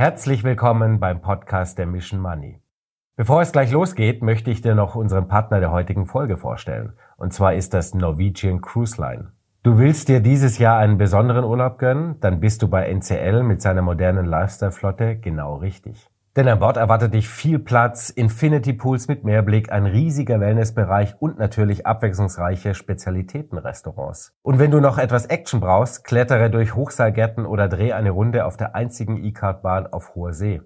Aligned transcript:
Herzlich 0.00 0.44
willkommen 0.44 1.00
beim 1.00 1.20
Podcast 1.20 1.76
der 1.76 1.86
Mission 1.86 2.20
Money. 2.20 2.60
Bevor 3.16 3.42
es 3.42 3.50
gleich 3.50 3.72
losgeht, 3.72 4.22
möchte 4.22 4.48
ich 4.48 4.62
dir 4.62 4.76
noch 4.76 4.94
unseren 4.94 5.26
Partner 5.26 5.58
der 5.58 5.72
heutigen 5.72 6.06
Folge 6.06 6.36
vorstellen. 6.36 6.92
Und 7.16 7.32
zwar 7.32 7.54
ist 7.54 7.74
das 7.74 7.94
Norwegian 7.94 8.60
Cruise 8.60 9.02
Line. 9.02 9.32
Du 9.64 9.76
willst 9.76 10.08
dir 10.08 10.20
dieses 10.20 10.58
Jahr 10.58 10.78
einen 10.78 10.98
besonderen 10.98 11.44
Urlaub 11.44 11.80
gönnen? 11.80 12.20
Dann 12.20 12.38
bist 12.38 12.62
du 12.62 12.68
bei 12.68 12.88
NCL 12.88 13.42
mit 13.42 13.60
seiner 13.60 13.82
modernen 13.82 14.24
Lifestyle-Flotte 14.24 15.16
genau 15.16 15.56
richtig. 15.56 16.08
Denn 16.36 16.46
an 16.46 16.60
Bord 16.60 16.76
erwartet 16.76 17.14
dich 17.14 17.28
viel 17.28 17.58
Platz, 17.58 18.10
Infinity 18.10 18.72
Pools 18.72 19.08
mit 19.08 19.24
Mehrblick, 19.24 19.72
ein 19.72 19.86
riesiger 19.86 20.40
Wellnessbereich 20.40 21.14
und 21.20 21.38
natürlich 21.38 21.86
abwechslungsreiche 21.86 22.74
Spezialitätenrestaurants. 22.74 24.34
Und 24.42 24.58
wenn 24.58 24.70
du 24.70 24.80
noch 24.80 24.98
etwas 24.98 25.26
Action 25.26 25.60
brauchst, 25.60 26.04
klettere 26.04 26.50
durch 26.50 26.74
Hochseilgärten 26.74 27.46
oder 27.46 27.68
dreh 27.68 27.92
eine 27.92 28.10
Runde 28.10 28.44
auf 28.44 28.56
der 28.56 28.74
einzigen 28.74 29.24
E-Card-Bahn 29.24 29.88
auf 29.88 30.14
hoher 30.14 30.32
See. 30.32 30.60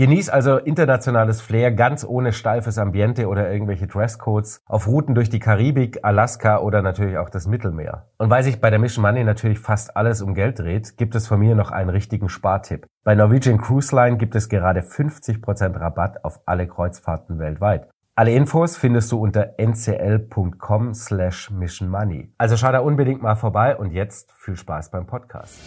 Genieß 0.00 0.30
also 0.30 0.58
internationales 0.58 1.40
Flair 1.40 1.72
ganz 1.72 2.04
ohne 2.04 2.32
steifes 2.32 2.78
Ambiente 2.78 3.26
oder 3.26 3.50
irgendwelche 3.50 3.88
Dresscodes 3.88 4.62
auf 4.68 4.86
Routen 4.86 5.16
durch 5.16 5.28
die 5.28 5.40
Karibik, 5.40 5.98
Alaska 6.04 6.58
oder 6.58 6.82
natürlich 6.82 7.18
auch 7.18 7.30
das 7.30 7.48
Mittelmeer. 7.48 8.06
Und 8.16 8.30
weil 8.30 8.44
sich 8.44 8.60
bei 8.60 8.70
der 8.70 8.78
Mission 8.78 9.02
Money 9.02 9.24
natürlich 9.24 9.58
fast 9.58 9.96
alles 9.96 10.22
um 10.22 10.36
Geld 10.36 10.60
dreht, 10.60 10.96
gibt 10.98 11.16
es 11.16 11.26
von 11.26 11.40
mir 11.40 11.56
noch 11.56 11.72
einen 11.72 11.90
richtigen 11.90 12.28
Spartipp. 12.28 12.86
Bei 13.02 13.16
Norwegian 13.16 13.58
Cruise 13.58 13.92
Line 13.92 14.18
gibt 14.18 14.36
es 14.36 14.48
gerade 14.48 14.82
50% 14.82 15.80
Rabatt 15.80 16.24
auf 16.24 16.42
alle 16.46 16.68
Kreuzfahrten 16.68 17.40
weltweit. 17.40 17.88
Alle 18.14 18.30
Infos 18.30 18.76
findest 18.76 19.10
du 19.10 19.20
unter 19.20 19.54
ncl.com 19.58 20.94
slash 20.94 21.50
missionmoney. 21.50 22.32
Also 22.38 22.56
schau 22.56 22.70
da 22.70 22.78
unbedingt 22.78 23.20
mal 23.20 23.34
vorbei 23.34 23.76
und 23.76 23.90
jetzt 23.90 24.30
viel 24.32 24.54
Spaß 24.54 24.92
beim 24.92 25.08
Podcast. 25.08 25.58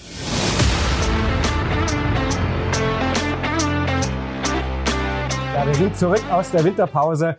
Ja, 5.53 5.67
wir 5.67 5.75
sind 5.75 5.97
zurück 5.97 6.23
aus 6.31 6.49
der 6.51 6.63
Winterpause 6.63 7.35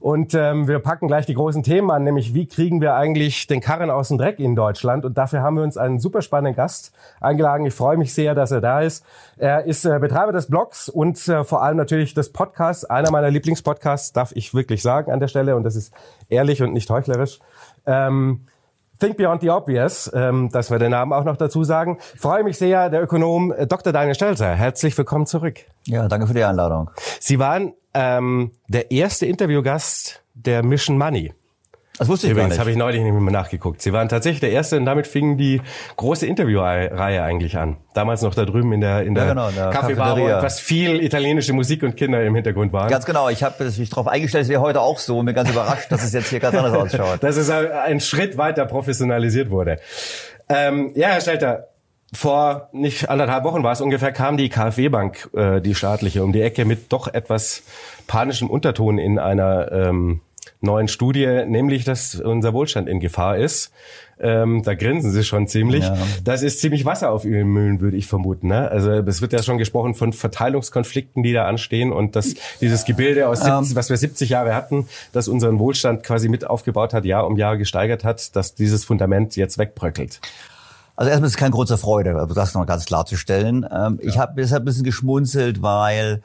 und 0.00 0.34
ähm, 0.34 0.66
wir 0.66 0.80
packen 0.80 1.06
gleich 1.06 1.24
die 1.24 1.34
großen 1.34 1.62
Themen 1.62 1.90
an, 1.92 2.02
nämlich 2.02 2.34
wie 2.34 2.46
kriegen 2.46 2.80
wir 2.80 2.94
eigentlich 2.94 3.46
den 3.46 3.60
Karren 3.60 3.90
aus 3.90 4.08
dem 4.08 4.18
Dreck 4.18 4.40
in 4.40 4.56
Deutschland. 4.56 5.04
Und 5.04 5.16
dafür 5.16 5.40
haben 5.40 5.56
wir 5.56 5.62
uns 5.62 5.76
einen 5.76 6.00
super 6.00 6.20
spannenden 6.20 6.56
Gast 6.56 6.92
eingeladen. 7.20 7.64
Ich 7.64 7.72
freue 7.72 7.96
mich 7.96 8.12
sehr, 8.12 8.34
dass 8.34 8.50
er 8.50 8.60
da 8.60 8.80
ist. 8.80 9.04
Er 9.36 9.64
ist 9.64 9.84
äh, 9.84 9.98
Betreiber 10.00 10.32
des 10.32 10.48
Blogs 10.48 10.88
und 10.88 11.26
äh, 11.28 11.44
vor 11.44 11.62
allem 11.62 11.76
natürlich 11.76 12.12
des 12.12 12.32
Podcasts. 12.32 12.84
Einer 12.84 13.12
meiner 13.12 13.30
Lieblingspodcasts, 13.30 14.12
darf 14.12 14.32
ich 14.34 14.52
wirklich 14.52 14.82
sagen 14.82 15.12
an 15.12 15.20
der 15.20 15.28
Stelle. 15.28 15.54
Und 15.54 15.62
das 15.62 15.76
ist 15.76 15.94
ehrlich 16.28 16.60
und 16.60 16.72
nicht 16.72 16.90
heuchlerisch. 16.90 17.38
Ähm, 17.86 18.46
Think 18.98 19.16
Beyond 19.16 19.42
the 19.42 19.50
Obvious, 19.50 20.10
ähm, 20.14 20.50
dass 20.50 20.70
wir 20.70 20.78
den 20.78 20.92
Namen 20.92 21.12
auch 21.12 21.24
noch 21.24 21.36
dazu 21.36 21.64
sagen. 21.64 21.98
freue 22.16 22.44
mich 22.44 22.58
sehr, 22.58 22.90
der 22.90 23.02
Ökonom 23.02 23.52
äh, 23.52 23.66
Dr. 23.66 23.92
Daniel 23.92 24.14
Stelzer. 24.14 24.54
Herzlich 24.54 24.96
willkommen 24.96 25.26
zurück. 25.26 25.60
Ja, 25.86 26.08
danke 26.08 26.26
für 26.26 26.34
die 26.34 26.44
Einladung. 26.44 26.90
Sie 27.20 27.38
waren 27.38 27.74
ähm, 27.92 28.52
der 28.68 28.90
erste 28.90 29.26
Interviewgast 29.26 30.22
der 30.34 30.62
Mission 30.62 30.98
Money. 30.98 31.32
Das 31.96 32.08
wusste 32.08 32.26
ich 32.26 32.32
Übrigens, 32.32 32.50
gar 32.50 32.54
nicht. 32.54 32.60
habe 32.60 32.70
ich 32.72 32.76
neulich 32.76 33.02
nicht 33.02 33.12
mehr 33.12 33.32
nachgeguckt. 33.32 33.80
Sie 33.80 33.92
waren 33.92 34.08
tatsächlich 34.08 34.40
der 34.40 34.50
Erste 34.50 34.76
und 34.76 34.84
damit 34.84 35.06
fing 35.06 35.36
die 35.36 35.60
große 35.96 36.26
Interviewreihe 36.26 37.22
eigentlich 37.22 37.56
an. 37.56 37.76
Damals 37.94 38.22
noch 38.22 38.34
da 38.34 38.44
drüben 38.44 38.72
in 38.72 38.80
der, 38.80 39.04
in 39.04 39.14
der, 39.14 39.26
ja, 39.26 39.30
genau, 39.30 39.48
in 39.48 39.54
der 39.54 39.70
Kaffeebar, 39.70 40.18
wo 40.18 40.26
etwas 40.26 40.58
viel 40.58 41.00
italienische 41.00 41.52
Musik 41.52 41.84
und 41.84 41.96
Kinder 41.96 42.24
im 42.24 42.34
Hintergrund 42.34 42.72
waren. 42.72 42.90
Ganz 42.90 43.04
genau. 43.04 43.28
Ich 43.28 43.44
habe 43.44 43.62
mich 43.64 43.90
darauf 43.90 44.08
eingestellt, 44.08 44.42
es 44.42 44.48
wäre 44.48 44.60
heute 44.60 44.80
auch 44.80 44.98
so 44.98 45.18
und 45.18 45.26
bin 45.26 45.36
ganz 45.36 45.50
überrascht, 45.50 45.92
dass 45.92 46.02
es 46.02 46.12
jetzt 46.12 46.30
hier 46.30 46.40
ganz 46.40 46.56
anders 46.56 46.74
ausschaut. 46.74 47.22
Dass 47.22 47.36
es 47.36 47.48
ein 47.48 48.00
Schritt 48.00 48.36
weiter 48.36 48.66
professionalisiert 48.66 49.50
wurde. 49.50 49.78
Ähm, 50.48 50.90
ja, 50.96 51.08
Herr 51.08 51.20
Stelter, 51.20 51.68
vor 52.12 52.68
nicht 52.72 53.08
anderthalb 53.08 53.44
Wochen 53.44 53.62
war 53.62 53.72
es 53.72 53.80
ungefähr, 53.80 54.12
kam 54.12 54.36
die 54.36 54.48
KfW-Bank, 54.48 55.30
äh, 55.34 55.60
die 55.60 55.74
staatliche, 55.74 56.22
um 56.24 56.32
die 56.32 56.42
Ecke 56.42 56.64
mit 56.64 56.92
doch 56.92 57.12
etwas 57.12 57.62
panischem 58.06 58.50
Unterton 58.50 58.98
in 58.98 59.18
einer 59.18 59.70
ähm, 59.72 60.20
neuen 60.64 60.88
Studie, 60.88 61.44
nämlich, 61.46 61.84
dass 61.84 62.16
unser 62.16 62.52
Wohlstand 62.52 62.88
in 62.88 63.00
Gefahr 63.00 63.36
ist. 63.36 63.72
Ähm, 64.20 64.62
da 64.64 64.74
grinsen 64.74 65.10
sie 65.10 65.24
schon 65.24 65.48
ziemlich. 65.48 65.84
Ja. 65.84 65.96
Das 66.22 66.42
ist 66.42 66.60
ziemlich 66.60 66.84
Wasser 66.84 67.10
auf 67.10 67.24
ihren 67.24 67.48
Mühlen, 67.48 67.80
würde 67.80 67.96
ich 67.96 68.06
vermuten. 68.06 68.48
Ne? 68.48 68.70
Also 68.70 68.90
es 68.90 69.20
wird 69.20 69.32
ja 69.32 69.42
schon 69.42 69.58
gesprochen 69.58 69.94
von 69.94 70.12
Verteilungskonflikten, 70.12 71.22
die 71.22 71.32
da 71.32 71.46
anstehen 71.46 71.92
und 71.92 72.14
dass 72.14 72.34
dieses 72.60 72.84
Gebilde 72.84 73.28
aus 73.28 73.40
70, 73.40 73.70
ähm. 73.70 73.76
was 73.76 73.90
wir 73.90 73.96
70 73.96 74.30
Jahre 74.30 74.54
hatten, 74.54 74.86
das 75.12 75.26
unseren 75.26 75.58
Wohlstand 75.58 76.04
quasi 76.04 76.28
mit 76.28 76.46
aufgebaut 76.46 76.94
hat, 76.94 77.04
Jahr 77.04 77.26
um 77.26 77.36
Jahr 77.36 77.56
gesteigert 77.56 78.04
hat, 78.04 78.36
dass 78.36 78.54
dieses 78.54 78.84
Fundament 78.84 79.34
jetzt 79.36 79.58
wegbröckelt. 79.58 80.20
Also 80.96 81.10
erstmal 81.10 81.26
ist 81.26 81.34
es 81.34 81.38
keine 81.38 81.50
große 81.50 81.76
Freude, 81.76 82.28
das 82.34 82.54
noch 82.54 82.66
ganz 82.66 82.84
klarzustellen. 82.84 83.66
Ähm, 83.70 83.98
ja. 84.00 84.08
Ich 84.08 84.18
habe 84.18 84.34
deshalb 84.36 84.62
ein 84.62 84.66
bisschen 84.66 84.84
geschmunzelt, 84.84 85.60
weil 85.60 86.22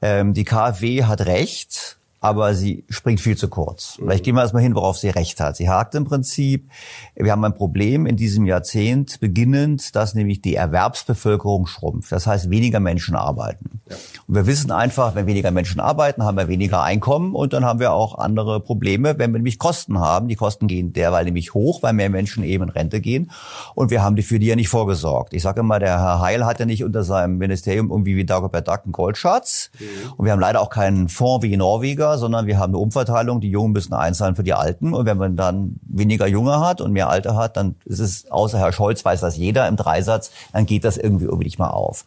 ähm, 0.00 0.32
die 0.32 0.44
KfW 0.44 1.04
hat 1.04 1.26
recht 1.26 1.96
aber 2.26 2.54
sie 2.54 2.84
springt 2.88 3.20
viel 3.20 3.36
zu 3.36 3.48
kurz. 3.48 3.98
Mhm. 3.98 4.04
Vielleicht 4.04 4.24
gehen 4.24 4.34
wir 4.34 4.42
erstmal 4.42 4.64
hin, 4.64 4.74
worauf 4.74 4.98
sie 4.98 5.10
recht 5.10 5.38
hat. 5.40 5.56
Sie 5.56 5.68
hakt 5.68 5.94
im 5.94 6.04
Prinzip, 6.04 6.68
wir 7.14 7.30
haben 7.30 7.44
ein 7.44 7.54
Problem 7.54 8.04
in 8.04 8.16
diesem 8.16 8.46
Jahrzehnt 8.46 9.20
beginnend, 9.20 9.94
dass 9.94 10.14
nämlich 10.14 10.42
die 10.42 10.56
Erwerbsbevölkerung 10.56 11.66
schrumpft. 11.66 12.10
Das 12.10 12.26
heißt, 12.26 12.50
weniger 12.50 12.80
Menschen 12.80 13.14
arbeiten. 13.14 13.80
Ja. 13.88 13.96
Und 14.26 14.34
wir 14.34 14.46
wissen 14.46 14.72
einfach, 14.72 15.14
wenn 15.14 15.26
weniger 15.26 15.52
Menschen 15.52 15.80
arbeiten, 15.80 16.24
haben 16.24 16.36
wir 16.36 16.48
weniger 16.48 16.82
Einkommen 16.82 17.36
und 17.36 17.52
dann 17.52 17.64
haben 17.64 17.78
wir 17.78 17.92
auch 17.92 18.18
andere 18.18 18.58
Probleme, 18.58 19.18
wenn 19.18 19.30
wir 19.30 19.38
nämlich 19.38 19.60
Kosten 19.60 20.00
haben. 20.00 20.26
Die 20.26 20.34
Kosten 20.34 20.66
gehen 20.66 20.92
derweil 20.92 21.24
nämlich 21.24 21.54
hoch, 21.54 21.84
weil 21.84 21.92
mehr 21.92 22.10
Menschen 22.10 22.42
eben 22.42 22.64
in 22.64 22.70
Rente 22.70 23.00
gehen 23.00 23.30
und 23.76 23.92
wir 23.92 24.02
haben 24.02 24.16
die 24.16 24.22
für 24.22 24.40
die 24.40 24.46
ja 24.46 24.56
nicht 24.56 24.68
vorgesorgt. 24.68 25.32
Ich 25.32 25.42
sage 25.42 25.60
immer, 25.60 25.78
der 25.78 26.00
Herr 26.00 26.20
Heil 26.20 26.44
hat 26.44 26.58
ja 26.58 26.66
nicht 26.66 26.82
unter 26.82 27.04
seinem 27.04 27.38
Ministerium 27.38 27.90
irgendwie 27.90 28.16
wie 28.16 28.24
Dagobert 28.24 28.66
Duck 28.66 28.80
einen 28.82 28.92
Goldschatz 28.92 29.70
mhm. 29.78 30.12
und 30.16 30.24
wir 30.24 30.32
haben 30.32 30.40
leider 30.40 30.60
auch 30.60 30.70
keinen 30.70 31.08
Fonds 31.08 31.44
wie 31.44 31.56
Norweger, 31.56 32.15
sondern 32.16 32.46
wir 32.46 32.58
haben 32.58 32.70
eine 32.70 32.78
Umverteilung. 32.78 33.40
Die 33.40 33.50
Jungen 33.50 33.72
müssen 33.72 33.94
einzahlen 33.94 34.36
für 34.36 34.42
die 34.42 34.54
Alten. 34.54 34.94
Und 34.94 35.06
wenn 35.06 35.18
man 35.18 35.36
dann 35.36 35.76
weniger 35.82 36.26
Junge 36.26 36.60
hat 36.60 36.80
und 36.80 36.92
mehr 36.92 37.08
Alte 37.08 37.34
hat, 37.36 37.56
dann 37.56 37.76
ist 37.84 38.00
es, 38.00 38.30
außer 38.30 38.58
Herr 38.58 38.72
Scholz 38.72 39.04
weiß 39.04 39.20
das 39.20 39.36
jeder 39.36 39.68
im 39.68 39.76
Dreisatz, 39.76 40.30
dann 40.52 40.66
geht 40.66 40.84
das 40.84 40.96
irgendwie 40.96 41.24
irgendwie 41.24 41.46
nicht 41.46 41.58
mal 41.58 41.70
auf. 41.70 42.04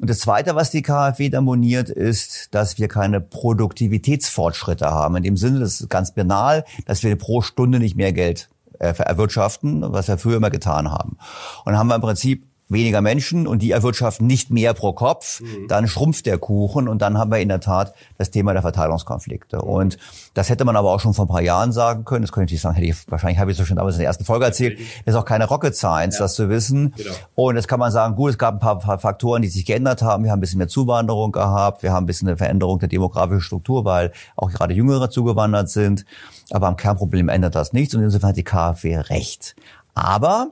Und 0.00 0.10
das 0.10 0.18
Zweite, 0.18 0.54
was 0.54 0.70
die 0.70 0.82
KfW 0.82 1.28
da 1.28 1.40
moniert, 1.40 1.88
ist, 1.88 2.54
dass 2.54 2.78
wir 2.78 2.88
keine 2.88 3.20
Produktivitätsfortschritte 3.20 4.90
haben. 4.90 5.16
In 5.16 5.22
dem 5.22 5.36
Sinne, 5.36 5.60
das 5.60 5.80
ist 5.80 5.90
ganz 5.90 6.12
banal, 6.12 6.64
dass 6.86 7.02
wir 7.02 7.16
pro 7.16 7.42
Stunde 7.42 7.78
nicht 7.78 7.96
mehr 7.96 8.12
Geld 8.12 8.48
äh, 8.78 8.94
erwirtschaften, 8.96 9.84
was 9.92 10.08
wir 10.08 10.18
früher 10.18 10.36
immer 10.36 10.50
getan 10.50 10.90
haben. 10.90 11.16
Und 11.64 11.72
dann 11.72 11.78
haben 11.78 11.88
wir 11.88 11.94
im 11.96 12.00
Prinzip 12.00 12.46
weniger 12.68 13.02
Menschen 13.02 13.46
und 13.46 13.60
die 13.60 13.70
erwirtschaften 13.70 14.26
nicht 14.26 14.50
mehr 14.50 14.72
pro 14.74 14.92
Kopf, 14.92 15.40
mhm. 15.40 15.68
dann 15.68 15.86
schrumpft 15.86 16.26
der 16.26 16.38
Kuchen 16.38 16.88
und 16.88 17.02
dann 17.02 17.18
haben 17.18 17.30
wir 17.30 17.38
in 17.38 17.48
der 17.48 17.60
Tat 17.60 17.94
das 18.16 18.30
Thema 18.30 18.52
der 18.52 18.62
Verteilungskonflikte. 18.62 19.58
Mhm. 19.58 19.62
Und 19.62 19.98
das 20.32 20.48
hätte 20.48 20.64
man 20.64 20.76
aber 20.76 20.90
auch 20.90 21.00
schon 21.00 21.14
vor 21.14 21.26
ein 21.26 21.28
paar 21.28 21.42
Jahren 21.42 21.72
sagen 21.72 22.04
können. 22.04 22.22
Das 22.22 22.32
könnte 22.32 22.46
ich 22.46 22.52
nicht 22.52 22.62
sagen, 22.62 22.74
hätte 22.74 22.86
ich, 22.86 23.10
wahrscheinlich 23.10 23.38
habe 23.38 23.52
ich 23.52 23.58
es 23.58 23.66
schon 23.66 23.76
damals 23.76 23.96
in 23.96 24.00
der 24.00 24.08
ersten 24.08 24.24
Folge 24.24 24.46
erzählt. 24.46 24.78
Das 25.04 25.14
ist 25.14 25.20
auch 25.20 25.26
keine 25.26 25.46
Rocket 25.46 25.76
Science, 25.76 26.16
ja. 26.16 26.24
das 26.24 26.34
zu 26.34 26.48
wissen. 26.48 26.94
Genau. 26.96 27.12
Und 27.34 27.56
jetzt 27.56 27.68
kann 27.68 27.80
man 27.80 27.92
sagen, 27.92 28.16
gut, 28.16 28.30
es 28.30 28.38
gab 28.38 28.54
ein 28.54 28.60
paar, 28.60 28.78
paar 28.78 28.98
Faktoren, 28.98 29.42
die 29.42 29.48
sich 29.48 29.66
geändert 29.66 30.02
haben. 30.02 30.24
Wir 30.24 30.30
haben 30.30 30.38
ein 30.38 30.40
bisschen 30.40 30.58
mehr 30.58 30.68
Zuwanderung 30.68 31.32
gehabt. 31.32 31.82
Wir 31.82 31.92
haben 31.92 32.04
ein 32.04 32.06
bisschen 32.06 32.28
eine 32.28 32.38
Veränderung 32.38 32.78
der 32.78 32.88
demografischen 32.88 33.42
Struktur, 33.42 33.84
weil 33.84 34.12
auch 34.36 34.50
gerade 34.50 34.74
Jüngere 34.74 35.10
zugewandert 35.10 35.68
sind. 35.68 36.06
Aber 36.50 36.66
am 36.66 36.76
Kernproblem 36.76 37.28
ändert 37.28 37.54
das 37.54 37.72
nichts 37.72 37.94
und 37.94 38.02
insofern 38.02 38.30
hat 38.30 38.36
die 38.36 38.44
KfW 38.44 38.96
recht. 38.96 39.54
Aber 39.94 40.48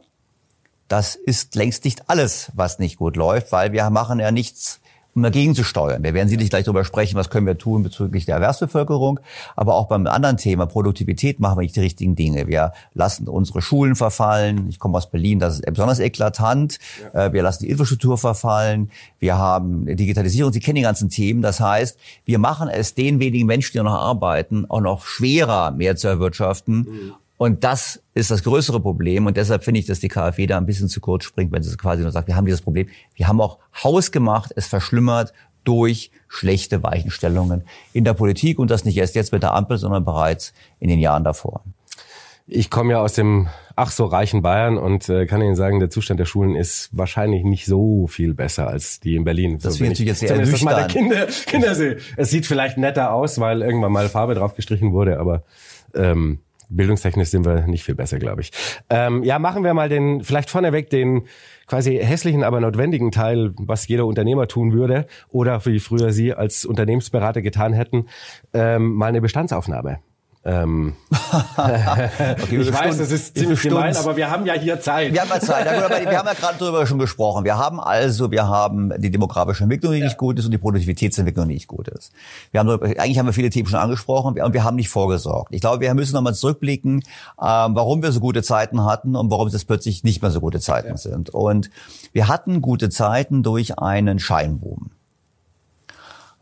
das 0.92 1.14
ist 1.14 1.54
längst 1.54 1.86
nicht 1.86 2.10
alles, 2.10 2.53
was 2.54 2.78
nicht 2.78 2.98
gut 2.98 3.16
läuft, 3.16 3.50
weil 3.50 3.72
wir 3.72 3.88
machen 3.88 4.20
ja 4.20 4.30
nichts 4.30 4.78
um 5.14 5.22
dagegen 5.22 5.54
zu 5.54 5.62
steuern. 5.62 6.03
Wir 6.03 6.14
werden 6.14 6.28
sicherlich 6.28 6.48
gleich 6.48 6.64
darüber 6.64 6.84
sprechen, 6.84 7.16
was 7.16 7.28
können 7.28 7.47
wir 7.47 7.58
tun 7.58 7.82
bezüglich 7.82 8.25
der 8.25 8.36
Erwerbsbevölkerung. 8.36 9.20
Aber 9.56 9.75
auch 9.75 9.86
beim 9.88 10.06
anderen 10.06 10.38
Thema 10.38 10.64
Produktivität 10.64 11.38
machen 11.38 11.58
wir 11.58 11.62
nicht 11.62 11.76
die 11.76 11.81
richtigen 11.81 12.16
Dinge. 12.16 12.47
Wir 12.47 12.72
lassen 12.94 13.28
unsere 13.28 13.60
Schulen 13.60 13.94
verfallen. 13.94 14.69
Ich 14.70 14.78
komme 14.78 14.97
aus 14.97 15.10
Berlin, 15.10 15.38
das 15.38 15.56
ist 15.60 15.66
besonders 15.66 15.98
eklatant. 15.98 16.78
Ja. 17.12 17.26
Äh, 17.26 17.32
wir 17.34 17.42
lassen 17.42 17.64
die 17.64 17.70
Infrastruktur 17.70 18.16
verfallen. 18.16 18.91
Wir 19.19 19.36
haben 19.36 19.84
Digitalisierung. 19.84 20.52
Sie 20.52 20.60
kennen 20.60 20.76
die 20.76 20.82
ganzen 20.82 21.11
Themen. 21.11 21.43
Das 21.43 21.61
heißt, 21.61 21.99
wir 22.25 22.38
machen 22.38 22.69
es 22.69 22.94
den 22.94 23.20
wenigen 23.20 23.46
Menschen, 23.46 23.72
die 23.72 23.82
noch 23.82 23.93
arbeiten, 23.93 24.64
auch 24.70 24.81
noch 24.81 25.05
schwerer, 25.05 25.72
mehr 25.72 25.96
zu 25.96 26.08
erwirtschaften. 26.08 26.76
Mhm. 26.76 27.12
Und 27.42 27.64
das 27.64 28.00
ist 28.14 28.30
das 28.30 28.44
größere 28.44 28.78
Problem. 28.78 29.26
Und 29.26 29.36
deshalb 29.36 29.64
finde 29.64 29.80
ich, 29.80 29.86
dass 29.86 29.98
die 29.98 30.06
KfW 30.06 30.46
da 30.46 30.58
ein 30.58 30.64
bisschen 30.64 30.86
zu 30.86 31.00
kurz 31.00 31.24
springt, 31.24 31.50
wenn 31.50 31.60
sie 31.60 31.76
quasi 31.76 32.02
nur 32.02 32.12
sagt, 32.12 32.28
wir 32.28 32.36
haben 32.36 32.44
dieses 32.44 32.62
Problem. 32.62 32.86
Wir 33.16 33.26
haben 33.26 33.40
auch 33.40 33.58
hausgemacht, 33.82 34.52
es 34.54 34.68
verschlimmert 34.68 35.32
durch 35.64 36.12
schlechte 36.28 36.84
Weichenstellungen 36.84 37.64
in 37.92 38.04
der 38.04 38.14
Politik 38.14 38.60
und 38.60 38.70
das 38.70 38.84
nicht 38.84 38.96
erst 38.96 39.16
jetzt 39.16 39.32
mit 39.32 39.42
der 39.42 39.54
Ampel, 39.54 39.76
sondern 39.76 40.04
bereits 40.04 40.54
in 40.78 40.88
den 40.88 41.00
Jahren 41.00 41.24
davor. 41.24 41.64
Ich 42.46 42.70
komme 42.70 42.92
ja 42.92 43.00
aus 43.00 43.14
dem 43.14 43.48
ach 43.74 43.90
so 43.90 44.04
reichen 44.04 44.42
Bayern 44.42 44.78
und 44.78 45.08
äh, 45.08 45.26
kann 45.26 45.42
Ihnen 45.42 45.56
sagen, 45.56 45.80
der 45.80 45.90
Zustand 45.90 46.20
der 46.20 46.26
Schulen 46.26 46.54
ist 46.54 46.90
wahrscheinlich 46.92 47.42
nicht 47.42 47.66
so 47.66 48.06
viel 48.06 48.34
besser 48.34 48.68
als 48.68 49.00
die 49.00 49.16
in 49.16 49.24
Berlin. 49.24 49.58
Das 49.60 49.74
so, 49.74 49.78
finde 49.78 49.94
ich 49.94 49.98
jetzt 50.06 50.20
sehr 50.20 50.30
ernüchternd. 50.30 50.62
Mal 50.62 50.86
Kinder, 50.86 51.26
Kinder 51.46 51.74
sehe. 51.74 51.96
Es 52.16 52.30
sieht 52.30 52.46
vielleicht 52.46 52.78
netter 52.78 53.12
aus, 53.12 53.40
weil 53.40 53.62
irgendwann 53.62 53.90
mal 53.90 54.08
Farbe 54.08 54.36
drauf 54.36 54.54
gestrichen 54.54 54.92
wurde, 54.92 55.18
aber 55.18 55.42
ähm, 55.96 56.38
Bildungstechnisch 56.76 57.28
sind 57.28 57.44
wir 57.44 57.66
nicht 57.66 57.84
viel 57.84 57.94
besser, 57.94 58.19
glaube 58.19 58.42
ich. 58.42 58.50
Ähm, 58.90 59.22
ja, 59.22 59.38
machen 59.38 59.64
wir 59.64 59.74
mal 59.74 59.88
den, 59.88 60.22
vielleicht 60.22 60.50
vorneweg 60.50 60.90
den 60.90 61.22
quasi 61.66 61.96
hässlichen, 61.96 62.44
aber 62.44 62.60
notwendigen 62.60 63.12
Teil, 63.12 63.52
was 63.56 63.88
jeder 63.88 64.06
Unternehmer 64.06 64.48
tun 64.48 64.72
würde 64.72 65.06
oder 65.28 65.64
wie 65.64 65.80
früher 65.80 66.12
Sie 66.12 66.34
als 66.34 66.64
Unternehmensberater 66.64 67.42
getan 67.42 67.72
hätten, 67.72 68.06
ähm, 68.52 68.94
mal 68.94 69.06
eine 69.06 69.20
Bestandsaufnahme. 69.20 70.00
Ähm, 70.44 70.94
okay, 71.56 72.58
ich 72.58 72.72
weiß, 72.72 72.98
das 72.98 73.12
ist 73.12 73.38
ziemlich 73.38 73.62
gemein, 73.62 73.96
aber 73.96 74.16
wir 74.16 74.28
haben 74.28 74.44
ja 74.44 74.54
hier 74.54 74.80
Zeit. 74.80 75.12
Wir 75.12 75.20
haben 75.20 75.30
ja 75.30 75.38
Zeit. 75.38 75.66
wir 75.66 76.18
haben 76.18 76.26
ja 76.26 76.34
gerade 76.34 76.58
darüber 76.58 76.84
schon 76.84 76.98
gesprochen. 76.98 77.44
Wir 77.44 77.58
haben 77.58 77.78
also, 77.78 78.32
wir 78.32 78.48
haben 78.48 78.92
die 78.98 79.12
demografische 79.12 79.62
Entwicklung, 79.62 79.92
die 79.92 80.00
ja. 80.00 80.06
nicht 80.06 80.18
gut 80.18 80.40
ist, 80.40 80.46
und 80.46 80.50
die 80.50 80.58
Produktivitätsentwicklung, 80.58 81.46
die 81.46 81.54
nicht 81.54 81.68
gut 81.68 81.86
ist. 81.88 82.12
Wir 82.50 82.58
haben, 82.58 82.70
eigentlich 82.70 83.18
haben 83.20 83.26
wir 83.26 83.32
viele 83.32 83.50
Themen 83.50 83.68
schon 83.68 83.78
angesprochen 83.78 84.40
und 84.40 84.52
wir 84.52 84.64
haben 84.64 84.74
nicht 84.74 84.88
vorgesorgt. 84.88 85.54
Ich 85.54 85.60
glaube, 85.60 85.80
wir 85.80 85.94
müssen 85.94 86.14
nochmal 86.14 86.34
zurückblicken, 86.34 87.04
ähm, 87.40 87.74
warum 87.76 88.02
wir 88.02 88.10
so 88.10 88.18
gute 88.18 88.42
Zeiten 88.42 88.84
hatten 88.84 89.14
und 89.14 89.30
warum 89.30 89.46
es 89.46 89.64
plötzlich 89.64 90.02
nicht 90.02 90.22
mehr 90.22 90.32
so 90.32 90.40
gute 90.40 90.58
Zeiten 90.58 90.88
ja. 90.88 90.96
sind. 90.96 91.30
Und 91.30 91.70
wir 92.12 92.26
hatten 92.26 92.62
gute 92.62 92.90
Zeiten 92.90 93.44
durch 93.44 93.78
einen 93.78 94.18
Scheinboom. 94.18 94.90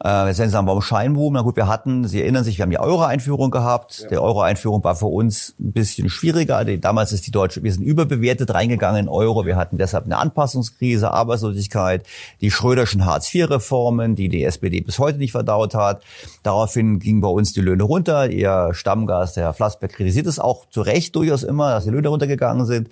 Äh, 0.03 0.29
jetzt 0.29 0.39
werden 0.39 0.49
Sie 0.49 0.53
sagen, 0.53 0.67
warum 0.67 0.81
Scheinboom? 0.81 1.35
Na 1.35 1.43
gut, 1.43 1.57
wir 1.57 1.69
hatten, 1.69 2.07
Sie 2.09 2.23
erinnern 2.23 2.43
sich, 2.43 2.57
wir 2.57 2.63
haben 2.63 2.71
die 2.71 2.79
Euro-Einführung 2.79 3.51
gehabt. 3.51 4.01
Ja. 4.01 4.09
Die 4.09 4.19
Euro-Einführung 4.19 4.83
war 4.83 4.97
für 4.97 5.07
uns 5.07 5.55
ein 5.61 5.73
bisschen 5.73 6.09
schwieriger. 6.09 6.65
Damals 6.65 7.13
ist 7.13 7.27
die 7.27 7.31
deutsche, 7.31 7.63
wir 7.63 7.73
sind 7.73 7.83
überbewertet 7.83 8.55
reingegangen 8.55 9.03
in 9.03 9.09
Euro. 9.09 9.45
Wir 9.45 9.57
hatten 9.57 9.77
deshalb 9.77 10.07
eine 10.07 10.17
Anpassungskrise, 10.17 11.11
Arbeitslosigkeit, 11.11 12.07
die 12.41 12.51
Schröderschen 12.51 13.05
Hartz-IV-Reformen, 13.05 14.15
die 14.15 14.31
die 14.31 14.43
SPD 14.43 14.81
bis 14.81 14.99
heute 14.99 15.19
nicht 15.19 15.33
verdaut 15.33 15.75
hat. 15.75 16.03
Daraufhin 16.43 16.99
gingen 16.99 17.21
bei 17.21 17.29
uns 17.29 17.53
die 17.53 17.61
Löhne 17.61 17.83
runter. 17.83 18.31
Ihr 18.31 18.71
Stammgast, 18.73 19.37
der 19.37 19.45
Herr 19.45 19.53
Flassberg, 19.53 19.93
kritisiert 19.93 20.27
es 20.27 20.39
auch 20.39 20.67
zu 20.71 20.81
Recht 20.81 21.15
durchaus 21.15 21.43
immer, 21.43 21.73
dass 21.73 21.85
die 21.85 21.91
Löhne 21.91 22.09
runtergegangen 22.09 22.65
sind. 22.65 22.89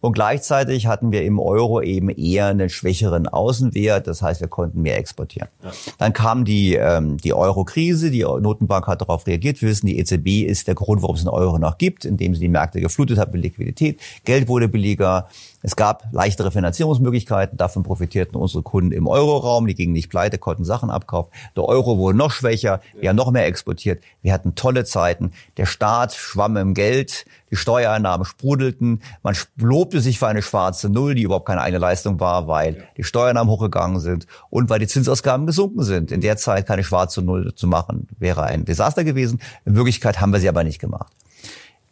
Und 0.00 0.12
gleichzeitig 0.12 0.86
hatten 0.86 1.10
wir 1.10 1.24
im 1.24 1.40
Euro 1.40 1.80
eben 1.80 2.08
eher 2.08 2.46
einen 2.46 2.68
schwächeren 2.68 3.26
Außenwert. 3.26 4.06
Das 4.06 4.22
heißt, 4.22 4.40
wir 4.40 4.48
konnten 4.48 4.82
mehr 4.82 4.98
exportieren. 4.98 5.48
Ja. 5.64 5.70
Dann 5.98 6.12
kam 6.12 6.44
die 6.44 6.51
die, 6.52 6.74
ähm, 6.74 7.16
die 7.16 7.32
Euro-Krise. 7.32 8.10
Die 8.10 8.22
Notenbank 8.22 8.86
hat 8.86 9.00
darauf 9.00 9.26
reagiert. 9.26 9.62
Wir 9.62 9.70
wissen, 9.70 9.86
die 9.86 9.98
EZB 9.98 10.42
ist 10.42 10.68
der 10.68 10.74
Grund, 10.74 11.02
warum 11.02 11.16
es 11.16 11.22
einen 11.22 11.30
Euro 11.30 11.58
noch 11.58 11.78
gibt, 11.78 12.04
indem 12.04 12.34
sie 12.34 12.40
die 12.40 12.48
Märkte 12.48 12.80
geflutet 12.80 13.18
hat 13.18 13.32
mit 13.32 13.42
Liquidität. 13.42 14.00
Geld 14.24 14.48
wurde 14.48 14.68
billiger. 14.68 15.28
Es 15.62 15.76
gab 15.76 16.08
leichtere 16.12 16.50
Finanzierungsmöglichkeiten. 16.50 17.56
Davon 17.56 17.84
profitierten 17.84 18.36
unsere 18.36 18.62
Kunden 18.62 18.90
im 18.90 19.06
Euroraum. 19.06 19.66
Die 19.66 19.74
gingen 19.74 19.92
nicht 19.92 20.10
pleite, 20.10 20.38
konnten 20.38 20.64
Sachen 20.64 20.90
abkaufen. 20.90 21.32
Der 21.56 21.64
Euro 21.64 21.98
wurde 21.98 22.18
noch 22.18 22.32
schwächer. 22.32 22.80
Wir 22.98 23.10
haben 23.10 23.16
noch 23.16 23.30
mehr 23.30 23.46
exportiert. 23.46 24.02
Wir 24.22 24.32
hatten 24.32 24.54
tolle 24.56 24.84
Zeiten. 24.84 25.32
Der 25.56 25.66
Staat 25.66 26.14
schwamm 26.14 26.56
im 26.56 26.74
Geld. 26.74 27.24
Die 27.50 27.56
Steuereinnahmen 27.56 28.24
sprudelten. 28.24 29.02
Man 29.22 29.36
lobte 29.56 30.00
sich 30.00 30.18
für 30.18 30.26
eine 30.26 30.42
schwarze 30.42 30.88
Null, 30.88 31.14
die 31.14 31.22
überhaupt 31.22 31.46
keine 31.46 31.60
eigene 31.60 31.78
Leistung 31.78 32.18
war, 32.18 32.48
weil 32.48 32.88
die 32.96 33.04
Steuereinnahmen 33.04 33.52
hochgegangen 33.52 34.00
sind 34.00 34.26
und 34.50 34.68
weil 34.68 34.80
die 34.80 34.86
Zinsausgaben 34.88 35.46
gesunken 35.46 35.82
sind. 35.84 36.10
In 36.10 36.22
der 36.22 36.36
Zeit 36.38 36.66
keine 36.66 36.82
schwarze 36.82 37.22
Null 37.22 37.54
zu 37.54 37.66
machen, 37.68 38.08
wäre 38.18 38.42
ein 38.44 38.64
Desaster 38.64 39.04
gewesen. 39.04 39.40
In 39.64 39.76
Wirklichkeit 39.76 40.20
haben 40.20 40.32
wir 40.32 40.40
sie 40.40 40.48
aber 40.48 40.64
nicht 40.64 40.80
gemacht. 40.80 41.12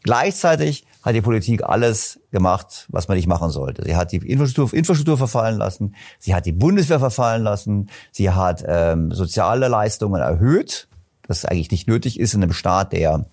Gleichzeitig 0.02 0.86
hat 1.02 1.14
die 1.14 1.22
Politik 1.22 1.64
alles 1.64 2.20
gemacht, 2.30 2.86
was 2.90 3.08
man 3.08 3.16
nicht 3.16 3.26
machen 3.26 3.50
sollte. 3.50 3.84
Sie 3.84 3.96
hat 3.96 4.12
die 4.12 4.18
Infrastruktur, 4.18 4.76
Infrastruktur 4.76 5.16
verfallen 5.16 5.58
lassen, 5.58 5.94
sie 6.18 6.34
hat 6.34 6.46
die 6.46 6.52
Bundeswehr 6.52 6.98
verfallen 6.98 7.42
lassen, 7.42 7.88
sie 8.12 8.30
hat 8.30 8.64
ähm, 8.66 9.12
soziale 9.12 9.68
Leistungen 9.68 10.20
erhöht, 10.20 10.88
das 11.26 11.44
eigentlich 11.44 11.70
nicht 11.70 11.88
nötig 11.88 12.18
ist 12.18 12.34
in 12.34 12.42
einem 12.42 12.52
Staat, 12.52 12.92
der 12.92 13.24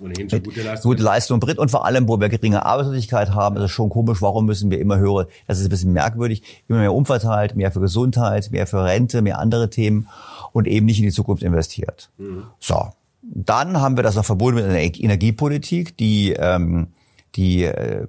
ohnehin 0.00 0.30
schon 0.30 0.42
gute 0.42 0.62
Leistung. 0.62 0.90
Gute 0.90 1.02
Leistung 1.02 1.40
bringt 1.40 1.58
und 1.58 1.70
vor 1.70 1.84
allem, 1.84 2.08
wo 2.08 2.20
wir 2.20 2.28
geringe 2.28 2.64
Arbeitslosigkeit 2.64 3.32
haben, 3.32 3.56
ist 3.56 3.64
es 3.64 3.70
schon 3.70 3.90
komisch, 3.90 4.22
warum 4.22 4.46
müssen 4.46 4.70
wir 4.70 4.78
immer 4.78 4.98
hören, 4.98 5.26
das 5.46 5.58
ist 5.58 5.66
ein 5.66 5.70
bisschen 5.70 5.92
merkwürdig, 5.92 6.42
immer 6.68 6.80
mehr 6.80 6.92
umverteilt, 6.92 7.56
mehr 7.56 7.72
für 7.72 7.80
Gesundheit, 7.80 8.50
mehr 8.50 8.66
für 8.66 8.84
Rente, 8.84 9.22
mehr 9.22 9.38
andere 9.38 9.70
Themen 9.70 10.08
und 10.52 10.66
eben 10.66 10.86
nicht 10.86 10.98
in 10.98 11.04
die 11.04 11.12
Zukunft 11.12 11.42
investiert. 11.42 12.10
Mhm. 12.18 12.44
So, 12.60 12.92
dann 13.22 13.80
haben 13.80 13.96
wir 13.96 14.02
das 14.02 14.14
noch 14.14 14.24
verbunden 14.24 14.56
mit 14.56 14.64
einer 14.64 14.78
Energiepolitik, 14.78 15.96
die 15.96 16.32
ähm, 16.32 16.88
die 17.36 17.64
äh, 17.64 18.06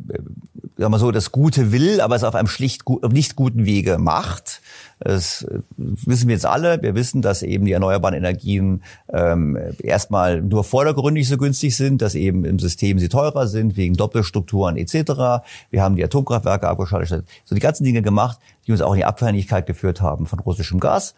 sagen 0.80 0.94
wir 0.94 1.00
so 1.00 1.12
das 1.12 1.32
Gute 1.32 1.72
will, 1.72 2.00
aber 2.00 2.16
es 2.16 2.24
auf 2.24 2.36
einem 2.36 2.48
schlicht 2.48 2.84
nicht 3.12 3.36
guten 3.36 3.66
Wege 3.66 3.98
macht. 3.98 4.62
Das 5.00 5.44
äh, 5.44 5.60
wissen 5.78 6.28
wir 6.28 6.36
jetzt 6.36 6.46
alle. 6.46 6.82
Wir 6.82 6.96
wissen, 6.96 7.22
dass 7.22 7.44
eben 7.44 7.66
die 7.66 7.74
erneuerbaren 7.74 8.16
Energien 8.16 8.84
ähm, 9.10 9.58
erstmal 9.84 10.42
nur 10.42 10.64
vordergründig 10.64 11.28
so 11.28 11.38
günstig 11.38 11.76
sind, 11.76 12.02
dass 12.02 12.16
eben 12.16 12.46
im 12.46 12.60
System 12.60 12.98
sie 12.98 13.10
teurer 13.10 13.48
sind 13.48 13.76
wegen 13.76 13.96
Doppelstrukturen 13.96 14.78
etc. 14.78 15.44
Wir 15.70 15.82
haben 15.82 15.98
die 15.98 16.04
Atomkraftwerke 16.04 16.68
abgeschaltet, 16.68 17.28
so 17.44 17.56
die 17.56 17.62
ganzen 17.62 17.84
Dinge 17.84 18.02
gemacht, 18.02 18.40
die 18.66 18.72
uns 18.72 18.82
auch 18.82 18.94
in 18.94 19.00
die 19.00 19.06
Abhängigkeit 19.06 19.66
geführt 19.66 20.02
haben 20.02 20.28
von 20.28 20.40
russischem 20.40 20.80
Gas. 20.80 21.14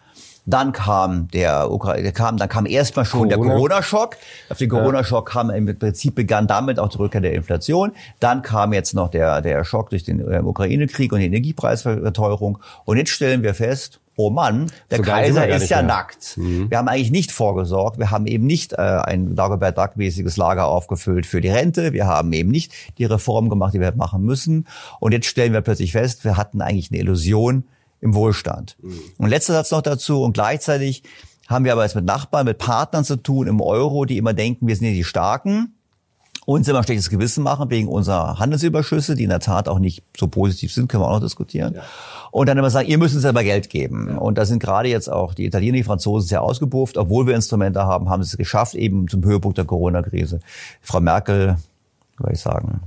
Dann 0.45 0.71
kam 0.71 1.27
der 1.29 1.71
Ukraine, 1.71 2.11
kam, 2.11 2.37
dann 2.37 2.49
kam 2.49 2.65
erstmal 2.65 3.05
schon 3.05 3.29
Corona. 3.29 3.45
der 3.45 3.55
Corona-Schock. 3.55 4.17
Auf 4.49 4.57
den 4.57 4.69
Corona-Schock 4.69 5.29
kam 5.29 5.49
im 5.51 5.77
Prinzip 5.77 6.15
begann 6.15 6.47
damit 6.47 6.79
auch 6.79 6.89
die 6.89 6.97
Rückkehr 6.97 7.21
der 7.21 7.33
Inflation. 7.33 7.91
Dann 8.19 8.41
kam 8.41 8.73
jetzt 8.73 8.93
noch 8.93 9.09
der, 9.09 9.41
der 9.41 9.63
Schock 9.63 9.91
durch 9.91 10.03
den 10.03 10.19
äh, 10.19 10.39
Ukraine-Krieg 10.39 11.13
und 11.13 11.19
die 11.19 11.27
Energiepreisverteuerung. 11.27 12.57
Und 12.85 12.97
jetzt 12.97 13.11
stellen 13.11 13.43
wir 13.43 13.53
fest, 13.53 13.99
oh 14.15 14.29
Mann, 14.29 14.71
der 14.89 14.97
so 14.97 15.03
Kaiser 15.03 15.47
ist 15.47 15.69
ja 15.69 15.77
mehr. 15.77 15.85
nackt. 15.85 16.37
Mhm. 16.37 16.69
Wir 16.69 16.77
haben 16.77 16.87
eigentlich 16.87 17.11
nicht 17.11 17.31
vorgesorgt. 17.31 17.97
Wir 17.97 18.11
haben 18.11 18.27
eben 18.27 18.45
nicht 18.45 18.73
äh, 18.73 18.77
ein 18.77 19.35
Dagobert 19.35 19.77
Duck-mäßiges 19.77 20.37
Lager 20.37 20.67
aufgefüllt 20.67 21.25
für 21.25 21.41
die 21.41 21.49
Rente. 21.49 21.93
Wir 21.93 22.07
haben 22.07 22.33
eben 22.33 22.49
nicht 22.49 22.73
die 22.97 23.05
Reformen 23.05 23.49
gemacht, 23.49 23.73
die 23.73 23.79
wir 23.79 23.93
machen 23.95 24.23
müssen. 24.23 24.67
Und 24.99 25.11
jetzt 25.11 25.27
stellen 25.27 25.53
wir 25.53 25.61
plötzlich 25.61 25.91
fest, 25.91 26.23
wir 26.25 26.37
hatten 26.37 26.61
eigentlich 26.61 26.91
eine 26.91 26.99
Illusion, 26.99 27.65
im 28.01 28.13
Wohlstand. 28.13 28.77
Mhm. 28.81 28.99
Und 29.17 29.29
letzter 29.29 29.53
Satz 29.53 29.71
noch 29.71 29.81
dazu 29.81 30.23
und 30.23 30.33
gleichzeitig 30.33 31.03
haben 31.47 31.65
wir 31.65 31.73
aber 31.73 31.83
jetzt 31.83 31.95
mit 31.95 32.05
Nachbarn, 32.05 32.45
mit 32.45 32.57
Partnern 32.57 33.03
zu 33.03 33.17
tun 33.17 33.47
im 33.47 33.61
Euro, 33.61 34.05
die 34.05 34.17
immer 34.17 34.33
denken, 34.33 34.67
wir 34.67 34.75
sind 34.75 34.87
ja 34.87 34.93
die 34.93 35.03
Starken 35.03 35.73
uns 36.45 36.67
immer 36.67 36.83
schlechtes 36.83 37.09
Gewissen 37.09 37.43
machen 37.43 37.69
wegen 37.69 37.87
unserer 37.87 38.39
Handelsüberschüsse, 38.39 39.15
die 39.15 39.23
in 39.23 39.29
der 39.29 39.39
Tat 39.39 39.67
auch 39.67 39.79
nicht 39.79 40.03
so 40.17 40.27
positiv 40.27 40.73
sind, 40.73 40.87
können 40.87 41.03
wir 41.03 41.07
auch 41.07 41.15
noch 41.15 41.21
diskutieren. 41.21 41.75
Ja. 41.75 41.83
Und 42.31 42.47
dann 42.47 42.57
immer 42.57 42.69
sagen, 42.69 42.87
ihr 42.87 42.97
müsst 42.97 43.13
uns 43.13 43.21
selber 43.21 43.43
Geld 43.43 43.69
geben. 43.69 44.07
Ja. 44.09 44.17
Und 44.17 44.37
da 44.37 44.45
sind 44.45 44.59
gerade 44.59 44.89
jetzt 44.89 45.09
auch 45.09 45.33
die 45.33 45.45
Italiener, 45.45 45.77
die 45.77 45.83
Franzosen 45.83 46.27
sehr 46.27 46.41
ausgebufft. 46.41 46.97
Obwohl 46.97 47.27
wir 47.27 47.35
Instrumente 47.35 47.83
haben, 47.83 48.09
haben 48.09 48.23
sie 48.23 48.29
es 48.31 48.37
geschafft, 48.37 48.73
eben 48.75 49.07
zum 49.07 49.23
Höhepunkt 49.23 49.57
der 49.57 49.65
Corona-Krise. 49.65 50.39
Frau 50.81 50.99
Merkel, 50.99 51.57
würde 52.17 52.33
ich 52.33 52.39
sagen, 52.39 52.81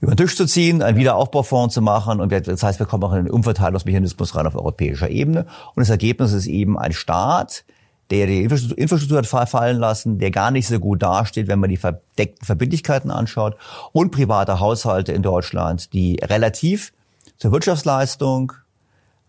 über 0.00 0.12
den 0.12 0.16
Tisch 0.16 0.36
zu 0.36 0.46
ziehen, 0.46 0.82
einen 0.82 0.96
Wiederaufbaufonds 0.96 1.74
zu 1.74 1.82
machen. 1.82 2.20
Und 2.20 2.32
das 2.32 2.62
heißt, 2.62 2.78
wir 2.78 2.86
kommen 2.86 3.04
auch 3.04 3.12
in 3.12 3.20
einen 3.20 3.30
Umverteilungsmechanismus 3.30 4.34
rein 4.34 4.46
auf 4.46 4.54
europäischer 4.54 5.10
Ebene. 5.10 5.46
Und 5.74 5.80
das 5.80 5.90
Ergebnis 5.90 6.32
ist 6.32 6.46
eben 6.46 6.78
ein 6.78 6.92
Staat, 6.92 7.64
der 8.10 8.26
die 8.26 8.44
Infrastruktur 8.44 9.18
hat 9.18 9.48
fallen 9.48 9.78
lassen, 9.78 10.18
der 10.18 10.30
gar 10.30 10.50
nicht 10.50 10.68
so 10.68 10.78
gut 10.78 11.02
dasteht, 11.02 11.48
wenn 11.48 11.58
man 11.58 11.70
die 11.70 11.76
verdeckten 11.76 12.44
Verbindlichkeiten 12.44 13.10
anschaut, 13.10 13.56
und 13.92 14.12
private 14.12 14.60
Haushalte 14.60 15.12
in 15.12 15.22
Deutschland, 15.22 15.92
die 15.92 16.20
relativ 16.22 16.92
zur 17.36 17.52
Wirtschaftsleistung, 17.52 18.52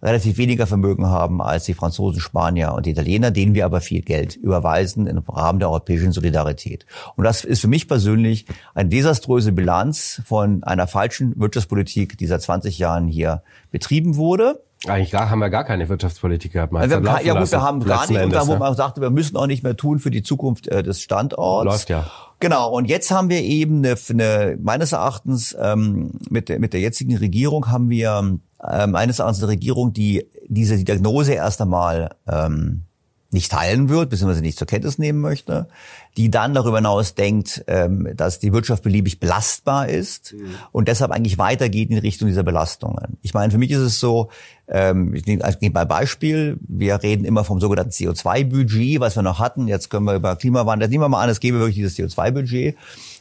relativ 0.02 0.38
weniger 0.38 0.68
Vermögen 0.68 1.08
haben 1.08 1.42
als 1.42 1.66
die 1.66 1.74
Franzosen, 1.74 2.22
Spanier 2.22 2.74
und 2.74 2.86
Italiener, 2.86 3.32
denen 3.32 3.56
wir 3.56 3.66
aber 3.66 3.82
viel 3.82 4.02
Geld 4.02 4.36
überweisen 4.36 5.08
im 5.08 5.18
Rahmen 5.18 5.60
der 5.60 5.70
europäischen 5.70 6.12
Solidarität. 6.12 6.86
Und 7.16 7.24
das 7.24 7.44
ist 7.44 7.62
für 7.62 7.68
mich 7.68 7.88
persönlich 7.88 8.46
eine 8.76 8.90
desaströse 8.90 9.52
Bilanz 9.52 10.22
von 10.26 10.64
einer 10.64 10.88
falschen 10.88 11.40
Wirtschaftspolitik, 11.40 12.18
die 12.18 12.28
seit 12.28 12.42
20 12.42 12.78
Jahren 12.78 13.08
hier 13.08 13.42
betrieben 13.72 14.16
wurde. 14.16 14.62
Eigentlich 14.86 15.10
gar, 15.10 15.32
haben 15.32 15.40
wir 15.40 15.50
gar 15.50 15.64
keine 15.64 15.90
Wirtschaftspolitik 15.90 16.54
gehabt. 16.54 16.72
Man 16.72 16.88
ja, 16.88 17.02
wir, 17.02 17.26
ja 17.26 17.40
gut, 17.40 17.52
wir 17.52 17.62
haben 17.62 17.84
gar 17.84 18.08
nicht. 18.08 18.16
Endes, 18.16 18.40
und 18.40 18.48
da, 18.50 18.54
wo 18.54 18.60
man 18.60 18.76
sagte, 18.76 19.02
wir 19.02 19.10
müssen 19.10 19.36
auch 19.36 19.48
nicht 19.48 19.64
mehr 19.64 19.76
tun 19.76 19.98
für 19.98 20.12
die 20.12 20.22
Zukunft 20.22 20.68
äh, 20.68 20.84
des 20.84 21.02
Standorts. 21.02 21.66
Läuft 21.66 21.90
ja. 21.90 22.06
Genau, 22.40 22.70
und 22.70 22.86
jetzt 22.86 23.10
haben 23.10 23.30
wir 23.30 23.42
eben 23.42 23.84
eine, 23.84 23.96
eine 24.10 24.58
meines 24.62 24.92
Erachtens 24.92 25.58
ähm, 25.60 26.12
mit, 26.30 26.50
der, 26.50 26.60
mit 26.60 26.74
der 26.74 26.82
jetzigen 26.82 27.18
Regierung 27.18 27.72
haben 27.72 27.90
wir 27.90 28.38
äh, 28.64 28.88
meines 28.88 29.20
Erachtens 29.20 29.44
eine 29.44 29.52
Regierung, 29.52 29.94
die 29.94 30.28
diese 30.48 30.78
Diagnose 30.84 31.34
erst 31.34 31.62
einmal 31.62 32.16
ähm, 32.28 32.84
nicht 33.30 33.52
teilen 33.52 33.90
wird, 33.90 34.10
beziehungsweise 34.10 34.42
nicht 34.42 34.58
zur 34.58 34.68
Kenntnis 34.68 34.98
nehmen 34.98 35.20
möchte, 35.20 35.68
die 36.16 36.32
dann 36.32 36.54
darüber 36.54 36.78
hinaus 36.78 37.14
denkt, 37.14 37.64
ähm, 37.68 38.10
dass 38.16 38.40
die 38.40 38.54
Wirtschaft 38.54 38.84
beliebig 38.84 39.20
belastbar 39.20 39.90
ist 39.90 40.34
mhm. 40.34 40.56
und 40.72 40.88
deshalb 40.88 41.12
eigentlich 41.12 41.38
weitergeht 41.38 41.90
in 41.90 41.98
Richtung 41.98 42.30
dieser 42.30 42.44
Belastungen. 42.44 43.18
Ich 43.22 43.34
meine, 43.34 43.52
für 43.52 43.58
mich 43.58 43.72
ist 43.72 43.80
es 43.80 44.00
so, 44.00 44.30
ähm, 44.70 45.14
ich 45.14 45.26
nehme 45.26 45.44
ich 45.60 45.74
mal 45.74 45.86
Beispiel, 45.86 46.58
wir 46.66 47.04
reden 47.04 47.26
immer 47.26 47.44
vom 47.44 47.60
sogenannten 47.60 47.92
CO2-Budget, 47.92 49.02
was 49.02 49.18
wir 49.18 49.24
noch 49.24 49.40
hatten, 49.40 49.68
jetzt 49.68 49.90
können 49.90 50.06
wir 50.06 50.16
über 50.16 50.38
Klimawandel, 50.38 50.88
nehmen 50.88 51.04
wir 51.04 51.10
mal 51.10 51.22
an, 51.22 51.30
es 51.30 51.42
gäbe 51.42 51.60
wirklich 51.60 51.76
dieses 51.76 51.98
CO2-Budget 51.98 52.78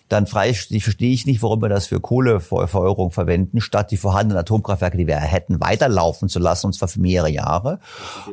dann 0.08 0.26
frei, 0.26 0.54
verstehe 0.54 1.12
ich 1.12 1.26
nicht, 1.26 1.42
warum 1.42 1.60
wir 1.62 1.68
das 1.68 1.86
für 1.86 2.00
Kohlefeuerung 2.00 3.10
verwenden, 3.10 3.60
statt 3.60 3.90
die 3.90 3.96
vorhandenen 3.96 4.38
Atomkraftwerke, 4.38 4.96
die 4.96 5.06
wir 5.06 5.16
hätten, 5.16 5.60
weiterlaufen 5.60 6.28
zu 6.28 6.38
lassen, 6.38 6.66
und 6.66 6.72
zwar 6.74 6.88
für 6.88 7.00
mehrere 7.00 7.30
Jahre. 7.30 7.80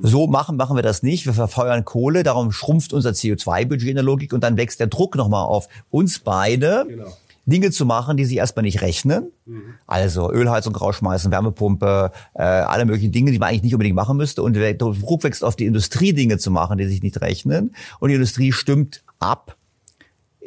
So 0.01 0.27
machen, 0.27 0.55
machen 0.55 0.75
wir 0.75 0.83
das 0.83 1.01
nicht. 1.01 1.25
Wir 1.25 1.33
verfeuern 1.33 1.83
Kohle, 1.83 2.23
darum 2.23 2.51
schrumpft 2.51 2.93
unser 2.93 3.11
CO2-Budget 3.11 3.89
in 3.89 3.95
der 3.95 4.03
Logik 4.03 4.33
und 4.33 4.43
dann 4.43 4.57
wächst 4.57 4.79
der 4.79 4.87
Druck 4.87 5.15
nochmal 5.15 5.45
auf 5.45 5.67
uns 5.89 6.19
beide. 6.19 6.85
Genau. 6.87 7.11
Dinge 7.45 7.71
zu 7.71 7.85
machen, 7.85 8.15
die 8.15 8.23
sich 8.23 8.37
erstmal 8.37 8.63
nicht 8.63 8.81
rechnen. 8.81 9.31
Mhm. 9.45 9.73
Also 9.85 10.31
Ölheizung 10.31 10.75
rausschmeißen, 10.75 11.29
Wärmepumpe, 11.29 12.11
äh, 12.35 12.41
alle 12.41 12.85
möglichen 12.85 13.11
Dinge, 13.11 13.31
die 13.31 13.39
man 13.39 13.49
eigentlich 13.49 13.63
nicht 13.63 13.73
unbedingt 13.73 13.97
machen 13.97 14.15
müsste. 14.15 14.43
Und 14.43 14.53
der 14.53 14.73
Druck 14.75 15.23
wächst 15.23 15.43
auf 15.43 15.57
die 15.57 15.65
Industrie, 15.65 16.13
Dinge 16.13 16.37
zu 16.37 16.51
machen, 16.51 16.77
die 16.77 16.85
sich 16.85 17.03
nicht 17.03 17.19
rechnen. 17.19 17.75
Und 17.99 18.09
die 18.09 18.15
Industrie 18.15 18.53
stimmt 18.53 19.03
ab 19.19 19.57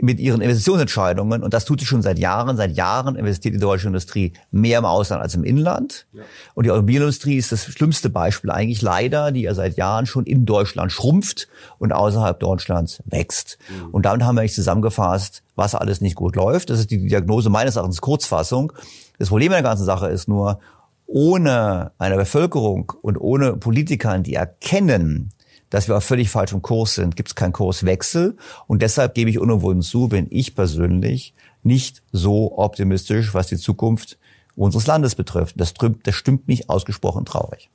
mit 0.00 0.20
ihren 0.20 0.40
Investitionsentscheidungen, 0.40 1.42
und 1.42 1.54
das 1.54 1.64
tut 1.64 1.80
sie 1.80 1.86
schon 1.86 2.02
seit 2.02 2.18
Jahren, 2.18 2.56
seit 2.56 2.76
Jahren 2.76 3.16
investiert 3.16 3.54
die 3.54 3.58
deutsche 3.58 3.86
Industrie 3.86 4.32
mehr 4.50 4.78
im 4.78 4.84
Ausland 4.84 5.22
als 5.22 5.34
im 5.34 5.44
Inland. 5.44 6.06
Ja. 6.12 6.22
Und 6.54 6.64
die 6.64 6.70
Automobilindustrie 6.70 7.36
ist 7.36 7.52
das 7.52 7.64
schlimmste 7.64 8.10
Beispiel 8.10 8.50
eigentlich 8.50 8.82
leider, 8.82 9.32
die 9.32 9.42
ja 9.42 9.54
seit 9.54 9.76
Jahren 9.76 10.06
schon 10.06 10.26
in 10.26 10.44
Deutschland 10.44 10.92
schrumpft 10.92 11.48
und 11.78 11.92
außerhalb 11.92 12.38
Deutschlands 12.38 13.02
wächst. 13.06 13.58
Mhm. 13.68 13.90
Und 13.90 14.06
damit 14.06 14.24
haben 14.24 14.36
wir 14.36 14.42
eigentlich 14.42 14.54
zusammengefasst, 14.54 15.42
was 15.54 15.74
alles 15.74 16.00
nicht 16.00 16.16
gut 16.16 16.36
läuft. 16.36 16.70
Das 16.70 16.78
ist 16.78 16.90
die 16.90 17.06
Diagnose 17.06 17.48
meines 17.48 17.76
Erachtens 17.76 18.00
Kurzfassung. 18.00 18.72
Das 19.18 19.28
Problem 19.28 19.52
der 19.52 19.62
ganzen 19.62 19.84
Sache 19.84 20.08
ist 20.08 20.28
nur, 20.28 20.60
ohne 21.06 21.92
eine 21.98 22.16
Bevölkerung 22.16 22.92
und 23.00 23.16
ohne 23.16 23.56
Politikern, 23.56 24.24
die 24.24 24.34
erkennen, 24.34 25.30
dass 25.70 25.88
wir 25.88 25.96
auf 25.96 26.04
völlig 26.04 26.30
falschem 26.30 26.62
Kurs 26.62 26.94
sind, 26.94 27.16
gibt 27.16 27.30
es 27.30 27.34
keinen 27.34 27.52
Kurswechsel. 27.52 28.36
Und 28.66 28.82
deshalb 28.82 29.14
gebe 29.14 29.30
ich 29.30 29.38
unumwunden 29.38 29.82
zu, 29.82 30.08
bin 30.08 30.26
ich 30.30 30.54
persönlich 30.54 31.34
nicht 31.62 32.02
so 32.12 32.56
optimistisch, 32.58 33.34
was 33.34 33.48
die 33.48 33.56
Zukunft 33.56 34.18
unseres 34.54 34.86
Landes 34.86 35.14
betrifft. 35.14 35.60
Das, 35.60 35.74
das 36.02 36.14
stimmt 36.14 36.48
mich 36.48 36.70
ausgesprochen 36.70 37.24
traurig. 37.24 37.70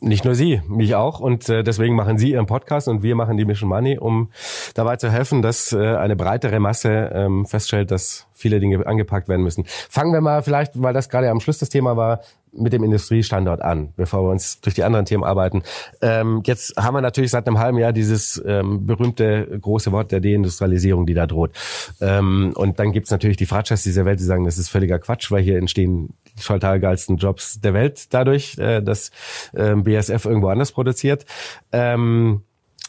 Nicht 0.00 0.24
nur 0.24 0.34
Sie, 0.34 0.60
mich 0.68 0.94
auch. 0.94 1.20
Und 1.20 1.48
äh, 1.48 1.62
deswegen 1.62 1.94
machen 1.94 2.18
Sie 2.18 2.32
Ihren 2.32 2.46
Podcast 2.46 2.86
und 2.86 3.02
wir 3.02 3.14
machen 3.14 3.36
die 3.36 3.44
Mission 3.44 3.68
Money, 3.68 3.98
um 3.98 4.30
dabei 4.74 4.96
zu 4.96 5.10
helfen, 5.10 5.42
dass 5.42 5.72
äh, 5.72 5.78
eine 5.78 6.16
breitere 6.16 6.60
Masse 6.60 7.10
ähm, 7.12 7.46
feststellt, 7.46 7.90
dass 7.90 8.26
viele 8.36 8.60
Dinge 8.60 8.86
angepackt 8.86 9.28
werden 9.28 9.42
müssen. 9.42 9.64
Fangen 9.66 10.12
wir 10.12 10.20
mal 10.20 10.42
vielleicht, 10.42 10.80
weil 10.80 10.94
das 10.94 11.08
gerade 11.08 11.30
am 11.30 11.40
Schluss 11.40 11.58
das 11.58 11.68
Thema 11.68 11.96
war, 11.96 12.20
mit 12.58 12.72
dem 12.72 12.84
Industriestandort 12.84 13.62
an, 13.62 13.92
bevor 13.96 14.24
wir 14.24 14.30
uns 14.30 14.60
durch 14.60 14.74
die 14.74 14.84
anderen 14.84 15.04
Themen 15.04 15.24
arbeiten. 15.24 15.62
Ähm, 16.00 16.42
jetzt 16.44 16.76
haben 16.76 16.94
wir 16.94 17.00
natürlich 17.00 17.30
seit 17.30 17.46
einem 17.46 17.58
halben 17.58 17.78
Jahr 17.78 17.92
dieses 17.92 18.42
ähm, 18.46 18.86
berühmte 18.86 19.58
große 19.60 19.92
Wort 19.92 20.12
der 20.12 20.20
Deindustrialisierung, 20.20 21.06
die 21.06 21.14
da 21.14 21.26
droht. 21.26 21.52
Ähm, 22.00 22.52
und 22.56 22.78
dann 22.78 22.92
gibt's 22.92 23.10
natürlich 23.10 23.36
die 23.36 23.46
Fratschers 23.46 23.82
dieser 23.82 24.04
Welt, 24.04 24.20
die 24.20 24.24
sagen, 24.24 24.44
das 24.44 24.58
ist 24.58 24.68
völliger 24.68 24.98
Quatsch, 24.98 25.30
weil 25.30 25.42
hier 25.42 25.58
entstehen 25.58 26.14
die 26.28 26.42
total 26.42 26.80
geilsten 26.80 27.16
Jobs 27.16 27.60
der 27.60 27.74
Welt 27.74 28.12
dadurch, 28.14 28.58
äh, 28.58 28.80
dass 28.80 29.10
äh, 29.52 29.74
BASF 29.74 30.24
irgendwo 30.24 30.48
anders 30.48 30.72
produziert. 30.72 31.26
Ähm, 31.72 32.42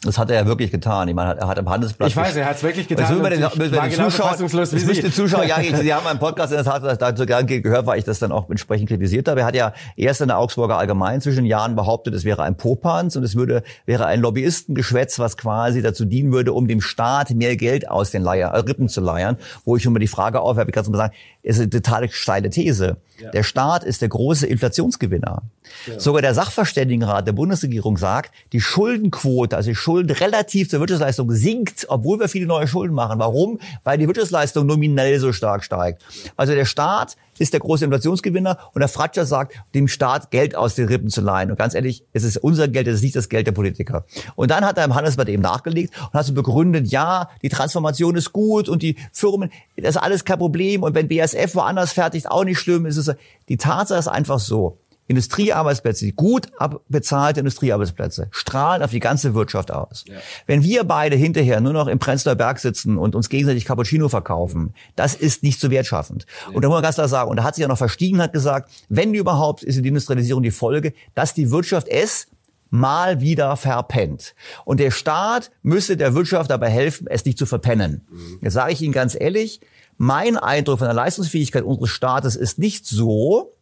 das 0.04 0.20
hat 0.20 0.30
er 0.30 0.36
ja 0.36 0.46
wirklich 0.46 0.70
getan. 0.70 1.08
Ich 1.08 1.16
meine, 1.16 1.38
er 1.39 1.48
hat 1.48 1.58
im 1.58 1.68
Handelsblatt. 1.68 2.10
Ich 2.10 2.16
weiß, 2.16 2.36
er 2.36 2.46
hat 2.46 2.58
es 2.58 2.63
wirklich 2.63 2.88
getan. 2.88 3.06
Also, 3.06 3.22
den, 3.24 3.34
ich 3.34 3.72
war 3.72 3.89
den 3.89 3.92
Zuschauer, 3.92 4.38
das 4.38 4.72
müsste 4.86 5.12
Zuschauer, 5.12 5.44
ja, 5.48 5.60
ich, 5.60 5.75
Sie 5.75 5.92
haben 5.92 6.04
meinen 6.04 6.20
Podcast 6.20 6.54
in 6.54 6.63
der 6.63 6.66
Tat 6.66 7.01
dazu 7.01 7.25
gehört, 7.25 7.88
weil 7.88 7.98
ich 7.98 8.06
das 8.06 8.20
dann 8.20 8.32
auch 8.32 8.48
entsprechend 8.50 8.89
kritisiert 8.89 9.27
habe. 9.27 9.39
Er 9.39 9.46
hat 9.48 9.56
ja 9.56 9.74
erst 9.96 10.22
in 10.22 10.27
der 10.27 10.38
Augsburger 10.38 10.77
Allgemein 10.77 11.20
zwischen 11.22 11.46
Jahren 11.46 11.75
behauptet, 11.75 12.13
es 12.13 12.25
wäre 12.25 12.44
ein 12.44 12.58
Popanz 12.58 13.16
und 13.16 13.24
es 13.24 13.36
würde, 13.36 13.63
wäre 13.86 14.06
ein 14.06 14.22
Lobbyistengeschwätz, 14.22 15.18
was 15.18 15.36
quasi 15.36 15.82
dazu 15.82 16.06
dienen 16.06 16.32
würde, 16.32 16.54
um 16.54 16.68
dem 16.68 16.82
Staat 16.82 17.32
mehr 17.32 17.56
Geld 17.56 17.89
aus 17.89 18.12
den 18.12 18.22
Leier, 18.22 18.50
äh, 18.50 18.60
Rippen 18.60 18.89
zu 18.89 19.01
leiern. 19.01 19.38
Wo 19.66 19.77
ich 19.77 19.84
schon 19.84 19.94
mal 19.94 20.00
die 20.00 20.08
Frage 20.08 20.42
aufwerfe, 20.42 20.70
ich 20.70 20.75
kann 20.75 20.84
es 20.84 20.89
mal 20.89 20.98
sagen, 20.98 21.13
ist 21.42 21.60
eine 21.60 21.70
total 21.70 22.10
steile 22.10 22.50
These. 22.50 22.98
Ja. 23.20 23.32
Der 23.32 23.44
Staat 23.44 23.84
ist 23.84 24.01
der 24.01 24.10
große 24.10 24.46
Inflationsgewinner. 24.46 25.42
Ja. 25.88 26.00
Sogar 26.00 26.22
der 26.22 26.34
Sachverständigenrat 26.34 27.25
der 27.25 27.34
Bundesregierung 27.34 27.98
sagt, 27.98 28.32
die 28.54 28.62
Schuldenquote, 28.62 29.56
also 29.56 29.70
die 29.70 29.75
Schulden 29.88 30.12
relativ 30.12 30.70
zur 30.70 30.82
Wirtschaftsleistung 30.82 31.32
sinkt, 31.32 31.86
obwohl 31.88 32.20
wir 32.20 32.27
viele 32.27 32.46
neue 32.46 32.67
Schulden 32.67 32.94
machen. 32.94 33.20
Warum? 33.20 33.58
Weil 33.86 33.98
die 33.98 34.06
Wirtschaftsleistung 34.06 34.65
nominell 34.65 35.17
so 35.22 35.32
stark 35.32 35.63
steigt. 35.63 36.03
Also 36.36 36.53
der 36.53 36.65
Staat 36.65 37.15
ist 37.38 37.53
der 37.53 37.62
große 37.62 37.86
Inflationsgewinner 37.86 38.58
und 38.74 38.82
der 38.82 38.89
Fratscher 38.89 39.25
sagt, 39.25 39.56
dem 39.74 39.88
Staat 39.88 40.29
Geld 40.29 40.58
aus 40.58 40.75
den 40.75 40.89
Rippen 40.89 41.10
zu 41.10 41.22
leihen. 41.22 41.51
Und 41.51 41.58
ganz 41.58 41.74
ehrlich, 41.74 42.03
es 42.12 42.25
ist 42.25 42.36
unser 42.36 42.67
Geld, 42.67 42.88
es 42.88 42.96
ist 42.96 43.03
nicht 43.03 43.15
das 43.15 43.29
Geld 43.29 43.48
der 43.48 43.53
Politiker. 43.53 44.03
Und 44.36 44.51
dann 44.51 44.65
hat 44.65 44.77
er 44.77 44.84
im 44.84 44.94
Handelsblatt 44.94 45.29
eben 45.29 45.41
nachgelegt 45.41 45.94
und 46.01 46.13
hat 46.13 46.25
so 46.25 46.34
begründet, 46.34 46.88
ja, 46.88 47.29
die 47.41 47.50
Transformation 47.50 48.17
ist 48.17 48.34
gut 48.34 48.67
und 48.67 48.82
die 48.82 48.98
Firmen, 49.13 49.51
das 49.77 49.96
ist 49.96 50.01
alles 50.01 50.25
kein 50.25 50.38
Problem. 50.38 50.84
Und 50.84 50.96
wenn 50.96 51.08
BASF 51.08 51.56
woanders 51.56 51.94
fertigt, 51.94 52.29
auch 52.29 52.44
nicht 52.44 52.60
schlimm. 52.60 52.86
ist 52.86 52.98
Es 52.98 53.10
die 53.48 53.56
Tatsache 53.56 54.00
ist 54.00 54.10
einfach 54.10 54.39
so. 54.39 54.79
Industriearbeitsplätze, 55.07 56.11
gut 56.11 56.47
bezahlte 56.89 57.39
Industriearbeitsplätze, 57.39 58.27
strahlen 58.31 58.83
auf 58.83 58.91
die 58.91 58.99
ganze 58.99 59.33
Wirtschaft 59.33 59.71
aus. 59.71 60.03
Ja. 60.07 60.15
Wenn 60.45 60.63
wir 60.63 60.83
beide 60.83 61.15
hinterher 61.15 61.61
nur 61.61 61.73
noch 61.73 61.87
im 61.87 61.97
Prenzlauer 61.97 62.35
Berg 62.35 62.59
sitzen 62.59 62.97
und 62.97 63.15
uns 63.15 63.29
gegenseitig 63.29 63.65
Cappuccino 63.65 64.09
verkaufen, 64.09 64.73
das 64.95 65.15
ist 65.15 65.43
nicht 65.43 65.59
so 65.59 65.71
wertschaffend. 65.71 66.25
Ja. 66.47 66.55
Und 66.55 66.61
da 66.61 66.67
muss 66.67 66.75
man 66.75 66.83
ganz 66.83 66.95
klar 66.95 67.07
sagen, 67.07 67.29
und 67.29 67.37
da 67.37 67.43
hat 67.43 67.55
sich 67.55 67.61
ja 67.61 67.67
noch 67.67 67.77
verstiegen, 67.77 68.21
hat 68.21 68.33
gesagt, 68.33 68.69
wenn 68.89 69.13
überhaupt 69.13 69.63
ist 69.63 69.81
die 69.81 69.87
Industrialisierung 69.87 70.43
die 70.43 70.51
Folge, 70.51 70.93
dass 71.15 71.33
die 71.33 71.51
Wirtschaft 71.51 71.87
es 71.87 72.27
mal 72.69 73.21
wieder 73.21 73.55
verpennt. 73.55 74.35
Und 74.65 74.79
der 74.79 74.91
Staat 74.91 75.51
müsste 75.61 75.95
der 75.95 76.15
Wirtschaft 76.15 76.51
dabei 76.51 76.69
helfen, 76.69 77.07
es 77.09 77.23
nicht 77.23 77.37
zu 77.37 77.45
verpennen. 77.45 78.05
Mhm. 78.09 78.39
Jetzt 78.41 78.53
sage 78.53 78.73
ich 78.73 78.81
Ihnen 78.81 78.93
ganz 78.93 79.15
ehrlich, 79.17 79.61
mein 79.97 80.37
Eindruck 80.37 80.79
von 80.79 80.87
der 80.87 80.93
Leistungsfähigkeit 80.93 81.63
unseres 81.63 81.89
Staates 81.89 82.35
ist 82.35 82.59
nicht 82.59 82.85
so, 82.85 83.53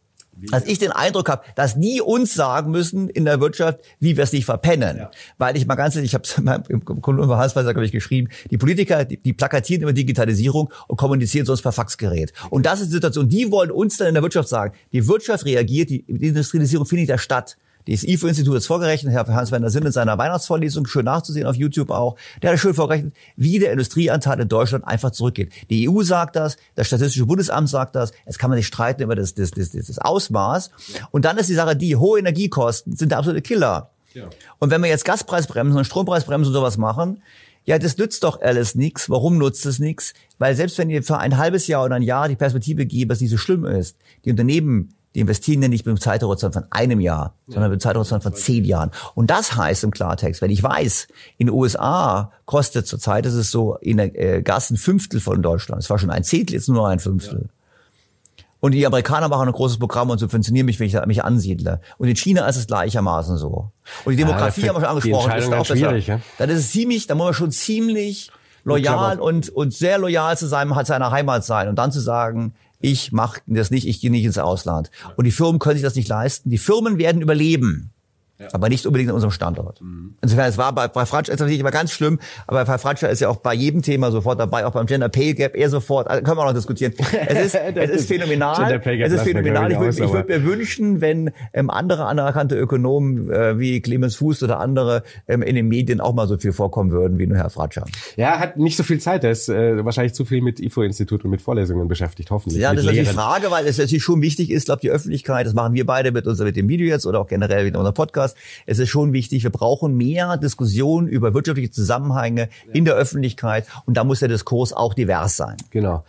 dass 0.50 0.64
ich 0.64 0.78
den 0.78 0.92
Eindruck 0.92 1.28
habe, 1.28 1.42
dass 1.54 1.78
die 1.78 2.00
uns 2.00 2.34
sagen 2.34 2.70
müssen 2.70 3.08
in 3.08 3.24
der 3.24 3.40
Wirtschaft, 3.40 3.80
wie 4.00 4.16
wir 4.16 4.24
es 4.24 4.32
nicht 4.32 4.44
verpennen. 4.44 4.96
Ja. 4.98 5.10
Weil 5.38 5.56
ich 5.56 5.66
mal 5.66 5.74
ganz 5.74 5.96
ehrlich, 5.96 6.10
ich 6.10 6.14
habe 6.14 6.24
es 6.24 6.68
im 6.68 6.84
Kolumn 6.84 7.28
bei 7.28 7.36
Hansweiser, 7.36 7.72
glaube 7.72 7.86
ich, 7.86 7.92
geschrieben, 7.92 8.28
die 8.50 8.58
Politiker, 8.58 9.04
die, 9.04 9.16
die 9.16 9.32
plakatieren 9.32 9.82
immer 9.82 9.92
Digitalisierung 9.92 10.72
und 10.88 10.96
kommunizieren 10.96 11.46
sonst 11.46 11.62
per 11.62 11.72
Faxgerät. 11.72 12.32
Und 12.50 12.66
das 12.66 12.80
ist 12.80 12.88
die 12.88 12.94
Situation, 12.94 13.28
die 13.28 13.50
wollen 13.50 13.70
uns 13.70 13.96
dann 13.96 14.08
in 14.08 14.14
der 14.14 14.22
Wirtschaft 14.22 14.48
sagen. 14.48 14.74
Die 14.92 15.06
Wirtschaft 15.08 15.44
reagiert, 15.44 15.90
die, 15.90 16.04
die 16.06 16.28
Industrialisierung 16.28 16.86
findet 16.86 17.08
ja 17.08 17.18
statt. 17.18 17.56
Das 17.86 18.02
IFO-Institut 18.02 18.56
es 18.56 18.66
vorgerechnet, 18.66 19.12
Herr 19.12 19.26
Hans-Werner 19.26 19.70
Sinn 19.70 19.84
in 19.84 19.92
seiner 19.92 20.18
Weihnachtsvorlesung, 20.18 20.86
schön 20.86 21.04
nachzusehen 21.04 21.46
auf 21.46 21.56
YouTube 21.56 21.90
auch, 21.90 22.16
der 22.42 22.52
hat 22.52 22.58
schön 22.58 22.74
vorgerechnet, 22.74 23.14
wie 23.36 23.58
der 23.58 23.72
Industrieanteil 23.72 24.40
in 24.40 24.48
Deutschland 24.48 24.84
einfach 24.86 25.12
zurückgeht. 25.12 25.52
Die 25.70 25.88
EU 25.88 26.02
sagt 26.02 26.36
das, 26.36 26.56
das 26.74 26.88
Statistische 26.88 27.26
Bundesamt 27.26 27.68
sagt 27.68 27.94
das, 27.94 28.12
jetzt 28.26 28.38
kann 28.38 28.50
man 28.50 28.58
sich 28.58 28.66
streiten 28.66 29.02
über 29.02 29.14
das, 29.14 29.34
das, 29.34 29.52
das, 29.52 29.70
das 29.70 29.98
Ausmaß. 29.98 30.70
Und 31.12 31.24
dann 31.24 31.38
ist 31.38 31.48
die 31.48 31.54
Sache 31.54 31.76
die, 31.76 31.96
hohe 31.96 32.18
Energiekosten 32.18 32.96
sind 32.96 33.10
der 33.10 33.18
absolute 33.18 33.42
Killer. 33.42 33.90
Ja. 34.14 34.24
Und 34.58 34.70
wenn 34.70 34.82
wir 34.82 34.88
jetzt 34.88 35.04
Gaspreisbremsen 35.04 35.78
und 35.78 35.84
Strompreisbremsen 35.84 36.48
und 36.48 36.54
sowas 36.54 36.78
machen, 36.78 37.22
ja, 37.66 37.78
das 37.78 37.98
nützt 37.98 38.22
doch 38.22 38.40
alles 38.40 38.76
nichts. 38.76 39.10
Warum 39.10 39.38
nutzt 39.38 39.66
es 39.66 39.80
nichts? 39.80 40.14
Weil 40.38 40.54
selbst 40.54 40.78
wenn 40.78 40.88
ihr 40.88 41.02
für 41.02 41.18
ein 41.18 41.36
halbes 41.36 41.66
Jahr 41.66 41.84
oder 41.84 41.96
ein 41.96 42.02
Jahr 42.02 42.28
die 42.28 42.36
Perspektive 42.36 42.86
gebt, 42.86 43.10
dass 43.10 43.20
nicht 43.20 43.30
so 43.30 43.36
schlimm 43.36 43.64
ist, 43.64 43.96
die 44.24 44.30
Unternehmen 44.30 44.94
die 45.16 45.20
investieren 45.20 45.62
ja 45.62 45.68
nicht 45.68 45.86
mit 45.86 45.92
einem 45.92 46.00
Zeithorizont 46.00 46.52
von 46.52 46.66
einem 46.68 47.00
Jahr, 47.00 47.32
sondern 47.46 47.70
mit 47.70 47.76
einem 47.76 47.80
Zeithorizont 47.80 48.22
von 48.22 48.34
zehn 48.34 48.66
Jahren. 48.66 48.90
Und 49.14 49.30
das 49.30 49.56
heißt 49.56 49.82
im 49.84 49.90
Klartext, 49.90 50.42
wenn 50.42 50.50
ich 50.50 50.62
weiß, 50.62 51.08
in 51.38 51.46
den 51.46 51.56
USA 51.56 52.32
kostet 52.44 52.86
zurzeit, 52.86 53.24
ist 53.24 53.32
es 53.32 53.50
so, 53.50 53.76
in 53.76 53.96
der 53.96 54.14
äh, 54.14 54.42
Gas 54.42 54.68
ein 54.68 54.76
Fünftel 54.76 55.20
von 55.20 55.40
Deutschland. 55.40 55.82
Es 55.82 55.88
war 55.88 55.98
schon 55.98 56.10
ein 56.10 56.22
Zehntel, 56.22 56.52
jetzt 56.52 56.68
nur 56.68 56.76
noch 56.76 56.84
ein 56.84 56.98
Fünftel. 56.98 57.48
Ja. 57.48 58.44
Und 58.60 58.72
die 58.72 58.86
Amerikaner 58.86 59.28
machen 59.28 59.48
ein 59.48 59.54
großes 59.54 59.78
Programm 59.78 60.10
und 60.10 60.18
subventionieren 60.18 60.66
mich, 60.66 60.78
wenn 60.80 60.86
ich 60.86 61.06
mich 61.06 61.24
ansiedle. 61.24 61.80
Und 61.96 62.08
in 62.08 62.16
China 62.16 62.46
ist 62.46 62.56
es 62.56 62.66
gleichermaßen 62.66 63.38
so. 63.38 63.70
Und 64.04 64.12
die 64.12 64.16
Demografie 64.18 64.62
ja, 64.62 64.68
haben 64.68 64.76
wir 64.76 64.80
schon 64.80 64.96
angesprochen. 64.96 65.30
Das 65.30 65.44
ist 65.44 65.52
auch 65.52 65.64
schwierig, 65.64 66.08
ja? 66.08 66.20
Dann 66.36 66.50
ist 66.50 66.58
es 66.58 66.72
ziemlich, 66.72 67.06
da 67.06 67.14
muss 67.14 67.24
man 67.24 67.34
schon 67.34 67.52
ziemlich 67.52 68.30
loyal 68.64 69.18
und, 69.18 69.48
und 69.48 69.72
sehr 69.72 69.96
loyal 69.96 70.36
zu 70.36 70.46
seinem, 70.46 70.74
seiner 70.84 71.10
Heimat 71.10 71.44
sein. 71.44 71.68
Und 71.68 71.76
dann 71.76 71.90
zu 71.90 72.00
sagen, 72.00 72.54
ich 72.86 73.10
mache 73.10 73.40
das 73.46 73.72
nicht, 73.72 73.88
ich 73.88 74.00
gehe 74.00 74.12
nicht 74.12 74.24
ins 74.24 74.38
Ausland. 74.38 74.92
Und 75.16 75.24
die 75.24 75.32
Firmen 75.32 75.58
können 75.58 75.74
sich 75.74 75.82
das 75.82 75.96
nicht 75.96 76.08
leisten. 76.08 76.50
Die 76.50 76.58
Firmen 76.58 76.98
werden 76.98 77.20
überleben. 77.20 77.90
Ja. 78.38 78.48
Aber 78.52 78.68
nicht 78.68 78.86
unbedingt 78.86 79.08
an 79.10 79.14
unserem 79.14 79.30
Standort. 79.30 79.80
Mhm. 79.80 80.14
Insofern, 80.20 80.48
es 80.48 80.58
war 80.58 80.74
bei, 80.74 80.88
bei 80.88 81.06
Fratscher 81.06 81.32
ist 81.32 81.40
natürlich 81.40 81.60
immer 81.60 81.70
ganz 81.70 81.90
schlimm, 81.90 82.18
aber 82.46 82.64
bei 82.64 82.78
Fratscher 82.78 83.08
ist 83.08 83.20
ja 83.20 83.28
auch 83.28 83.36
bei 83.36 83.54
jedem 83.54 83.82
Thema 83.82 84.10
sofort 84.10 84.38
dabei, 84.38 84.66
auch 84.66 84.72
beim 84.72 84.86
Gender 84.86 85.08
Pay 85.08 85.34
Gap 85.34 85.56
eher 85.56 85.70
sofort, 85.70 86.08
also 86.08 86.22
können 86.22 86.36
wir 86.36 86.42
auch 86.42 86.48
noch 86.48 86.54
diskutieren. 86.54 86.92
Es 87.26 87.46
ist, 87.46 87.54
es 87.74 87.90
ist 87.90 88.08
phänomenal. 88.08 88.80
Es 88.84 89.12
ist 89.12 89.22
phänomenal. 89.22 89.72
Ich 89.72 89.78
würde 89.78 90.12
würd 90.12 90.28
mir 90.28 90.44
wünschen, 90.44 91.00
wenn 91.00 91.30
ähm, 91.52 91.70
andere 91.70 92.06
anerkannte 92.06 92.56
Ökonomen 92.56 93.30
äh, 93.30 93.58
wie 93.58 93.80
Clemens 93.80 94.16
Fuß 94.16 94.42
oder 94.42 94.60
andere 94.60 95.02
ähm, 95.28 95.42
in 95.42 95.54
den 95.54 95.68
Medien 95.68 96.00
auch 96.00 96.14
mal 96.14 96.26
so 96.26 96.36
viel 96.36 96.52
vorkommen 96.52 96.90
würden 96.90 97.18
wie 97.18 97.26
nur 97.26 97.38
Herr 97.38 97.50
Fratscher. 97.50 97.84
Ja, 98.16 98.38
hat 98.38 98.56
nicht 98.56 98.76
so 98.76 98.82
viel 98.82 98.98
Zeit. 98.98 99.24
Er 99.24 99.30
ist 99.30 99.48
äh, 99.48 99.84
wahrscheinlich 99.84 100.14
zu 100.14 100.24
viel 100.24 100.42
mit 100.42 100.60
IFO-Institut 100.60 101.24
und 101.24 101.30
mit 101.30 101.40
Vorlesungen 101.40 101.88
beschäftigt, 101.88 102.30
hoffentlich. 102.30 102.60
Ja, 102.60 102.74
das 102.74 102.84
ist 102.84 102.94
die 102.94 103.04
Frage, 103.04 103.50
weil 103.50 103.66
es 103.66 103.78
natürlich 103.78 104.02
schon 104.02 104.20
wichtig 104.22 104.50
ist, 104.50 104.66
glaube 104.66 104.80
die 104.80 104.90
Öffentlichkeit, 104.90 105.46
das 105.46 105.54
machen 105.54 105.74
wir 105.74 105.86
beide 105.86 106.12
mit, 106.12 106.26
uns, 106.26 106.38
mit 106.40 106.56
dem 106.56 106.68
Video 106.68 106.86
jetzt 106.86 107.06
oder 107.06 107.20
auch 107.20 107.26
generell 107.26 107.64
mit 107.64 107.76
unserem 107.76 107.94
Podcast, 107.94 108.25
hast. 108.26 108.36
Es 108.66 108.78
ist 108.78 108.88
schon 108.88 109.12
wichtig, 109.12 109.42
wir 109.42 109.50
brauchen 109.50 109.96
mehr 109.96 110.36
Diskussion 110.36 111.08
über 111.08 111.34
wirtschaftliche 111.34 111.70
Zusammenhänge 111.70 112.48
in 112.72 112.84
der 112.84 112.94
Öffentlichkeit 112.94 113.66
und 113.86 113.96
da 113.96 114.04
muss 114.04 114.20
der 114.20 114.28
Diskurs 114.28 114.72
auch 114.72 114.94
divers 114.94 115.36
sein. 115.36 115.56
Genau. 115.70 116.04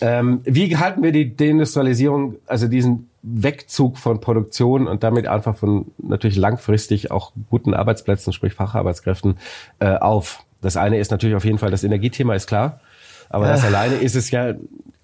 Ähm, 0.00 0.40
wie 0.44 0.76
halten 0.76 1.02
wir 1.02 1.12
die 1.12 1.36
Deindustrialisierung, 1.36 2.36
also 2.46 2.68
diesen 2.68 3.08
Wegzug 3.22 3.98
von 3.98 4.20
Produktion 4.20 4.86
und 4.86 5.02
damit 5.02 5.26
einfach 5.26 5.56
von 5.56 5.86
natürlich 5.98 6.36
langfristig 6.36 7.10
auch 7.10 7.32
guten 7.50 7.74
Arbeitsplätzen, 7.74 8.32
sprich 8.32 8.54
Facharbeitskräften, 8.54 9.38
äh, 9.78 9.96
auf? 9.96 10.44
Das 10.60 10.76
eine 10.76 10.98
ist 10.98 11.10
natürlich 11.10 11.36
auf 11.36 11.44
jeden 11.44 11.58
Fall 11.58 11.70
das 11.70 11.84
Energiethema, 11.84 12.34
ist 12.34 12.46
klar. 12.46 12.80
Aber 13.28 13.46
das 13.46 13.62
äh. 13.62 13.68
alleine 13.68 13.96
ist 13.96 14.16
es 14.16 14.30
ja 14.30 14.54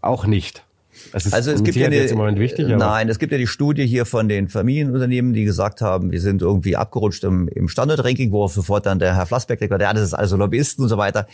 auch 0.00 0.26
nicht. 0.26 0.65
Es 1.12 1.32
also 1.32 1.50
es 1.52 1.62
gibt 1.62 1.76
ja 1.76 1.86
eine, 1.86 1.96
im 1.96 2.16
Moment 2.16 2.38
wichtig, 2.38 2.68
nein, 2.68 3.08
es 3.08 3.18
gibt 3.18 3.32
ja 3.32 3.38
die 3.38 3.46
Studie 3.46 3.86
hier 3.86 4.04
von 4.06 4.28
den 4.28 4.48
Familienunternehmen, 4.48 5.32
die 5.32 5.44
gesagt 5.44 5.80
haben, 5.80 6.10
wir 6.10 6.20
sind 6.20 6.42
irgendwie 6.42 6.76
abgerutscht 6.76 7.24
im, 7.24 7.48
im 7.48 7.68
Standard-Ranking, 7.68 8.32
wo 8.32 8.46
sofort 8.48 8.86
dann 8.86 8.98
der 8.98 9.16
Herr 9.16 9.26
Flassbeck 9.26 9.60
sagt, 9.60 9.70
ja, 9.80 9.92
das 9.92 10.02
ist 10.02 10.14
also 10.14 10.36
Lobbyisten 10.36 10.82
und 10.82 10.88
so 10.88 10.98
weiter. 10.98 11.26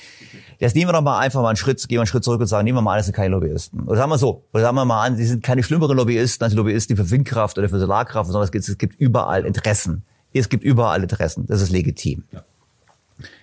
Jetzt 0.59 0.77
nehmen 0.77 0.89
wir 0.89 0.93
doch 0.93 1.03
mal 1.03 1.19
einfach 1.19 1.43
mal 1.43 1.49
einen 1.49 1.57
Schritt, 1.57 1.79
gehen 1.89 1.97
wir 1.97 2.01
einen 2.01 2.07
Schritt 2.07 2.25
zurück 2.25 2.41
und 2.41 2.47
sagen, 2.47 2.65
nehmen 2.65 2.79
wir 2.79 2.83
mal 2.83 2.93
an, 2.93 2.99
das 2.99 3.07
sind 3.07 3.15
keine 3.15 3.31
Lobbyisten. 3.31 3.81
Oder 3.83 3.97
sagen 3.97 4.11
wir 4.11 4.19
so, 4.19 4.45
oder 4.53 4.63
sagen 4.63 4.77
wir 4.77 4.85
mal 4.85 5.05
an, 5.05 5.17
die 5.17 5.25
sind 5.25 5.43
keine 5.43 5.63
schlimmeren 5.63 5.97
Lobbyisten 5.97 6.45
als 6.45 6.53
die 6.53 6.57
Lobbyisten, 6.57 6.97
die 6.97 7.03
für 7.03 7.11
Windkraft 7.11 7.59
oder 7.59 7.69
für 7.69 7.79
Solarkraft, 7.79 8.31
sondern 8.31 8.45
es 8.45 8.53
gibt, 8.53 8.69
es 8.69 8.79
gibt 8.79 9.01
überall 9.01 9.45
Interessen. 9.45 10.03
Es 10.35 10.49
gibt 10.49 10.65
überall 10.65 11.03
Interessen. 11.03 11.47
Das 11.47 11.61
ist 11.61 11.71
legitim. 11.71 12.25
Ja. 12.33 12.45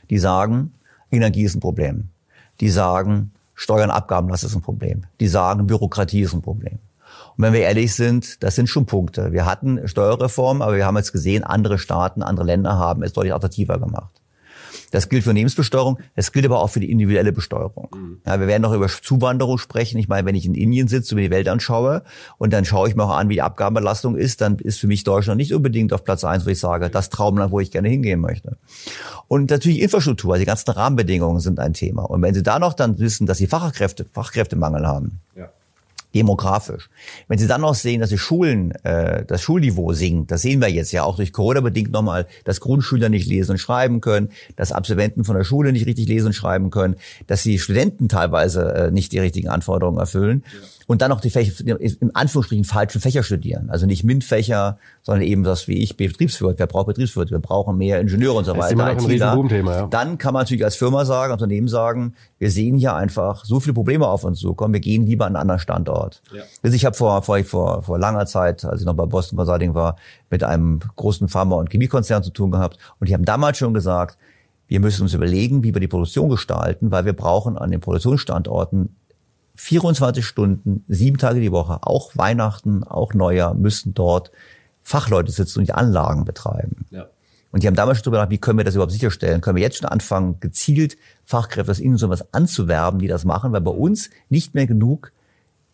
Die 0.09 0.17
sagen, 0.17 0.73
Energie 1.11 1.43
ist 1.43 1.55
ein 1.55 1.59
Problem. 1.59 2.09
Die 2.59 2.69
sagen, 2.69 3.31
Steuern, 3.59 3.91
Abgaben, 3.91 4.29
das 4.29 4.45
ist 4.45 4.55
ein 4.55 4.61
Problem. 4.61 5.01
Die 5.19 5.27
sagen, 5.27 5.67
Bürokratie 5.67 6.21
ist 6.21 6.33
ein 6.33 6.41
Problem. 6.41 6.79
Und 7.35 7.43
wenn 7.43 7.51
wir 7.51 7.59
ehrlich 7.59 7.93
sind, 7.93 8.41
das 8.41 8.55
sind 8.55 8.69
schon 8.69 8.85
Punkte. 8.85 9.33
Wir 9.33 9.45
hatten 9.45 9.85
Steuerreform, 9.85 10.61
aber 10.61 10.77
wir 10.77 10.85
haben 10.85 10.95
jetzt 10.95 11.11
gesehen, 11.11 11.43
andere 11.43 11.77
Staaten, 11.77 12.23
andere 12.23 12.45
Länder 12.45 12.77
haben 12.79 13.03
es 13.03 13.11
deutlich 13.11 13.33
attraktiver 13.33 13.77
gemacht. 13.77 14.18
Das 14.91 15.09
gilt 15.09 15.23
für 15.23 15.31
Lebensbesteuerung, 15.31 15.99
das 16.15 16.31
gilt 16.31 16.45
aber 16.45 16.61
auch 16.61 16.69
für 16.69 16.79
die 16.79 16.91
individuelle 16.91 17.31
Besteuerung. 17.31 17.89
Mhm. 17.93 18.21
Ja, 18.25 18.39
wir 18.39 18.47
werden 18.47 18.63
noch 18.63 18.73
über 18.73 18.87
Zuwanderung 18.87 19.57
sprechen. 19.57 19.97
Ich 19.97 20.07
meine, 20.07 20.25
wenn 20.27 20.35
ich 20.35 20.45
in 20.45 20.55
Indien 20.55 20.87
sitze 20.87 21.13
und 21.13 21.21
mir 21.21 21.29
die 21.29 21.35
Welt 21.35 21.47
anschaue 21.47 22.03
und 22.37 22.53
dann 22.53 22.65
schaue 22.65 22.89
ich 22.89 22.95
mir 22.95 23.03
auch 23.03 23.15
an, 23.15 23.29
wie 23.29 23.35
die 23.35 23.41
Abgabenbelastung 23.41 24.15
ist, 24.15 24.41
dann 24.41 24.57
ist 24.57 24.79
für 24.79 24.87
mich 24.87 25.03
Deutschland 25.03 25.37
nicht 25.37 25.53
unbedingt 25.53 25.93
auf 25.93 26.03
Platz 26.03 26.23
eins, 26.23 26.45
wo 26.45 26.49
ich 26.49 26.59
sage, 26.59 26.89
das 26.89 27.09
Traumland, 27.09 27.51
wo 27.51 27.59
ich 27.59 27.71
gerne 27.71 27.89
hingehen 27.89 28.19
möchte. 28.19 28.57
Und 29.27 29.51
natürlich 29.51 29.81
Infrastruktur, 29.81 30.33
also 30.33 30.41
die 30.41 30.47
ganzen 30.47 30.71
Rahmenbedingungen 30.71 31.39
sind 31.39 31.59
ein 31.59 31.73
Thema. 31.73 32.03
Und 32.03 32.21
wenn 32.21 32.33
Sie 32.33 32.43
da 32.43 32.59
noch 32.59 32.73
dann 32.73 32.99
wissen, 32.99 33.27
dass 33.27 33.37
Sie 33.37 33.47
Fachkräfte, 33.47 34.05
Fachkräftemangel 34.11 34.87
haben, 34.87 35.19
ja 35.35 35.49
demografisch. 36.15 36.89
Wenn 37.27 37.37
Sie 37.37 37.47
dann 37.47 37.61
noch 37.61 37.75
sehen, 37.75 38.01
dass 38.01 38.09
die 38.09 38.17
Schulen, 38.17 38.71
äh, 38.83 39.25
das 39.25 39.41
Schulniveau 39.41 39.93
sinkt, 39.93 40.31
das 40.31 40.41
sehen 40.41 40.61
wir 40.61 40.69
jetzt 40.69 40.91
ja 40.91 41.03
auch 41.03 41.17
durch 41.17 41.31
Corona 41.31 41.61
bedingt 41.61 41.91
nochmal, 41.91 42.27
dass 42.45 42.61
Grundschüler 42.61 43.09
nicht 43.09 43.27
lesen 43.27 43.51
und 43.51 43.57
schreiben 43.57 44.01
können, 44.01 44.29
dass 44.55 44.71
Absolventen 44.71 45.23
von 45.23 45.35
der 45.35 45.43
Schule 45.43 45.71
nicht 45.71 45.85
richtig 45.85 46.07
lesen 46.07 46.27
und 46.27 46.33
schreiben 46.33 46.71
können, 46.71 46.95
dass 47.27 47.43
die 47.43 47.59
Studenten 47.59 48.09
teilweise 48.09 48.73
äh, 48.73 48.91
nicht 48.91 49.11
die 49.11 49.19
richtigen 49.19 49.49
Anforderungen 49.49 49.99
erfüllen. 49.99 50.43
Ja 50.51 50.78
und 50.89 51.03
dann 51.03 51.09
noch 51.09 51.21
die 51.21 51.29
Fächer, 51.29 51.53
im 51.67 52.09
Anführungsstrichen 52.15 52.63
falschen 52.63 52.99
Fächer 52.99 53.21
studieren. 53.21 53.69
Also 53.69 53.85
nicht 53.85 54.03
MINT-Fächer, 54.03 54.79
sondern 55.03 55.21
eben 55.21 55.45
was 55.45 55.67
wie 55.67 55.83
ich, 55.83 55.97
Betriebswirt. 55.97 56.57
Wer 56.57 56.65
braucht 56.65 56.87
Betriebswirt? 56.87 57.29
Wir 57.29 57.37
brauchen 57.37 57.77
mehr 57.77 58.01
Ingenieure 58.01 58.39
und 58.39 58.45
so 58.45 58.53
weiter. 58.53 58.61
Das 58.61 58.71
ist 58.71 59.11
immer 59.11 59.33
ein 59.33 59.47
Thema, 59.49 59.75
ja. 59.75 59.85
Dann 59.85 60.17
kann 60.17 60.33
man 60.33 60.41
natürlich 60.41 60.65
als 60.65 60.77
Firma 60.77 61.05
sagen, 61.05 61.31
als 61.31 61.43
Unternehmen 61.43 61.67
sagen, 61.67 62.15
wir 62.39 62.49
sehen 62.49 62.75
hier 62.75 62.95
einfach 62.95 63.45
so 63.45 63.59
viele 63.59 63.75
Probleme 63.75 64.07
auf 64.07 64.23
uns 64.23 64.39
zukommen, 64.39 64.73
wir 64.73 64.81
gehen 64.81 65.05
lieber 65.05 65.27
an 65.27 65.35
einen 65.35 65.41
anderen 65.43 65.59
Standort. 65.59 66.23
Ja. 66.33 66.41
Also 66.63 66.75
ich 66.75 66.85
habe 66.85 66.95
vor, 66.95 67.21
vor, 67.21 67.43
vor, 67.43 67.83
vor 67.83 67.99
langer 67.99 68.25
Zeit, 68.25 68.65
als 68.65 68.79
ich 68.79 68.87
noch 68.87 68.95
bei 68.95 69.05
Boston 69.05 69.37
Consulting 69.37 69.75
war, 69.75 69.95
mit 70.31 70.43
einem 70.43 70.79
großen 70.95 71.27
Pharma- 71.27 71.57
und 71.57 71.69
Chemiekonzern 71.69 72.23
zu 72.23 72.31
tun 72.31 72.49
gehabt. 72.49 72.79
Und 72.99 73.09
die 73.09 73.13
haben 73.13 73.25
damals 73.25 73.59
schon 73.59 73.75
gesagt, 73.75 74.17
wir 74.67 74.79
müssen 74.79 75.03
uns 75.03 75.13
überlegen, 75.13 75.61
wie 75.61 75.71
wir 75.71 75.81
die 75.81 75.87
Produktion 75.87 76.29
gestalten, 76.29 76.89
weil 76.89 77.05
wir 77.05 77.13
brauchen 77.13 77.59
an 77.59 77.69
den 77.69 77.79
Produktionsstandorten 77.79 78.95
24 79.59 80.25
Stunden, 80.25 80.85
sieben 80.87 81.17
Tage 81.17 81.41
die 81.41 81.51
Woche, 81.51 81.79
auch 81.81 82.15
Weihnachten, 82.15 82.85
auch 82.85 83.13
Neujahr, 83.13 83.53
müssen 83.55 83.93
dort 83.93 84.31
Fachleute 84.83 85.33
sitzen 85.33 85.59
und 85.59 85.67
die 85.67 85.73
Anlagen 85.73 86.23
betreiben. 86.23 86.85
Ja. 86.91 87.07
Und 87.51 87.61
die 87.61 87.67
haben 87.67 87.75
damals 87.75 87.97
schon 87.97 88.03
darüber 88.05 88.19
gedacht, 88.19 88.31
wie 88.31 88.37
können 88.37 88.57
wir 88.57 88.63
das 88.63 88.75
überhaupt 88.75 88.93
sicherstellen? 88.93 89.41
Können 89.41 89.57
wir 89.57 89.61
jetzt 89.61 89.77
schon 89.77 89.89
anfangen, 89.89 90.39
gezielt 90.39 90.95
Fachkräfte 91.25 91.71
aus 91.71 91.81
ihnen 91.81 91.97
so 91.97 92.09
was 92.09 92.33
anzuwerben, 92.33 93.01
die 93.01 93.09
das 93.09 93.25
machen, 93.25 93.51
weil 93.51 93.59
bei 93.59 93.71
uns 93.71 94.09
nicht 94.29 94.55
mehr 94.55 94.65
genug 94.65 95.11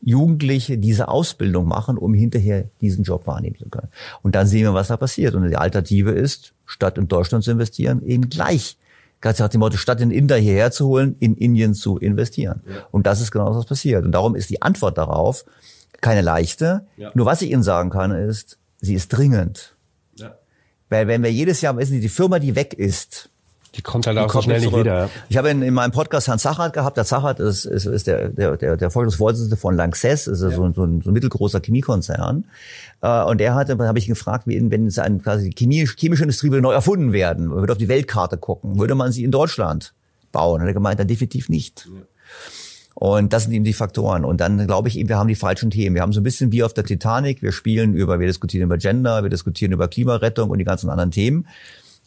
Jugendliche 0.01 0.79
diese 0.79 1.07
Ausbildung 1.07 1.67
machen, 1.67 1.99
um 1.99 2.15
hinterher 2.15 2.67
diesen 2.81 3.03
Job 3.03 3.27
wahrnehmen 3.27 3.57
zu 3.57 3.69
können. 3.69 3.89
Und 4.23 4.33
dann 4.33 4.47
sehen 4.47 4.63
wir, 4.63 4.73
was 4.73 4.87
da 4.87 4.97
passiert. 4.97 5.35
Und 5.35 5.47
die 5.47 5.57
Alternative 5.57 6.09
ist, 6.09 6.53
statt 6.65 6.97
in 6.97 7.07
Deutschland 7.07 7.43
zu 7.43 7.51
investieren, 7.51 8.03
eben 8.03 8.29
gleich 8.29 8.77
ganz 9.25 9.39
nach 9.39 9.49
dem 9.49 9.59
Motto, 9.59 9.77
statt 9.77 9.99
den 9.99 10.11
Inder 10.11 10.37
hierher 10.37 10.69
zu 10.69 10.85
holen, 10.85 11.15
in 11.19 11.35
Indien 11.35 11.73
zu 11.73 11.97
investieren. 11.97 12.61
Ja. 12.67 12.85
Und 12.91 13.07
das 13.07 13.21
ist 13.21 13.31
genau 13.31 13.55
was 13.55 13.65
passiert. 13.65 14.05
Und 14.05 14.11
darum 14.11 14.35
ist 14.35 14.51
die 14.51 14.61
Antwort 14.61 14.99
darauf 14.99 15.45
keine 15.99 16.21
leichte. 16.21 16.85
Ja. 16.95 17.09
Nur 17.15 17.25
was 17.25 17.41
ich 17.41 17.49
Ihnen 17.49 17.63
sagen 17.63 17.89
kann, 17.89 18.11
ist, 18.11 18.59
sie 18.81 18.93
ist 18.93 19.07
dringend. 19.07 19.75
Ja. 20.15 20.37
Weil 20.89 21.07
wenn 21.07 21.23
wir 21.23 21.31
jedes 21.31 21.59
Jahr, 21.61 21.75
wissen 21.75 21.93
Sie, 21.93 22.01
die 22.01 22.09
Firma, 22.09 22.37
die 22.37 22.55
weg 22.55 22.75
ist, 22.75 23.31
die 23.75 23.81
kommt 23.81 24.07
halt 24.07 24.17
auch 24.17 24.31
so 24.31 24.41
schnell 24.41 24.59
nicht 24.61 24.75
wieder. 24.75 25.09
Ich 25.29 25.37
habe 25.37 25.49
in, 25.49 25.61
in 25.61 25.73
meinem 25.73 25.91
Podcast 25.91 26.27
Herrn 26.27 26.39
Zachert 26.39 26.73
gehabt. 26.73 26.97
Der 26.97 27.05
Zachert 27.05 27.39
ist, 27.39 27.65
ist, 27.65 27.85
ist 27.85 28.07
der, 28.07 28.29
der, 28.29 28.57
der, 28.57 28.77
der 28.77 28.89
Vorstandsvorsitzende 28.89 29.57
von 29.57 29.75
Lanxess, 29.75 30.27
ist 30.27 30.41
ja. 30.41 30.49
so, 30.49 30.71
so, 30.73 30.85
ein, 30.85 31.01
so 31.01 31.09
ein 31.09 31.13
mittelgroßer 31.13 31.59
Chemiekonzern. 31.59 32.45
Äh, 33.01 33.23
und 33.23 33.39
der 33.39 33.55
hatte, 33.55 33.77
habe 33.77 33.99
ich 33.99 34.07
gefragt, 34.07 34.47
wie, 34.47 34.71
wenn 34.71 34.87
es 34.87 34.99
eine 34.99 35.19
quasi 35.19 35.51
Chemie, 35.51 35.85
chemische 35.85 36.23
Industrie 36.23 36.51
würde 36.51 36.61
neu 36.61 36.73
erfunden 36.73 37.11
werden, 37.11 37.47
man 37.47 37.59
würde 37.59 37.73
auf 37.73 37.79
die 37.79 37.89
Weltkarte 37.89 38.37
gucken, 38.37 38.79
würde 38.79 38.95
man 38.95 39.11
sie 39.11 39.23
in 39.23 39.31
Deutschland 39.31 39.93
bauen? 40.31 40.61
Hat 40.61 40.67
er 40.67 40.73
gemeint, 40.73 40.99
dann 40.99 41.07
definitiv 41.07 41.49
nicht. 41.49 41.87
Ja. 41.93 42.01
Und 42.95 43.33
das 43.33 43.43
sind 43.43 43.51
eben 43.51 43.65
die 43.65 43.73
Faktoren. 43.73 44.23
Und 44.23 44.39
dann 44.39 44.65
glaube 44.67 44.87
ich 44.87 44.97
eben, 44.97 45.09
wir 45.09 45.17
haben 45.17 45.27
die 45.27 45.35
falschen 45.35 45.69
Themen. 45.69 45.95
Wir 45.95 46.01
haben 46.01 46.13
so 46.13 46.21
ein 46.21 46.23
bisschen 46.23 46.53
wie 46.53 46.63
auf 46.63 46.73
der 46.73 46.85
Titanic. 46.85 47.41
Wir 47.41 47.51
spielen 47.51 47.93
über, 47.93 48.21
wir 48.21 48.27
diskutieren 48.27 48.63
über 48.63 48.77
Gender, 48.77 49.21
wir 49.21 49.29
diskutieren 49.29 49.73
über 49.73 49.89
Klimarettung 49.89 50.49
und 50.49 50.59
die 50.59 50.63
ganzen 50.63 50.89
anderen 50.89 51.11
Themen 51.11 51.45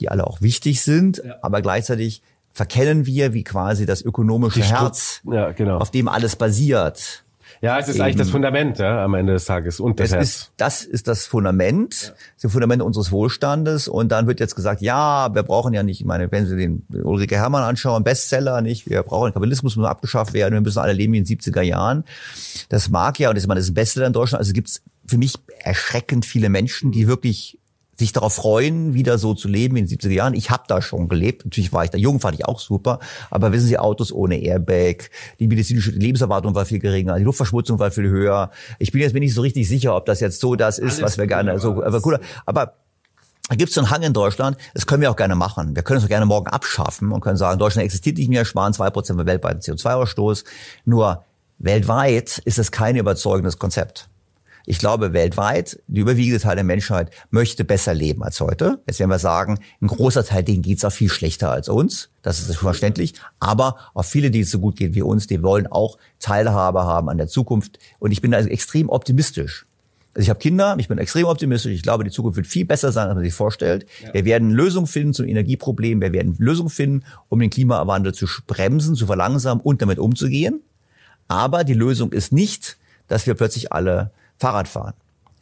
die 0.01 0.09
alle 0.09 0.27
auch 0.27 0.41
wichtig 0.41 0.83
sind, 0.83 1.23
ja. 1.25 1.37
aber 1.43 1.63
gleichzeitig 1.63 2.23
verkennen 2.53 3.07
wir, 3.07 3.35
wie 3.35 3.45
quasi 3.45 3.87
das 3.87 4.03
ökonomische 4.03 4.63
Herz, 4.63 5.21
ja, 5.31 5.53
genau. 5.53 5.79
auf 5.79 5.91
dem 5.91 6.09
alles 6.09 6.37
basiert. 6.37 7.25
Ja, 7.61 7.79
es 7.79 7.89
ist 7.89 7.97
Eben. 7.97 8.05
eigentlich 8.05 8.17
das 8.17 8.31
Fundament 8.31 8.79
ja, 8.79 9.05
am 9.05 9.15
Ende 9.15 9.33
des 9.33 9.45
Tages 9.45 9.81
und 9.81 9.99
das, 9.99 10.11
das 10.11 10.17
Herz. 10.17 10.29
Ist, 10.29 10.53
das 10.59 10.83
ist 10.85 11.09
das 11.09 11.27
Fundament, 11.27 12.09
ja. 12.09 12.25
das 12.41 12.53
Fundament 12.53 12.83
unseres 12.83 13.11
Wohlstandes. 13.11 13.89
Und 13.89 14.13
dann 14.13 14.27
wird 14.27 14.39
jetzt 14.39 14.55
gesagt, 14.55 14.81
ja, 14.81 15.35
wir 15.35 15.43
brauchen 15.43 15.75
ja 15.75 15.83
nicht, 15.83 16.01
ich 16.01 16.07
meine, 16.07 16.31
wenn 16.31 16.47
Sie 16.47 16.57
den 16.57 16.87
Ulrike 16.93 17.37
Hermann 17.37 17.65
anschauen, 17.65 18.05
Bestseller, 18.05 18.61
nicht, 18.61 18.89
wir 18.89 19.03
brauchen 19.03 19.33
Kapitalismus, 19.33 19.77
muss 19.77 19.87
abgeschafft 19.87 20.35
werden, 20.35 20.55
wir 20.55 20.61
müssen 20.61 20.79
alle 20.79 20.93
leben 20.93 21.15
wie 21.15 21.19
in 21.19 21.25
den 21.25 21.39
70er 21.39 21.63
Jahren. 21.63 22.05
Das 22.69 22.91
mag 22.91 23.19
ja, 23.19 23.29
und 23.29 23.35
das 23.35 23.45
ist, 23.45 23.51
das 23.51 23.59
ist 23.59 23.71
ein 23.71 23.75
Bestseller 23.75 24.07
in 24.07 24.13
Deutschland. 24.13 24.41
Also 24.41 24.53
gibt 24.53 24.69
es 24.69 24.83
für 25.07 25.19
mich 25.19 25.35
erschreckend 25.61 26.27
viele 26.27 26.51
Menschen, 26.51 26.93
die 26.93 27.09
wirklich 27.09 27.59
sich 27.99 28.13
darauf 28.13 28.35
freuen, 28.35 28.95
wieder 28.95 29.19
so 29.19 29.35
zu 29.35 29.49
leben 29.49 29.77
in 29.77 29.87
den 29.87 29.99
70er 29.99 30.13
Jahren. 30.13 30.35
Ich 30.35 30.51
habe 30.51 30.65
da 30.69 30.81
schon 30.81 31.09
gelebt. 31.09 31.45
Natürlich 31.45 31.73
war 31.73 31.85
ich 31.85 31.91
da 31.91 31.99
jung, 31.99 32.21
fand 32.21 32.39
ich 32.39 32.45
auch 32.45 32.61
super. 32.61 33.01
Aber 33.31 33.53
wissen 33.53 33.67
Sie, 33.67 33.79
Autos 33.79 34.13
ohne 34.13 34.39
Airbag, 34.39 35.11
die 35.41 35.49
medizinische 35.49 35.91
Lebenserwartung 35.91 36.55
war 36.55 36.65
viel 36.65 36.79
geringer, 36.79 37.17
die 37.17 37.25
Luftverschmutzung 37.25 37.79
war 37.79 37.91
viel 37.91 38.09
höher. 38.09 38.51
Ich 38.79 38.93
bin 38.93 39.01
jetzt 39.01 39.13
bin 39.13 39.23
nicht 39.23 39.35
so 39.35 39.43
richtig 39.43 39.69
sicher, 39.69 39.97
ob 39.97 40.07
das 40.07 40.21
jetzt 40.21 40.41
so 40.41 40.55
das 40.55 40.79
ist, 40.79 40.99
Alles 40.99 41.03
was 41.03 41.19
wir 41.19 41.27
gerne 41.27 41.59
so. 41.59 41.83
Aber, 41.83 42.01
cooler. 42.01 42.21
aber 42.47 42.75
da 43.49 43.57
gibt 43.57 43.71
es 43.71 43.75
so 43.75 43.81
einen 43.81 43.91
Hang 43.91 44.03
in 44.03 44.13
Deutschland, 44.13 44.59
das 44.75 44.87
können 44.87 45.01
wir 45.01 45.11
auch 45.11 45.17
gerne 45.17 45.35
machen. 45.35 45.75
Wir 45.75 45.83
können 45.83 45.99
es 45.99 46.05
auch 46.05 46.09
gerne 46.09 46.27
morgen 46.27 46.49
abschaffen 46.49 47.13
und 47.13 47.21
können 47.21 47.39
sagen, 47.39 47.59
Deutschland 47.59 47.85
existiert 47.85 48.19
nicht 48.19 48.29
mehr, 48.29 48.45
sparen 48.45 48.75
zwei 48.75 48.91
Prozent 48.91 49.25
weltweiten 49.25 49.61
CO2-Ausstoß. 49.61 50.45
Nur 50.85 51.25
weltweit 51.59 52.39
ist 52.45 52.59
es 52.59 52.71
kein 52.71 52.97
überzeugendes 52.97 53.59
Konzept. 53.59 54.09
Ich 54.71 54.79
glaube, 54.79 55.15
weltweit, 55.15 55.81
die 55.87 56.03
überwiegende 56.03 56.41
Teil 56.41 56.57
der 56.57 56.63
Menschheit 56.63 57.11
möchte 57.31 57.65
besser 57.65 57.95
leben 57.95 58.23
als 58.23 58.39
heute. 58.39 58.83
Jetzt 58.87 59.01
werden 59.01 59.09
wir 59.09 59.19
sagen, 59.19 59.61
ein 59.81 59.87
großer 59.87 60.27
Teil, 60.27 60.43
denen 60.43 60.61
geht's 60.61 60.85
auch 60.85 60.93
viel 60.93 61.09
schlechter 61.09 61.51
als 61.51 61.71
uns. 61.71 62.11
Das 62.21 62.39
ist 62.39 62.55
verständlich. 62.55 63.15
Aber 63.41 63.77
auch 63.95 64.05
viele, 64.05 64.31
die 64.31 64.41
es 64.41 64.51
so 64.51 64.59
gut 64.59 64.77
geht 64.77 64.95
wie 64.95 65.01
uns, 65.01 65.27
die 65.27 65.43
wollen 65.43 65.69
auch 65.69 65.97
Teilhabe 66.21 66.85
haben 66.85 67.09
an 67.09 67.17
der 67.17 67.29
Zukunft. 67.29 67.79
Und 67.99 68.11
ich 68.11 68.21
bin 68.21 68.35
also 68.35 68.51
extrem 68.51 68.91
optimistisch. 68.91 69.65
Also 70.13 70.25
ich 70.25 70.29
habe 70.29 70.39
Kinder, 70.39 70.77
ich 70.79 70.89
bin 70.89 70.99
extrem 70.99 71.25
optimistisch. 71.25 71.73
Ich 71.73 71.83
glaube, 71.83 72.05
die 72.05 72.11
Zukunft 72.11 72.37
wird 72.37 72.47
viel 72.47 72.67
besser 72.67 72.93
sein, 72.93 73.07
als 73.09 73.15
man 73.15 73.25
sich 73.25 73.33
vorstellt. 73.33 73.87
Ja. 74.05 74.13
Wir 74.13 74.27
werden 74.27 74.51
Lösungen 74.51 74.87
finden 74.87 75.15
zum 75.15 75.27
Energieproblem. 75.27 76.03
Wir 76.03 76.13
werden 76.13 76.37
Lösungen 76.39 76.69
finden, 76.69 77.07
um 77.31 77.39
den 77.41 77.49
Klimawandel 77.49 78.13
zu 78.13 78.27
bremsen, 78.47 78.97
zu 78.97 79.07
verlangsamen 79.07 79.63
und 79.63 79.81
damit 79.81 79.99
umzugehen. 79.99 80.61
Aber 81.27 81.65
die 81.65 81.73
Lösung 81.73 82.13
ist 82.13 82.35
nicht, 82.35 82.77
dass 83.07 83.27
wir 83.27 83.33
plötzlich 83.33 83.73
alle 83.73 84.11
Fahrrad 84.39 84.69
fahren. 84.69 84.95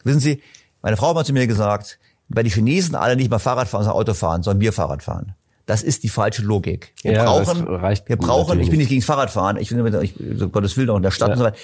Wissen 0.04 0.20
Sie, 0.20 0.42
meine 0.82 0.96
Frau 0.96 1.08
hat 1.08 1.14
mal 1.14 1.24
zu 1.24 1.32
mir 1.32 1.46
gesagt, 1.46 1.98
weil 2.28 2.44
die 2.44 2.50
Chinesen 2.50 2.94
alle 2.94 3.16
nicht 3.16 3.30
mal 3.30 3.38
Fahrrad 3.38 3.68
fahren, 3.68 3.84
sondern 3.84 4.00
Auto 4.00 4.14
fahren, 4.14 4.42
sondern 4.42 4.60
wir 4.60 4.72
Fahrrad 4.72 5.02
fahren. 5.02 5.34
Das 5.66 5.82
ist 5.82 6.04
die 6.04 6.08
falsche 6.08 6.42
Logik. 6.42 6.92
Wir 7.02 7.12
ja, 7.12 7.24
brauchen, 7.24 7.66
wir 7.66 8.16
brauchen, 8.16 8.60
ich 8.60 8.70
bin 8.70 8.78
nicht 8.78 8.88
gegen 8.88 9.02
Fahrradfahren, 9.02 9.56
ich 9.56 9.70
bin 9.70 10.02
ich, 10.02 10.14
so 10.36 10.48
Gottes 10.48 10.76
Willen 10.76 10.90
auch 10.90 10.96
in 10.96 11.02
der 11.02 11.10
Stadt 11.10 11.28
ja. 11.28 11.34
und 11.34 11.38
so 11.38 11.44
weiter. 11.44 11.56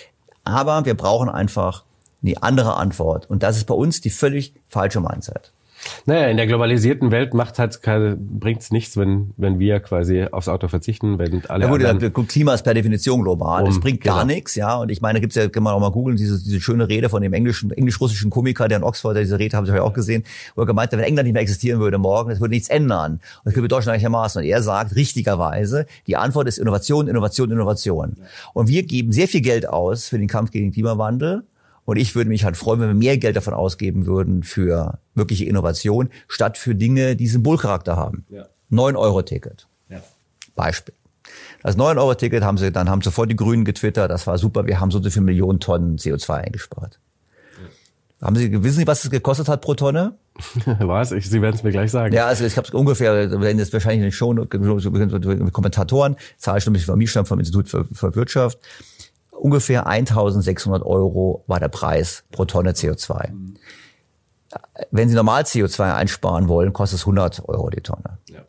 Aber 0.45 0.85
wir 0.85 0.95
brauchen 0.95 1.29
einfach 1.29 1.85
eine 2.23 2.42
andere 2.42 2.77
Antwort. 2.77 3.31
Und 3.31 3.45
das 3.45 3.57
ist 3.57 3.66
bei 3.66 3.75
uns 3.75 4.01
die 4.01 4.11
völlig 4.11 4.55
falsche 4.68 5.01
Mindset. 5.01 5.53
Naja, 6.07 6.29
in 6.29 6.37
der 6.37 6.47
globalisierten 6.47 7.11
Welt 7.11 7.35
macht 7.35 7.59
halt 7.59 7.83
keine, 7.83 8.16
bringt's 8.16 8.71
nichts, 8.71 8.97
wenn, 8.97 9.33
wenn 9.37 9.59
wir 9.59 9.81
quasi 9.81 10.25
aufs 10.31 10.49
Auto 10.49 10.68
verzichten, 10.68 11.18
wenn 11.18 11.45
alle. 11.47 11.64
Ja 11.64 11.71
gut, 11.71 11.85
anderen 11.85 12.27
Klima 12.27 12.55
ist 12.55 12.62
per 12.62 12.75
Definition 12.75 13.23
global. 13.23 13.64
Um, 13.64 13.68
es 13.68 13.81
bringt 13.81 14.01
gar 14.01 14.23
genau. 14.23 14.35
nichts, 14.35 14.55
ja. 14.55 14.77
Und 14.77 14.90
ich 14.90 15.01
meine, 15.01 15.21
gibt's 15.21 15.37
ja, 15.37 15.49
kann 15.49 15.62
man 15.62 15.75
auch 15.75 15.81
mal 15.81 15.90
googeln, 15.90 16.16
diese, 16.16 16.42
diese 16.42 16.61
schöne 16.61 16.88
Rede 16.88 17.09
von 17.09 17.23
dem 17.23 17.33
englischen, 17.33 17.71
englisch-russischen 17.71 18.31
Komiker, 18.31 18.68
der 18.68 18.79
in 18.79 18.85
Oxford, 18.85 19.16
diese 19.16 19.38
Rede 19.38 19.57
haben 19.57 19.66
Sie 19.66 19.73
ja 19.73 19.83
auch 19.83 19.92
gesehen, 19.92 20.25
wo 20.55 20.62
er 20.62 20.66
gemeint 20.66 20.92
hat, 20.92 20.99
wenn 20.99 21.05
England 21.05 21.27
nicht 21.27 21.35
mehr 21.35 21.42
existieren 21.42 21.81
würde 21.81 21.99
morgen, 21.99 22.31
es 22.31 22.40
würde 22.40 22.55
nichts 22.55 22.68
ändern. 22.68 23.12
Und 23.14 23.21
das 23.45 23.55
würde 23.55 23.68
Deutschland 23.68 23.99
gleichermaßen. 23.99 24.42
Und 24.42 24.49
er 24.49 24.62
sagt 24.62 24.97
richtigerweise, 24.97 25.87
die 26.07 26.16
Antwort 26.16 26.49
ist 26.49 26.59
Innovation, 26.59 27.09
Innovation, 27.09 27.51
Innovation. 27.51 28.16
Und 28.55 28.68
wir 28.68 28.83
geben 28.85 29.12
sehr 29.12 29.29
viel 29.29 29.40
Geld 29.40 29.68
aus 29.68 30.09
für 30.09 30.18
den 30.18 30.29
Kampf 30.29 30.51
gegen 30.51 30.66
den 30.66 30.73
Klimawandel. 30.73 31.45
Und 31.85 31.97
ich 31.97 32.14
würde 32.14 32.31
mich 32.31 32.45
halt 32.45 32.57
freuen, 32.57 32.81
wenn 32.81 32.88
wir 32.88 32.95
mehr 32.95 33.18
Geld 33.18 33.37
davon 33.37 33.55
ausgeben 33.55 34.07
würden 34.07 34.42
für 34.42 34.99
wirkliche 35.14 35.45
Innovation, 35.45 36.11
statt 36.29 36.57
für 36.57 36.75
Dinge, 36.75 37.16
die 37.16 37.27
Symbolcharakter 37.27 37.97
haben. 37.97 38.25
Ja. 38.29 38.47
9-Euro-Ticket. 38.71 39.66
Ja. 39.88 40.01
Beispiel. 40.55 40.95
Das 41.62 41.77
9-Euro-Ticket 41.77 42.42
haben 42.42 42.59
sie, 42.59 42.73
dann 42.73 42.88
haben 42.88 43.03
sofort 43.03 43.31
die 43.31 43.37
Grünen 43.37 43.64
getwittert, 43.64 44.11
das 44.11 44.27
war 44.27 44.38
super, 44.38 44.66
wir 44.66 44.81
haben 44.81 44.90
so 44.90 45.01
viele 45.03 45.25
Millionen 45.25 45.61
Tonnen 45.61 45.97
CO2 45.97 46.35
eingespart. 46.35 46.99
Haben 48.21 48.37
Sie, 48.37 48.62
wissen 48.62 48.79
Sie, 48.79 48.87
was 48.87 49.03
es 49.03 49.11
gekostet 49.11 49.49
hat 49.49 49.62
pro 49.62 49.75
Tonne? 49.75 50.14
Was? 50.79 51.11
Ich, 51.11 51.29
Sie 51.29 51.42
werden 51.42 51.57
es 51.57 51.64
mir 51.64 51.73
gleich 51.73 51.90
sagen. 51.90 52.14
Ja, 52.14 52.27
also 52.27 52.45
ich 52.45 52.57
habe 52.57 52.68
ungefähr, 52.77 53.40
wenn 53.40 53.59
jetzt 53.59 53.73
wahrscheinlich 53.73 53.99
in 53.99 54.05
den 54.05 54.12
Show 54.12 54.33
Kommentatoren, 55.51 56.16
Zahl 56.38 56.61
stimmt 56.61 56.81
von 56.81 56.99
mir 56.99 57.09
stammt 57.09 57.27
vom 57.27 57.40
Institut 57.40 57.68
für, 57.68 57.85
für 57.92 58.14
Wirtschaft, 58.14 58.59
ungefähr 59.42 59.87
1600 59.87 60.85
Euro 60.85 61.44
war 61.46 61.61
der 61.61 61.68
Preis 61.68 62.24
pro 62.31 62.44
Tonne 62.44 62.72
CO2. 62.72 63.33
Wenn 64.90 65.09
Sie 65.09 65.14
normal 65.14 65.42
CO2 65.42 65.94
einsparen 65.94 66.48
wollen, 66.48 66.72
kostet 66.72 67.00
es 67.00 67.02
100 67.02 67.48
Euro 67.48 67.70
die 67.70 67.81
Tonne. 67.81 68.18
Ja. 68.28 68.42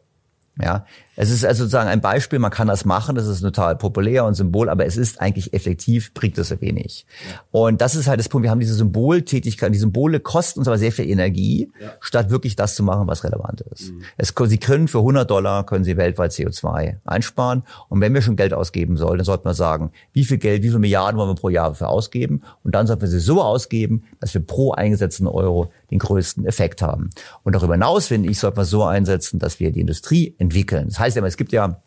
Ja, 0.62 0.86
es 1.16 1.30
ist 1.30 1.46
also 1.46 1.64
sozusagen 1.64 1.90
ein 1.90 2.02
Beispiel, 2.02 2.40
man 2.40 2.52
kann 2.52 2.68
das 2.68 2.86
machen, 2.86 3.16
das 3.16 3.28
ist 3.28 3.42
total 3.42 3.76
populär 3.76 4.26
und 4.26 4.34
Symbol, 4.34 4.70
aber 4.70 4.86
es 4.86 4.98
ist 4.98 5.22
eigentlich 5.22 5.54
effektiv, 5.54 6.14
bringt 6.14 6.38
es 6.38 6.50
wenig. 6.62 7.06
Und 7.52 7.82
das 7.82 7.96
ist 7.96 8.08
halt 8.08 8.20
das 8.20 8.30
Punkt, 8.30 8.44
wir 8.44 8.52
haben 8.52 8.60
diese 8.60 8.74
Symboltätigkeit, 8.74 9.74
die 9.74 9.78
Symbole 9.80 10.20
kosten 10.20 10.60
uns 10.60 10.68
aber 10.68 10.78
sehr 10.78 10.92
viel 10.92 11.10
Energie, 11.10 11.72
Ja. 11.80 11.92
statt 12.00 12.30
wirklich 12.30 12.56
das 12.56 12.76
zu 12.76 12.84
machen, 12.84 13.08
was 13.08 13.24
relevant 13.24 13.62
ist. 13.62 13.94
Es, 14.18 14.34
sie 14.46 14.58
können 14.58 14.88
für 14.88 15.00
100 15.00 15.30
Dollar, 15.30 15.66
können 15.66 15.84
sie 15.84 15.98
weltweit 15.98 16.32
CO2 16.32 16.98
einsparen 17.06 17.64
und 17.90 18.02
wenn 18.02 18.14
wir 18.14 18.22
schon 18.22 18.36
Geld 18.36 18.54
ausgeben 18.54 18.98
sollen, 18.98 19.18
dann 19.18 19.26
sollten 19.26 19.46
wir 19.46 19.54
sagen, 19.54 19.92
wie 20.14 20.26
viel 20.26 20.38
Geld, 20.38 20.64
wie 20.64 20.68
viele 20.68 20.80
Milliarden 20.80 21.20
wollen 21.20 21.30
wir 21.30 21.36
pro 21.36 21.50
Jahr 21.50 21.70
dafür 21.70 21.90
ausgeben 21.90 22.42
und 22.64 22.74
dann 22.76 22.88
sollten 22.88 23.02
wir 23.04 23.10
sie 23.10 23.20
so 23.20 23.42
ausgeben, 23.42 24.04
dass 24.20 24.34
wir 24.34 24.42
pro 24.42 24.72
eingesetzten 24.72 25.28
Euro 25.28 25.72
den 25.92 26.00
größten 26.00 26.46
Effekt 26.46 26.82
haben. 26.82 27.12
Und 27.44 27.54
darüber 27.56 27.74
hinaus, 27.74 28.08
finde 28.08 28.30
ich, 28.30 28.40
sollten 28.40 28.58
wir 28.58 28.66
so 28.66 28.84
einsetzen, 28.84 29.38
dass 29.40 29.60
wir 29.60 29.72
die 29.72 29.82
Industrie 29.82 30.36
entwickeln. 30.40 30.88
Das 30.90 31.00
heißt 31.04 31.16
ja, 31.16 31.20
immer, 31.20 31.28
es 31.28 31.38
gibt 31.38 31.52
ja 31.52 31.82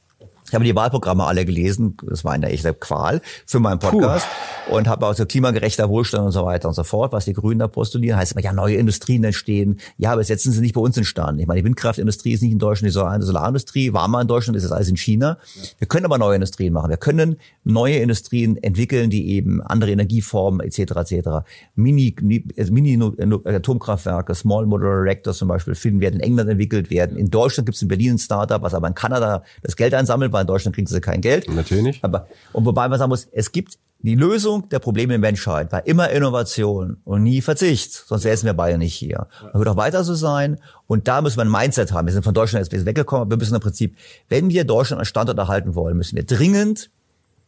ich 0.49 0.55
habe 0.55 0.65
die 0.65 0.75
Wahlprogramme 0.75 1.25
alle 1.25 1.45
gelesen, 1.45 1.97
das 2.03 2.25
war 2.25 2.33
eine 2.33 2.49
echte 2.49 2.73
Qual 2.75 3.21
für 3.47 3.61
meinen 3.61 3.79
Podcast 3.79 4.27
und 4.71 4.89
habe 4.89 5.07
auch 5.07 5.15
so 5.15 5.27
klimagerechter 5.27 5.89
Wohlstand 5.89 6.27
und 6.27 6.33
so 6.33 6.45
weiter 6.45 6.69
und 6.69 6.75
so 6.75 6.85
fort, 6.85 7.13
was 7.13 7.25
die 7.25 7.33
Grünen 7.33 7.59
da 7.59 7.69
postulieren, 7.69 8.19
heißt 8.19 8.33
immer, 8.33 8.43
ja, 8.43 8.53
neue 8.53 8.77
Industrien 8.77 9.25
entstehen. 9.25 9.79
Ja, 9.99 10.13
aber 10.13 10.25
sind 10.25 10.39
sie 10.39 10.61
nicht 10.61 10.75
bei 10.75 10.81
uns 10.81 10.97
entstanden. 10.97 11.41
Ich 11.41 11.47
meine, 11.47 11.61
die 11.61 11.65
Windkraftindustrie 11.65 12.33
ist 12.33 12.43
nicht 12.43 12.53
in 12.53 12.59
Deutschland, 12.59 12.89
die 12.89 12.93
Solar- 12.93 13.21
Solarindustrie 13.21 13.93
war 13.93 14.09
mal 14.09 14.23
in 14.23 14.29
Deutschland, 14.29 14.57
ist 14.57 14.63
jetzt 14.63 14.73
alles 14.73 14.89
in 14.89 14.97
China. 14.97 15.39
Wir 15.79 15.89
können 15.89 16.07
aber 16.07 16.19
neue 16.19 16.37
Industrien 16.37 16.73
machen. 16.73 16.91
Wir 16.91 16.97
können 16.97 17.37
neue 17.65 17.97
Industrien 17.97 18.57
entwickeln, 18.63 19.11
die 19.11 19.31
eben 19.31 19.63
andere 19.63 19.91
Energieformen 19.91 20.61
etc. 20.61 20.79
etc. 20.97 21.29
Mini, 21.75 22.15
also 22.57 22.73
Mini-Atomkraftwerke, 22.73 24.35
Small 24.35 24.67
Modular 24.67 25.03
Reactors 25.03 25.39
zum 25.39 25.49
Beispiel, 25.49 25.75
finden 25.75 26.01
werden 26.01 26.17
in 26.17 26.21
England 26.21 26.51
entwickelt 26.51 26.91
werden. 26.91 27.17
In 27.17 27.31
Deutschland 27.31 27.67
gibt 27.67 27.77
es 27.77 27.83
in 27.83 27.89
Berlin 27.89 28.15
ein 28.15 28.19
Startup, 28.19 28.63
was 28.63 28.75
aber 28.75 28.89
in 28.89 28.95
Kanada 28.95 29.43
das 29.63 29.77
Geld 29.77 29.95
einsammelt, 29.95 30.33
weil 30.37 30.42
in 30.42 30.46
Deutschland 30.46 30.75
kriegen 30.75 30.87
sie 30.87 31.01
kein 31.01 31.20
Geld. 31.20 31.49
Natürlich. 31.49 31.99
Aber, 32.03 32.29
und 32.53 32.64
wobei 32.64 32.88
man 32.88 32.99
sagen 32.99 33.09
muss, 33.09 33.27
es 33.33 33.51
gibt 33.51 33.79
die 34.01 34.14
Lösung 34.14 34.68
der 34.68 34.79
Probleme 34.79 35.14
der 35.14 35.18
Menschheit 35.18 35.72
war 35.72 35.87
immer 35.87 36.11
Innovation 36.11 36.99
und 37.05 37.22
nie 37.22 37.40
Verzicht. 37.40 37.92
Sonst 37.92 38.22
säßen 38.22 38.46
wir 38.46 38.53
beide 38.55 38.79
nicht 38.79 38.94
hier. 38.94 39.27
Das 39.40 39.55
wird 39.55 39.68
auch 39.68 39.77
weiter 39.77 40.05
so 40.05 40.14
sein. 40.14 40.59
Und 40.87 41.09
da 41.09 41.22
müssen 41.22 41.38
wir 41.38 41.44
ein 41.44 41.51
Mindset 41.51 41.92
haben. 41.92 42.07
Wir 42.07 42.12
sind 42.12 42.22
von 42.22 42.35
Deutschland 42.35 42.70
jetzt 42.70 42.87
weggekommen, 42.87 43.22
aber 43.22 43.31
wir 43.31 43.38
müssen 43.38 43.55
im 43.55 43.61
Prinzip, 43.61 43.96
wenn 44.29 44.51
wir 44.51 44.64
Deutschland 44.64 45.01
als 45.01 45.09
Standort 45.09 45.38
erhalten 45.38 45.75
wollen, 45.75 45.96
müssen 45.96 46.14
wir 46.14 46.25
dringend 46.25 46.90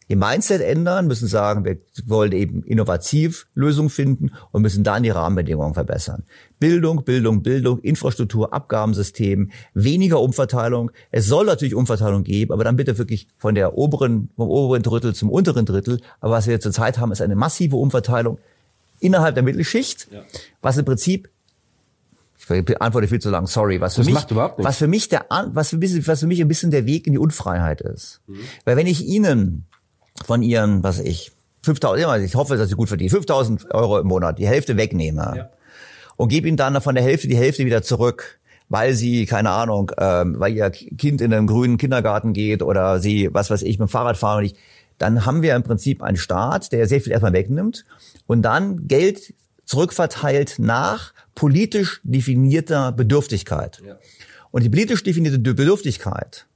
ihr 0.08 0.16
Mindset 0.16 0.60
ändern, 0.62 1.06
müssen 1.06 1.28
sagen, 1.28 1.64
wir 1.64 1.76
wollen 2.06 2.32
eben 2.32 2.62
innovativ 2.64 3.46
Lösungen 3.54 3.90
finden 3.90 4.32
und 4.52 4.62
müssen 4.62 4.82
dann 4.82 5.02
die 5.02 5.10
Rahmenbedingungen 5.10 5.74
verbessern. 5.74 6.24
Bildung, 6.58 7.04
Bildung, 7.04 7.42
Bildung, 7.42 7.78
Infrastruktur, 7.80 8.52
Abgabensystem, 8.52 9.50
weniger 9.74 10.20
Umverteilung. 10.20 10.90
Es 11.10 11.26
soll 11.26 11.46
natürlich 11.46 11.74
Umverteilung 11.74 12.24
geben, 12.24 12.52
aber 12.52 12.64
dann 12.64 12.76
bitte 12.76 12.96
wirklich 12.98 13.28
von 13.38 13.54
der 13.54 13.76
oberen, 13.78 14.30
vom 14.34 14.48
oberen 14.48 14.82
Drittel 14.82 15.14
zum 15.14 15.30
unteren 15.30 15.66
Drittel. 15.66 16.00
Aber 16.20 16.32
was 16.34 16.46
wir 16.46 16.58
zurzeit 16.58 16.98
haben, 16.98 17.12
ist 17.12 17.20
eine 17.22 17.36
massive 17.36 17.76
Umverteilung 17.76 18.38
innerhalb 19.00 19.34
der 19.34 19.44
Mittelschicht, 19.44 20.08
Ja. 20.10 20.22
was 20.62 20.76
im 20.78 20.84
Prinzip 20.84 21.28
ich 22.50 22.64
beantworte 22.64 23.08
viel 23.08 23.18
zu 23.20 23.28
lang, 23.28 23.46
sorry. 23.46 23.78
Was 23.80 23.96
für 23.96 24.00
Das 24.00 24.06
mich, 24.06 24.14
was 24.56 24.78
für 24.78 24.86
mich 24.88 25.08
der, 25.10 25.26
was 25.52 25.68
für, 25.68 25.76
mich- 25.76 26.08
was 26.08 26.20
für 26.20 26.26
mich 26.26 26.40
ein 26.40 26.48
bisschen 26.48 26.70
der 26.70 26.86
Weg 26.86 27.06
in 27.06 27.12
die 27.12 27.18
Unfreiheit 27.18 27.82
ist. 27.82 28.20
Mhm. 28.26 28.38
Weil 28.64 28.76
wenn 28.78 28.86
ich 28.86 29.04
Ihnen 29.04 29.66
von 30.26 30.42
Ihren, 30.42 30.82
was 30.82 30.98
ich, 30.98 31.32
5000, 31.62 32.00
ja, 32.00 32.16
ich 32.16 32.34
hoffe, 32.34 32.56
dass 32.56 32.68
Sie 32.68 32.74
gut 32.76 32.88
verdienen, 32.88 33.10
5000 33.10 33.74
Euro 33.74 33.98
im 33.98 34.06
Monat, 34.06 34.38
die 34.38 34.46
Hälfte 34.46 34.76
wegnehme 34.76 35.32
Ja. 35.36 35.50
und 36.16 36.28
gebe 36.28 36.48
Ihnen 36.48 36.56
dann 36.56 36.80
von 36.80 36.94
der 36.94 37.04
Hälfte 37.04 37.28
die 37.28 37.36
Hälfte 37.36 37.64
wieder 37.64 37.82
zurück, 37.82 38.38
weil 38.68 38.94
Sie, 38.94 39.26
keine 39.26 39.50
Ahnung, 39.50 39.90
ähm, 39.98 40.36
weil 40.38 40.52
Ihr 40.54 40.70
Kind 40.70 41.20
in 41.20 41.32
einen 41.32 41.46
grünen 41.46 41.76
Kindergarten 41.78 42.32
geht 42.32 42.62
oder 42.62 43.00
Sie, 43.00 43.28
was 43.32 43.50
weiß 43.50 43.62
ich, 43.62 43.78
mit 43.78 43.88
dem 43.88 43.90
Fahrrad 43.90 44.16
fahren 44.16 44.38
und 44.38 44.44
ich, 44.44 44.54
dann 44.98 45.26
haben 45.26 45.42
wir 45.42 45.54
im 45.54 45.62
Prinzip 45.62 46.02
einen 46.02 46.16
Staat, 46.16 46.72
der 46.72 46.86
sehr 46.88 47.00
viel 47.00 47.12
erstmal 47.12 47.32
wegnimmt 47.32 47.84
und 48.26 48.42
dann 48.42 48.88
Geld 48.88 49.32
zurückverteilt 49.64 50.56
nach 50.58 51.12
politisch 51.34 52.00
definierter 52.02 52.90
Bedürftigkeit. 52.92 53.80
Ja. 53.86 53.96
Und 54.50 54.62
die 54.64 54.70
politisch 54.70 55.02
definierte 55.04 55.38
Bedürftigkeit 55.38 56.46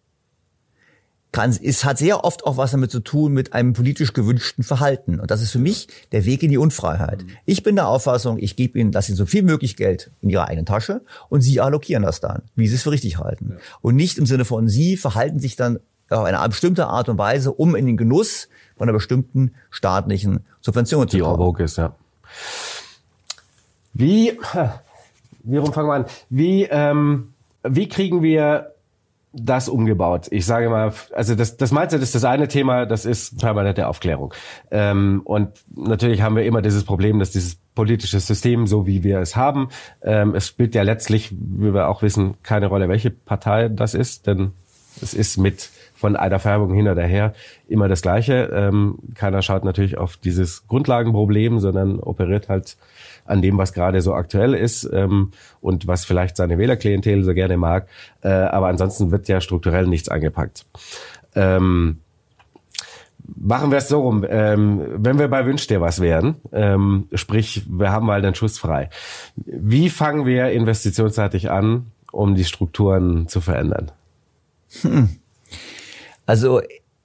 kann, 1.32 1.50
ist, 1.50 1.84
hat 1.84 1.98
sehr 1.98 2.24
oft 2.24 2.44
auch 2.44 2.58
was 2.58 2.70
damit 2.70 2.90
zu 2.90 3.00
tun 3.00 3.32
mit 3.32 3.54
einem 3.54 3.72
politisch 3.72 4.12
gewünschten 4.12 4.62
Verhalten. 4.62 5.18
Und 5.18 5.30
das 5.30 5.40
ist 5.40 5.50
für 5.50 5.58
mich 5.58 5.88
der 6.12 6.26
Weg 6.26 6.42
in 6.42 6.50
die 6.50 6.58
Unfreiheit. 6.58 7.24
Ich 7.46 7.62
bin 7.62 7.74
der 7.74 7.88
Auffassung, 7.88 8.38
ich 8.38 8.54
gebe 8.54 8.78
Ihnen, 8.78 8.92
lasse 8.92 9.12
Ihnen 9.12 9.16
so 9.16 9.24
viel 9.24 9.42
möglich 9.42 9.76
Geld 9.76 10.10
in 10.20 10.28
Ihre 10.28 10.46
eigene 10.46 10.66
Tasche 10.66 11.00
und 11.30 11.40
Sie 11.40 11.60
allokieren 11.60 12.02
das 12.02 12.20
dann, 12.20 12.42
wie 12.54 12.68
Sie 12.68 12.74
es 12.74 12.82
für 12.82 12.90
richtig 12.90 13.18
halten. 13.18 13.56
Und 13.80 13.96
nicht 13.96 14.18
im 14.18 14.26
Sinne 14.26 14.44
von 14.44 14.68
Sie 14.68 14.98
verhalten 14.98 15.38
sich 15.38 15.56
dann 15.56 15.80
auf 16.10 16.24
eine 16.24 16.46
bestimmte 16.48 16.86
Art 16.86 17.08
und 17.08 17.16
Weise, 17.16 17.52
um 17.52 17.74
in 17.74 17.86
den 17.86 17.96
Genuss 17.96 18.48
von 18.76 18.88
einer 18.88 18.92
bestimmten 18.92 19.54
staatlichen 19.70 20.44
Subvention 20.60 21.08
zu 21.08 21.16
Die 21.16 21.22
kommen. 21.22 21.40
Orbog 21.40 21.60
ist, 21.60 21.78
ja. 21.78 21.94
Wie, 23.94 24.38
wie 25.44 25.56
rum 25.56 25.72
fangen 25.72 25.88
wir 25.88 25.94
an? 25.94 26.06
Wie, 26.28 26.64
ähm, 26.64 27.32
wie 27.62 27.88
kriegen 27.88 28.22
wir 28.22 28.74
das 29.32 29.68
umgebaut? 29.68 30.28
Ich 30.30 30.46
sage 30.46 30.68
mal, 30.68 30.92
also 31.14 31.34
das, 31.34 31.56
das 31.56 31.72
Mindset 31.72 32.02
ist 32.02 32.14
das 32.14 32.24
eine 32.24 32.48
Thema, 32.48 32.86
das 32.86 33.04
ist 33.04 33.38
permanente 33.40 33.88
Aufklärung. 33.88 34.34
Ähm, 34.70 35.22
und 35.24 35.50
natürlich 35.74 36.22
haben 36.22 36.36
wir 36.36 36.44
immer 36.44 36.62
dieses 36.62 36.84
Problem, 36.84 37.18
dass 37.18 37.30
dieses 37.30 37.56
politische 37.74 38.20
System, 38.20 38.66
so 38.66 38.86
wie 38.86 39.02
wir 39.02 39.20
es 39.20 39.34
haben, 39.36 39.68
ähm, 40.02 40.34
es 40.34 40.48
spielt 40.48 40.74
ja 40.74 40.82
letztlich, 40.82 41.32
wie 41.32 41.72
wir 41.72 41.88
auch 41.88 42.02
wissen, 42.02 42.34
keine 42.42 42.66
Rolle, 42.66 42.88
welche 42.88 43.10
Partei 43.10 43.68
das 43.68 43.94
ist, 43.94 44.26
denn 44.26 44.52
es 45.00 45.14
ist 45.14 45.38
mit 45.38 45.70
von 45.94 46.16
einer 46.16 46.38
Färbung 46.38 46.74
hin 46.74 46.88
oder 46.88 47.04
her 47.04 47.32
immer 47.68 47.88
das 47.88 48.02
Gleiche. 48.02 48.50
Ähm, 48.52 48.98
keiner 49.14 49.40
schaut 49.40 49.64
natürlich 49.64 49.96
auf 49.96 50.16
dieses 50.16 50.66
Grundlagenproblem, 50.66 51.60
sondern 51.60 52.00
operiert 52.00 52.48
halt 52.48 52.76
an 53.24 53.42
dem, 53.42 53.58
was 53.58 53.72
gerade 53.72 54.00
so 54.02 54.14
aktuell 54.14 54.54
ist 54.54 54.88
ähm, 54.92 55.32
und 55.60 55.86
was 55.86 56.04
vielleicht 56.04 56.36
seine 56.36 56.58
Wählerklientel 56.58 57.24
so 57.24 57.34
gerne 57.34 57.56
mag. 57.56 57.88
Äh, 58.22 58.28
aber 58.28 58.68
ansonsten 58.68 59.10
wird 59.10 59.28
ja 59.28 59.40
strukturell 59.40 59.86
nichts 59.86 60.08
angepackt. 60.08 60.64
Ähm, 61.34 61.98
Machen 63.36 63.70
wir 63.70 63.78
es 63.78 63.88
so 63.88 64.00
rum. 64.00 64.26
Ähm, 64.28 64.82
wenn 64.96 65.18
wir 65.18 65.28
bei 65.28 65.46
Wünsch 65.46 65.66
dir 65.66 65.80
was 65.80 66.00
wären, 66.00 66.36
ähm, 66.52 67.08
sprich, 67.14 67.62
wir 67.68 67.92
haben 67.92 68.06
mal 68.06 68.20
den 68.20 68.34
Schuss 68.34 68.58
frei. 68.58 68.90
Wie 69.36 69.90
fangen 69.90 70.26
wir 70.26 70.50
investitionsseitig 70.50 71.50
an, 71.50 71.86
um 72.10 72.34
die 72.34 72.44
Strukturen 72.44 73.28
zu 73.28 73.40
verändern? 73.40 73.92
Also 76.26 76.62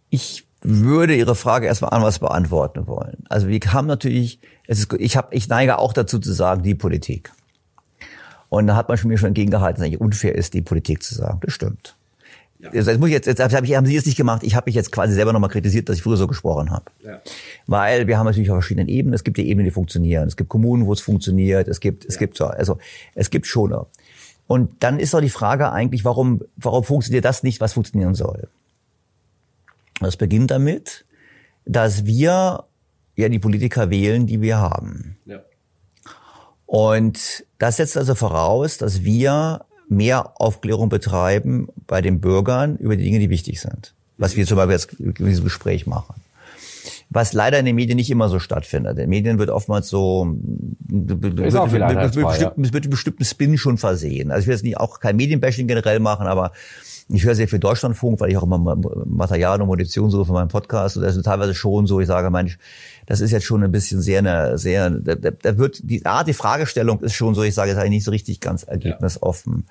ich 0.10 0.46
würde 0.62 1.16
Ihre 1.16 1.36
Frage 1.36 1.68
erstmal 1.68 1.92
anders 1.92 2.20
beantworten 2.20 2.88
wollen. 2.88 3.24
Also 3.30 3.48
wir 3.48 3.60
haben 3.72 3.88
natürlich, 3.88 4.40
es 4.68 4.80
ist, 4.80 4.94
ich 4.94 5.18
habe, 5.18 5.34
ich 5.34 5.48
neige 5.48 5.80
auch 5.80 5.94
dazu 5.94 6.20
zu 6.20 6.34
sagen, 6.34 6.64
die 6.64 6.76
Politik. 6.76 7.32
Und 8.50 8.68
da 8.68 8.76
hat 8.76 8.88
man 8.88 8.98
schon 8.98 9.10
mir 9.10 9.18
schon 9.18 9.30
entgegengehalten, 9.30 9.76
dass 9.76 9.88
es 9.88 9.88
eigentlich 9.88 10.02
unfair 10.02 10.36
ist, 10.36 10.54
die 10.54 10.62
Politik 10.62 11.04
zu 11.04 11.16
sagen. 11.16 11.40
Das 11.42 11.54
stimmt. 11.54 11.96
Also 12.64 12.92
Jetzt 12.92 13.00
muss 13.00 13.10
ich 13.10 13.14
jetzt, 13.14 13.28
jetzt 13.28 13.40
hab 13.40 13.64
ich, 13.64 13.76
haben 13.76 13.86
Sie 13.86 13.96
es 13.96 14.06
nicht 14.06 14.18
gemacht. 14.18 14.44
Ich 14.44 14.56
habe 14.56 14.68
mich 14.68 14.76
jetzt 14.76 14.92
quasi 14.92 15.14
selber 15.14 15.32
nochmal 15.32 15.50
kritisiert, 15.50 15.90
dass 15.90 15.98
ich 15.98 16.04
früher 16.04 16.18
so 16.18 16.28
gesprochen 16.28 16.72
habe. 16.72 16.86
Ja. 17.04 17.22
Weil 17.68 18.08
wir 18.08 18.18
haben 18.18 18.26
natürlich 18.26 18.50
auf 18.50 18.56
verschiedenen 18.56 18.88
Ebenen. 18.88 19.14
Es 19.14 19.24
gibt 19.24 19.38
die 19.38 19.48
Ebenen, 19.48 19.66
die 19.66 19.72
funktionieren. 19.72 20.28
Es 20.28 20.38
gibt 20.38 20.50
Kommunen, 20.50 20.86
wo 20.86 20.94
es 20.94 21.02
funktioniert. 21.02 21.68
Es 21.68 21.80
gibt, 21.80 22.06
es 22.06 22.18
gibt 22.18 22.36
so, 22.36 22.46
also 22.46 22.80
es 23.14 23.30
gibt 23.30 23.46
schon. 23.46 23.76
Und 24.48 24.72
dann 24.80 25.00
ist 25.00 25.14
doch 25.14 25.22
die 25.22 25.30
Frage 25.30 25.72
eigentlich, 25.72 26.04
warum, 26.04 26.42
warum 26.56 26.84
funktioniert 26.84 27.26
das 27.26 27.44
nicht, 27.44 27.62
was 27.62 27.74
funktionieren 27.74 28.16
soll? 28.16 28.48
Das 30.00 30.18
beginnt 30.18 30.52
damit, 30.52 31.06
dass 31.66 32.06
wir 32.06 32.64
ja 33.18 33.30
die 33.30 33.40
Politiker 33.40 33.90
wählen, 33.90 34.28
die 34.28 34.42
wir 34.42 34.58
haben. 34.58 35.18
Ja. 35.26 35.40
Und 36.66 37.46
das 37.58 37.78
setzt 37.78 37.98
also 37.98 38.16
voraus, 38.16 38.78
dass 38.78 39.04
wir 39.04 39.66
mehr 39.90 40.40
Aufklärung 40.40 40.90
betreiben 40.90 41.70
bei 41.88 42.02
den 42.02 42.22
Bürgern 42.22 42.78
über 42.78 42.96
die 42.96 43.04
Dinge, 43.04 43.20
die 43.20 43.30
wichtig 43.30 43.60
sind. 43.60 43.94
Was 44.18 44.36
wir 44.36 44.46
zum 44.46 44.58
Beispiel 44.58 44.74
jetzt 44.74 44.94
in 44.94 45.14
diesem 45.26 45.44
Gespräch 45.44 45.88
machen. 45.88 46.16
Was 47.10 47.32
leider 47.32 47.58
in 47.60 47.66
den 47.66 47.76
Medien 47.76 47.96
nicht 47.96 48.12
immer 48.12 48.28
so 48.28 48.40
stattfindet. 48.40 48.94
In 48.94 48.98
den 48.98 49.10
Medien 49.10 49.40
wird 49.40 49.50
oftmals 49.50 49.88
so 49.88 50.26
mit, 50.88 51.22
mit, 51.22 51.36
mit, 51.38 52.58
mit, 52.58 52.74
mit 52.74 52.90
bestimmten 52.90 53.24
Spin 53.24 53.58
schon 53.58 53.78
versehen. 53.78 54.30
Also 54.30 54.42
ich 54.42 54.48
will 54.48 54.56
jetzt 54.56 54.64
nicht 54.64 54.78
auch 54.78 55.00
kein 55.00 55.16
Medienbashing 55.16 55.68
generell 55.68 56.00
machen, 56.00 56.28
aber 56.28 56.52
ich 57.10 57.24
höre 57.24 57.36
sehr 57.36 57.48
viel 57.48 57.60
Deutschlandfunk, 57.60 58.20
weil 58.20 58.32
ich 58.32 58.38
auch 58.38 58.44
immer 58.44 58.58
Material 59.06 59.62
und 59.62 59.68
Munition 59.68 60.10
suche 60.10 60.26
für 60.26 60.34
meinen 60.34 60.50
Podcast. 60.50 60.98
Und 60.98 61.04
das 61.04 61.16
ist 61.16 61.24
teilweise 61.24 61.56
schon 61.56 61.88
so, 61.88 62.02
ich 62.02 62.08
sage, 62.08 62.30
manch, 62.30 62.58
das 63.06 63.22
ist 63.22 63.32
jetzt 63.32 63.46
schon 63.46 63.64
ein 63.64 63.72
bisschen 63.72 64.02
sehr, 64.02 64.20
eine, 64.20 64.58
sehr, 64.58 64.90
da, 64.90 65.16
da 65.16 65.58
wird 65.58 65.80
die 65.84 66.06
Art, 66.06 66.28
die 66.28 66.34
Fragestellung 66.34 67.00
ist 67.00 67.14
schon 67.14 67.34
so, 67.34 67.44
ich 67.44 67.54
sage, 67.54 67.72
ist 67.72 67.78
eigentlich 67.78 67.92
nicht 67.92 68.04
so 68.04 68.12
richtig 68.12 68.42
ganz 68.42 68.64
ergebnisoffen. 68.64 69.68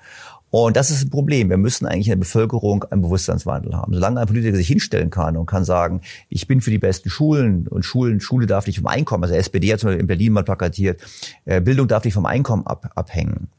Und 0.49 0.77
das 0.77 0.91
ist 0.91 1.03
ein 1.03 1.09
Problem. 1.09 1.49
Wir 1.49 1.57
müssen 1.57 1.85
eigentlich 1.85 2.07
in 2.07 2.11
der 2.11 2.17
Bevölkerung 2.17 2.83
einen 2.85 3.01
Bewusstseinswandel 3.01 3.75
haben. 3.75 3.93
Solange 3.93 4.21
ein 4.21 4.27
Politiker 4.27 4.55
sich 4.55 4.67
hinstellen 4.67 5.09
kann 5.09 5.35
und 5.35 5.45
kann 5.45 5.65
sagen, 5.65 6.01
ich 6.29 6.47
bin 6.47 6.61
für 6.61 6.71
die 6.71 6.77
besten 6.77 7.09
Schulen 7.09 7.67
und 7.67 7.83
Schulen, 7.83 8.21
Schule 8.21 8.47
darf 8.47 8.65
nicht 8.65 8.77
vom 8.77 8.87
Einkommen, 8.87 9.23
also 9.23 9.35
SPD 9.35 9.73
hat 9.73 9.79
zum 9.79 9.87
Beispiel 9.87 10.01
in 10.01 10.07
Berlin 10.07 10.33
mal 10.33 10.43
plakatiert, 10.43 11.01
äh, 11.45 11.59
Bildung 11.59 11.87
darf 11.87 12.05
nicht 12.05 12.13
vom 12.13 12.25
Einkommen 12.25 12.65
ab, 12.65 12.91
abhängen. 12.95 13.49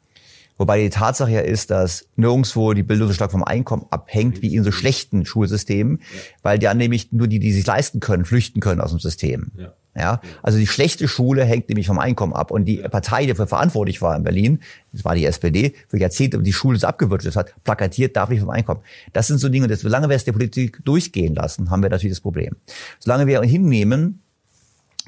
Wobei 0.57 0.83
die 0.83 0.91
Tatsache 0.91 1.31
ja 1.31 1.41
ist, 1.41 1.71
dass 1.71 2.09
nirgendwo 2.17 2.73
die 2.73 2.83
Bildung 2.83 3.07
so 3.09 3.15
stark 3.15 3.31
vom 3.31 3.45
Einkommen 3.45 3.87
abhängt 3.91 4.43
wie 4.43 4.57
in 4.57 4.65
so 4.65 4.73
schlechten 4.73 5.25
Schulsystemen, 5.25 5.99
ja. 6.01 6.21
weil 6.43 6.59
dann 6.59 6.79
nämlich 6.79 7.13
nur 7.13 7.29
die, 7.29 7.39
die 7.39 7.53
sich 7.53 7.65
leisten 7.65 8.01
können, 8.01 8.25
flüchten 8.25 8.61
können 8.61 8.81
aus 8.81 8.91
dem 8.91 8.99
System. 8.99 9.53
Ja. 9.57 9.73
Ja, 9.99 10.21
also 10.43 10.59
die 10.59 10.67
schlechte 10.67 11.09
Schule 11.09 11.45
hängt 11.45 11.69
nämlich 11.69 11.89
vom 11.89 11.99
Einkommen 11.99 12.33
ab. 12.33 12.51
Und 12.53 12.67
die 12.67 12.77
Partei, 12.77 13.23
die 13.23 13.29
dafür 13.29 13.49
verantwortlich 13.49 14.01
war 14.01 14.15
in 14.15 14.23
Berlin, 14.23 14.61
das 14.93 15.05
war 15.05 15.17
die 15.17 15.25
SPD, 15.25 15.75
für 15.89 15.99
Jahrzehnte 15.99 16.41
die 16.41 16.53
Schule 16.53 16.79
abgewirtschaftet 16.87 17.37
hat, 17.37 17.65
plakatiert, 17.65 18.17
darf 18.17 18.29
nicht 18.29 18.41
vom 18.41 18.51
Einkommen. 18.51 18.81
Das 19.13 19.27
sind 19.27 19.39
so 19.39 19.49
Dinge, 19.49 19.67
dass 19.67 19.81
solange 19.81 20.09
wir 20.09 20.15
es 20.15 20.25
der 20.25 20.33
Politik 20.33 20.85
durchgehen 20.85 21.35
lassen, 21.35 21.71
haben 21.71 21.83
wir 21.83 21.91
natürlich 21.91 22.15
das 22.15 22.21
Problem. 22.21 22.55
Solange 23.01 23.27
wir 23.27 23.43
hinnehmen, 23.43 24.23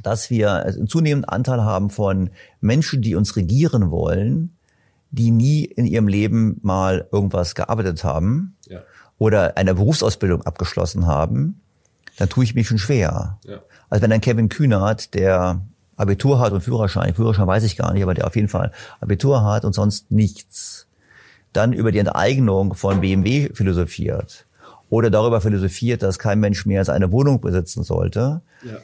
dass 0.02 0.30
wir 0.30 0.64
einen 0.66 0.88
zunehmenden 0.88 1.28
Anteil 1.28 1.62
haben 1.62 1.90
von 1.90 2.30
Menschen, 2.60 3.02
die 3.02 3.14
uns 3.14 3.36
regieren 3.36 3.90
wollen, 3.90 4.56
die 5.10 5.30
nie 5.30 5.64
in 5.64 5.86
ihrem 5.86 6.08
Leben 6.08 6.58
mal 6.62 7.06
irgendwas 7.12 7.54
gearbeitet 7.54 8.02
haben 8.02 8.56
ja. 8.68 8.80
oder 9.18 9.56
eine 9.56 9.74
Berufsausbildung 9.74 10.42
abgeschlossen 10.42 11.06
haben, 11.06 11.60
dann 12.16 12.28
tue 12.28 12.44
ich 12.44 12.54
mich 12.54 12.68
schon 12.68 12.78
schwer. 12.78 13.38
Ja. 13.44 13.60
Also 13.90 14.02
wenn 14.02 14.12
ein 14.12 14.20
Kevin 14.20 14.48
Kühnert, 14.48 15.14
der 15.14 15.60
Abitur 15.96 16.40
hat 16.40 16.52
und 16.52 16.62
Führerschein, 16.62 17.14
Führerschein 17.14 17.46
weiß 17.46 17.64
ich 17.64 17.76
gar 17.76 17.92
nicht, 17.92 18.02
aber 18.02 18.14
der 18.14 18.26
auf 18.26 18.36
jeden 18.36 18.48
Fall 18.48 18.72
Abitur 19.00 19.44
hat 19.44 19.64
und 19.64 19.74
sonst 19.74 20.10
nichts, 20.10 20.86
dann 21.52 21.72
über 21.72 21.92
die 21.92 21.98
Enteignung 21.98 22.74
von 22.74 23.00
BMW 23.00 23.50
philosophiert 23.52 24.46
oder 24.88 25.10
darüber 25.10 25.40
philosophiert, 25.40 26.02
dass 26.02 26.18
kein 26.18 26.40
Mensch 26.40 26.64
mehr 26.64 26.84
seine 26.84 27.12
Wohnung 27.12 27.40
besitzen 27.40 27.82
sollte, 27.82 28.40
ja 28.62 28.78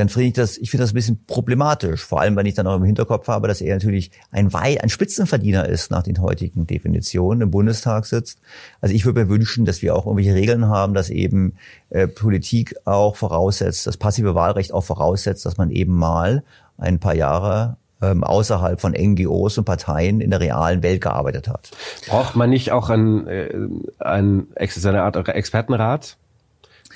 dann 0.00 0.08
finde 0.08 0.28
ich 0.28 0.32
das, 0.32 0.56
ich 0.56 0.70
finde 0.70 0.84
das 0.84 0.92
ein 0.92 0.94
bisschen 0.94 1.24
problematisch. 1.26 2.02
Vor 2.02 2.20
allem, 2.20 2.34
wenn 2.36 2.46
ich 2.46 2.54
dann 2.54 2.66
auch 2.66 2.76
im 2.76 2.84
Hinterkopf 2.84 3.28
habe, 3.28 3.48
dass 3.48 3.60
er 3.60 3.74
natürlich 3.74 4.10
ein, 4.30 4.52
Wei 4.52 4.82
ein 4.82 4.88
Spitzenverdiener 4.88 5.68
ist 5.68 5.90
nach 5.90 6.02
den 6.02 6.20
heutigen 6.20 6.66
Definitionen, 6.66 7.42
im 7.42 7.50
Bundestag 7.50 8.06
sitzt. 8.06 8.40
Also 8.80 8.94
ich 8.94 9.04
würde 9.04 9.24
mir 9.24 9.28
wünschen, 9.28 9.66
dass 9.66 9.82
wir 9.82 9.94
auch 9.94 10.06
irgendwelche 10.06 10.34
Regeln 10.34 10.66
haben, 10.68 10.94
dass 10.94 11.10
eben 11.10 11.54
äh, 11.90 12.08
Politik 12.08 12.74
auch 12.86 13.14
voraussetzt, 13.14 13.86
das 13.86 13.98
passive 13.98 14.34
Wahlrecht 14.34 14.72
auch 14.72 14.84
voraussetzt, 14.84 15.44
dass 15.44 15.58
man 15.58 15.70
eben 15.70 15.94
mal 15.94 16.42
ein 16.78 16.98
paar 16.98 17.14
Jahre 17.14 17.76
ähm, 18.00 18.24
außerhalb 18.24 18.80
von 18.80 18.92
NGOs 18.92 19.58
und 19.58 19.64
Parteien 19.64 20.22
in 20.22 20.30
der 20.30 20.40
realen 20.40 20.82
Welt 20.82 21.02
gearbeitet 21.02 21.48
hat. 21.48 21.70
Braucht 22.08 22.36
man 22.36 22.48
nicht 22.48 22.72
auch 22.72 22.88
ein, 22.88 23.26
äh, 23.26 23.50
ein, 23.98 24.46
eine 24.56 25.02
Art 25.02 25.28
Expertenrat? 25.28 26.16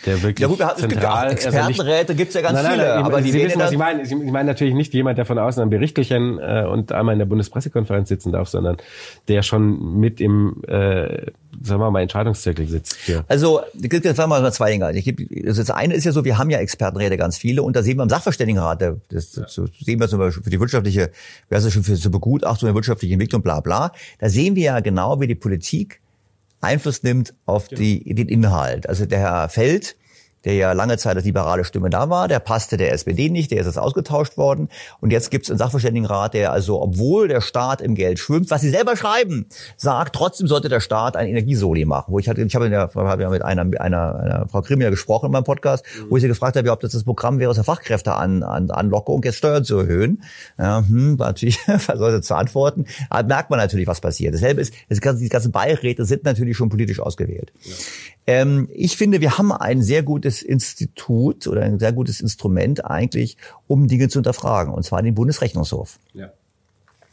Der 0.07 0.23
wirklich 0.23 0.41
ja 0.41 0.49
gut, 0.49 0.61
es 0.61 0.81
zentral, 0.81 1.31
gibt 1.31 1.45
ja 1.45 1.69
Expertenräte, 1.69 1.99
also 2.01 2.15
gibt's 2.15 2.35
ja 2.35 2.41
ganz 2.43 2.55
nein, 2.55 2.65
nein, 2.65 2.73
viele. 2.75 2.89
Nein, 2.95 3.05
aber 3.05 3.23
Sie 3.23 3.33
die 3.33 3.45
wissen, 3.45 3.61
was 3.61 3.73
ich 3.73 3.79
meine. 3.79 4.03
Ich 4.03 4.13
meine 4.13 4.45
natürlich 4.45 4.75
nicht 4.75 4.93
jemand, 4.95 5.19
der 5.19 5.25
von 5.25 5.39
außen 5.39 5.63
am 5.63 5.71
Berichtelchen 5.71 6.39
äh, 6.39 6.67
und 6.71 6.93
einmal 6.93 7.15
in 7.15 7.19
der 7.19 7.27
Bundespressekonferenz 7.27 8.09
sitzen 8.09 8.33
darf, 8.33 8.49
sondern 8.49 8.77
der 9.29 9.43
schon 9.43 9.99
mit 9.99 10.21
im, 10.21 10.63
äh, 10.67 11.31
sagen 11.63 11.81
wir 11.81 11.91
mal, 11.91 12.03
Entscheidungszirkel 12.03 12.69
sitzt. 12.69 12.97
Hier. 13.05 13.25
Also, 13.29 13.61
es 13.75 13.89
gibt 13.89 14.05
jetzt 14.05 14.19
mal 14.19 14.53
zwei 14.53 14.71
Dinge. 14.71 14.93
Ich 14.93 15.15
also 15.47 15.63
das 15.63 15.71
eine 15.71 15.95
ist 15.95 16.05
ja 16.05 16.13
so, 16.13 16.25
wir 16.25 16.39
haben 16.39 16.51
ja 16.51 16.59
Expertenräte 16.59 17.17
ganz 17.17 17.37
viele 17.37 17.63
und 17.63 17.77
da 17.77 17.83
sehen 17.83 17.99
wir 17.99 18.03
im 18.03 18.09
Sachverständigenrat, 18.09 18.83
das, 19.09 19.37
ja. 19.37 19.45
so, 19.49 19.67
sehen 19.81 20.01
wir 20.01 20.09
zum 20.09 20.19
Beispiel 20.19 20.43
für 20.43 20.51
die 20.51 20.61
wirtschaftliche, 20.61 21.11
wer 21.49 21.59
ist 21.59 21.65
das 21.65 21.73
schon 21.73 21.85
für 21.85 21.95
zur 21.95 22.13
Begutachtung 22.13 22.67
der 22.67 22.75
wirtschaftlichen 22.75 23.15
Entwicklung, 23.15 23.43
bla 23.43 23.61
bla. 23.61 23.93
Da 24.19 24.29
sehen 24.29 24.57
wir 24.57 24.65
ja 24.65 24.81
genau, 24.81 25.21
wie 25.21 25.27
die 25.27 25.35
Politik 25.35 26.01
Einfluss 26.65 27.03
nimmt 27.03 27.35
auf 27.47 27.69
genau. 27.69 27.81
die, 27.81 28.15
den 28.15 28.29
Inhalt. 28.29 28.89
Also 28.89 29.07
der 29.07 29.19
Herr 29.21 29.49
Feld, 29.49 29.97
der 30.45 30.55
ja 30.55 30.73
lange 30.73 30.99
Zeit 30.99 31.17
als 31.17 31.25
liberale 31.25 31.65
Stimme 31.65 31.91
da 31.91 32.11
war, 32.11 32.29
der 32.29 32.39
passte 32.39 32.77
der 32.77 32.93
SPD 32.93 33.31
nicht, 33.31 33.51
der 33.51 33.61
ist 33.61 33.67
jetzt 33.67 33.79
ausgetauscht 33.79 34.37
worden. 34.37 34.69
Und 35.01 35.13
jetzt 35.13 35.31
gibt 35.31 35.45
es 35.45 35.51
einen 35.51 35.59
Sachverständigenrat, 35.59 36.35
der 36.35 36.53
also, 36.53 36.81
obwohl 36.81 37.29
der 37.29 37.41
Staat 37.41 37.81
im 37.81 37.95
Geld 37.95 38.19
schwimmt, 38.19 38.51
was 38.51 38.61
sie 38.61 38.71
selber 38.71 38.97
schreiben, 38.97 39.47
sagt, 39.77 40.15
trotzdem 40.15 40.47
sollte 40.47 40.69
der 40.69 40.81
Staat 40.81 41.17
ein 41.17 41.29
Energiesoli 41.29 41.85
machen. 41.85 42.13
Wo 42.13 42.19
ich 42.19 42.29
hatte, 42.29 42.43
ich 42.43 42.55
habe 42.55 42.69
ja, 42.69 42.91
hab 42.95 43.21
ja 43.21 43.31
mit 43.31 43.43
einer, 43.43 43.63
einer, 43.81 44.19
einer 44.19 44.49
Frau 44.49 44.63
Krimia 44.63 44.91
gesprochen 44.91 45.27
in 45.27 45.33
meinem 45.33 45.45
Podcast, 45.45 45.85
mhm. 45.85 46.11
wo 46.11 46.17
ich 46.17 46.23
sie 46.23 46.29
gefragt 46.29 46.57
habe, 46.57 46.71
ob 46.71 46.81
das 46.81 46.93
das 46.93 47.05
Programm 47.05 47.39
wäre, 47.39 47.51
aus 47.51 47.57
der 47.57 47.65
Fachkräfte 47.65 48.15
an, 48.15 48.43
jetzt 49.23 49.37
Steuern 49.37 49.65
zu 49.65 49.79
erhöhen. 49.79 50.23
Ja, 50.59 50.85
hm, 50.87 51.17
natürlich, 51.17 51.59
was 51.67 51.87
soll 51.87 52.13
sie 52.13 52.21
zu 52.21 52.35
antworten? 52.35 52.87
Aber 53.11 53.27
merkt 53.27 53.51
man 53.51 53.59
natürlich, 53.59 53.87
was 53.87 54.01
passiert. 54.01 54.35
Dasselbe 54.35 54.61
ist, 54.61 54.75
das 54.89 55.01
ganze, 55.01 55.23
die 55.23 55.29
ganzen 55.29 55.53
Beiräte 55.53 56.05
sind 56.05 56.25
natürlich 56.25 56.57
schon 56.57 56.69
politisch 56.69 57.01
ausgewählt. 57.01 57.53
Ja. 57.63 57.75
Ähm, 58.27 58.69
ich 58.73 58.97
finde, 58.97 59.21
wir 59.21 59.37
haben 59.37 59.53
ein 59.53 59.83
sehr 59.83 60.03
gutes 60.03 60.34
Institut 60.43 61.47
oder 61.47 61.63
ein 61.63 61.79
sehr 61.79 61.93
gutes 61.93 62.21
Instrument 62.21 62.85
eigentlich, 62.85 63.37
um 63.67 63.89
Dinge 63.89 64.09
zu 64.09 64.19
hinterfragen, 64.19 64.73
und 64.73 64.85
zwar 64.85 65.03
den 65.03 65.15
Bundesrechnungshof. 65.15 65.99
Ja. 66.13 66.33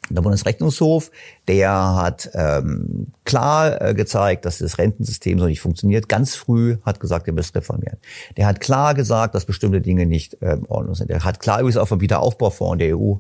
Der 0.10 0.22
Bundesrechnungshof, 0.22 1.12
der 1.48 1.72
hat 1.96 2.30
ähm, 2.34 3.08
klar 3.24 3.82
äh, 3.82 3.94
gezeigt, 3.94 4.46
dass 4.46 4.58
das 4.58 4.78
Rentensystem 4.78 5.40
so 5.40 5.46
nicht 5.46 5.62
funktioniert. 5.62 6.10
Ganz 6.10 6.36
früh 6.36 6.78
hat 6.84 7.00
gesagt, 7.00 7.28
er 7.28 7.34
müsste 7.34 7.60
reformieren. 7.60 7.98
Der 8.36 8.46
hat 8.48 8.60
klar 8.60 8.94
gesagt, 8.94 9.36
dass 9.36 9.46
bestimmte 9.46 9.80
Dinge 9.80 10.06
nicht 10.06 10.42
äh, 10.42 10.54
in 10.54 10.66
Ordnung 10.66 10.96
sind. 10.96 11.10
Der 11.10 11.24
hat 11.24 11.40
klar 11.40 11.60
übrigens 11.60 11.78
auch 11.78 11.88
vom 11.88 12.02
Wiederaufbaufonds 12.02 12.80
der 12.80 12.98
EU 12.98 13.16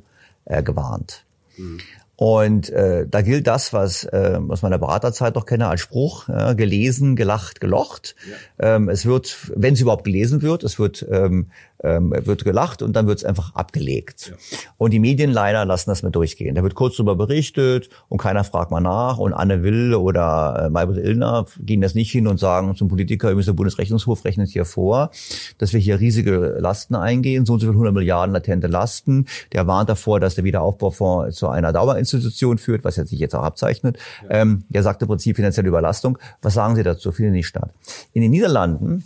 äh, 0.46 0.64
gewarnt. 0.64 1.26
Mhm. 1.58 1.80
Und 2.22 2.70
äh, 2.70 3.08
da 3.10 3.24
gilt 3.24 3.48
das, 3.48 3.74
was 3.74 4.04
äh, 4.04 4.40
aus 4.48 4.62
meiner 4.62 4.78
Beraterzeit 4.78 5.34
noch 5.34 5.48
kenne, 5.48 5.68
als 5.68 5.82
Spruch, 5.82 6.30
äh, 6.30 6.54
gelesen, 6.54 7.16
gelacht, 7.16 7.60
gelocht. 7.60 8.16
Ja. 8.60 8.76
Ähm, 8.76 8.90
es 8.90 9.08
wird, 9.08 9.36
wenn 9.56 9.74
es 9.74 9.82
überhaupt 9.82 10.04
gelesen 10.04 10.44
wird, 10.44 10.64
es 10.64 10.78
wird 10.78 11.04
ähm, 11.10 11.48
ähm, 11.84 12.14
wird 12.26 12.44
gelacht 12.44 12.82
und 12.82 12.96
dann 12.96 13.08
wird 13.08 13.20
es 13.20 13.26
einfach 13.26 13.56
abgelegt. 13.56 14.30
Ja. 14.30 14.60
Und 14.78 14.92
die 14.92 15.00
Medien 15.00 15.32
leider 15.32 15.66
lassen 15.66 15.90
das 15.90 16.04
mit 16.04 16.16
durchgehen. 16.16 16.56
Da 16.56 16.64
wird 16.64 16.76
kurz 16.76 16.98
darüber 16.98 17.16
berichtet 17.16 17.90
und 18.10 18.20
keiner 18.20 18.44
fragt 18.44 18.72
mal 18.72 18.82
nach. 18.82 19.18
Und 19.18 19.34
Anne 19.34 19.64
Will 19.64 19.96
oder 19.96 20.66
äh, 20.66 20.70
Maybrit 20.70 21.04
Illner 21.04 21.46
gehen 21.60 21.82
das 21.82 21.96
nicht 21.96 22.12
hin 22.12 22.28
und 22.28 22.40
sagen 22.40 22.76
zum 22.76 22.88
Politiker, 22.88 23.30
übrigens 23.30 23.48
der 23.48 23.54
Bundesrechnungshof 23.54 24.26
rechnet 24.26 24.50
hier 24.50 24.66
vor, 24.66 25.12
dass 25.58 25.74
wir 25.74 25.80
hier 25.80 26.00
riesige 26.00 26.58
Lasten 26.60 26.96
eingehen, 26.96 27.46
so 27.46 27.54
und 27.54 27.60
so 27.60 27.68
viel 27.68 27.74
100 27.74 27.94
Milliarden 27.94 28.34
latente 28.34 28.68
Lasten. 28.68 29.26
Der 29.54 29.68
warnt 29.68 29.90
davor, 29.90 30.20
dass 30.20 30.36
der 30.36 30.44
Wiederaufbaufonds 30.44 31.36
zu 31.36 31.48
einer 31.48 31.74
Dauerinstitution 31.74 32.58
führt, 32.58 32.84
was 32.84 32.96
sich 32.96 33.20
jetzt 33.20 33.36
auch 33.36 33.44
abzeichnet. 33.44 33.98
Ja. 34.24 34.42
Ähm, 34.42 34.64
der 34.70 34.84
sagt 34.84 35.02
im 35.02 35.08
Prinzip 35.08 35.36
finanzielle 35.36 35.68
Überlastung. 35.68 36.18
Was 36.42 36.54
sagen 36.54 36.76
Sie 36.76 36.84
dazu? 36.84 37.12
Findet 37.12 37.34
nicht 37.34 37.48
statt. 37.48 37.72
In 38.14 38.22
den 38.22 38.32
Niederlanden 38.32 39.04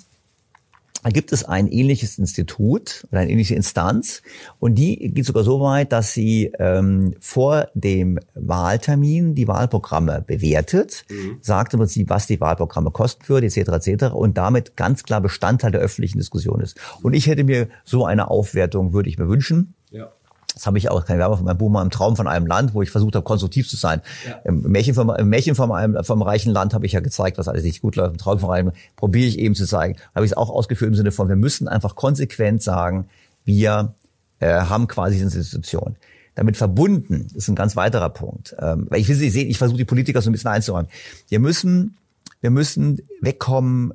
gibt 1.09 1.31
es 1.31 1.43
ein 1.43 1.67
ähnliches 1.67 2.17
Institut 2.17 3.05
oder 3.11 3.21
eine 3.21 3.31
ähnliche 3.31 3.55
Instanz 3.55 4.21
und 4.59 4.75
die 4.75 4.97
geht 5.13 5.25
sogar 5.25 5.43
so 5.43 5.61
weit, 5.61 5.91
dass 5.91 6.13
sie 6.13 6.51
ähm, 6.59 7.13
vor 7.19 7.67
dem 7.73 8.19
Wahltermin 8.33 9.35
die 9.35 9.47
Wahlprogramme 9.47 10.23
bewertet, 10.25 11.05
mhm. 11.09 11.37
sagt 11.41 11.73
im 11.73 11.79
Prinzip, 11.79 12.09
was 12.09 12.27
die 12.27 12.41
Wahlprogramme 12.41 12.91
kosten 12.91 13.27
würde, 13.29 13.47
etc. 13.47 13.87
etc. 13.87 14.05
und 14.13 14.37
damit 14.37 14.75
ganz 14.75 15.03
klar 15.03 15.21
Bestandteil 15.21 15.71
der 15.71 15.81
öffentlichen 15.81 16.17
Diskussion 16.17 16.61
ist. 16.61 16.79
Und 17.01 17.13
ich 17.13 17.27
hätte 17.27 17.43
mir 17.43 17.67
so 17.83 18.05
eine 18.05 18.29
Aufwertung, 18.29 18.93
würde 18.93 19.09
ich 19.09 19.17
mir 19.17 19.29
wünschen. 19.29 19.75
Ja. 19.91 20.11
Das 20.55 20.65
habe 20.65 20.77
ich 20.77 20.89
auch, 20.89 21.05
keine 21.05 21.19
Werbung 21.19 21.37
von 21.37 21.45
meinem 21.45 21.57
Buch 21.57 21.69
mal 21.69 21.83
im 21.83 21.91
Traum 21.91 22.15
von 22.15 22.27
einem 22.27 22.47
Land, 22.47 22.73
wo 22.73 22.81
ich 22.81 22.89
versucht 22.89 23.15
habe, 23.15 23.23
konstruktiv 23.23 23.69
zu 23.69 23.75
sein. 23.75 24.01
Ja. 24.27 24.39
Im 24.45 24.61
Märchen, 24.61 24.95
vom, 24.95 25.09
Im 25.09 25.29
Märchen 25.29 25.53
von 25.53 25.71
einem, 25.71 26.03
vom 26.03 26.21
reichen 26.21 26.51
Land 26.51 26.73
habe 26.73 26.85
ich 26.85 26.93
ja 26.93 27.01
gezeigt, 27.01 27.37
was 27.37 27.47
alles 27.47 27.63
nicht 27.63 27.81
gut 27.81 27.97
läuft. 27.97 28.13
Im 28.13 28.17
Traum 28.17 28.39
von 28.39 28.51
einem 28.51 28.71
probiere 28.95 29.27
ich 29.27 29.37
eben 29.37 29.53
zu 29.53 29.67
zeigen. 29.67 29.97
Habe 30.15 30.25
ich 30.25 30.31
es 30.31 30.37
auch 30.37 30.49
ausgeführt 30.49 30.89
im 30.89 30.95
Sinne 30.95 31.11
von, 31.11 31.27
wir 31.27 31.35
müssen 31.35 31.67
einfach 31.67 31.95
konsequent 31.95 32.63
sagen, 32.63 33.09
wir 33.43 33.93
äh, 34.39 34.47
haben 34.47 34.87
quasi 34.87 35.15
diese 35.15 35.37
Institution. 35.37 35.97
damit 36.35 36.57
verbunden, 36.57 37.27
ist 37.33 37.47
ein 37.47 37.55
ganz 37.55 37.75
weiterer 37.75 38.09
Punkt. 38.09 38.55
Ähm, 38.59 38.87
weil 38.89 38.99
ich 38.99 39.07
will 39.07 39.15
Sie 39.15 39.29
sehen, 39.29 39.49
ich 39.49 39.57
versuche 39.57 39.77
die 39.77 39.85
Politiker 39.85 40.21
so 40.21 40.29
ein 40.29 40.33
bisschen 40.33 40.51
einzuräumen. 40.51 40.89
Wir 41.29 41.39
müssen, 41.39 41.97
wir 42.41 42.49
müssen 42.49 43.01
wegkommen 43.21 43.93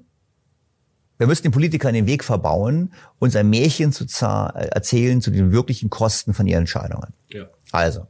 wir 1.21 1.27
müssen 1.27 1.43
den 1.43 1.53
Politikern 1.53 1.93
den 1.93 2.07
Weg 2.07 2.25
verbauen, 2.25 2.95
uns 3.19 3.37
ein 3.37 3.51
Märchen 3.51 3.93
zu 3.93 4.07
erzählen 4.25 5.21
zu 5.21 5.31
den 5.31 5.53
wirklichen 5.53 5.91
Kosten 5.91 6.33
von 6.33 6.47
ihren 6.47 6.61
Entscheidungen. 6.61 7.13
Ja. 7.29 7.45
Also, 7.73 8.07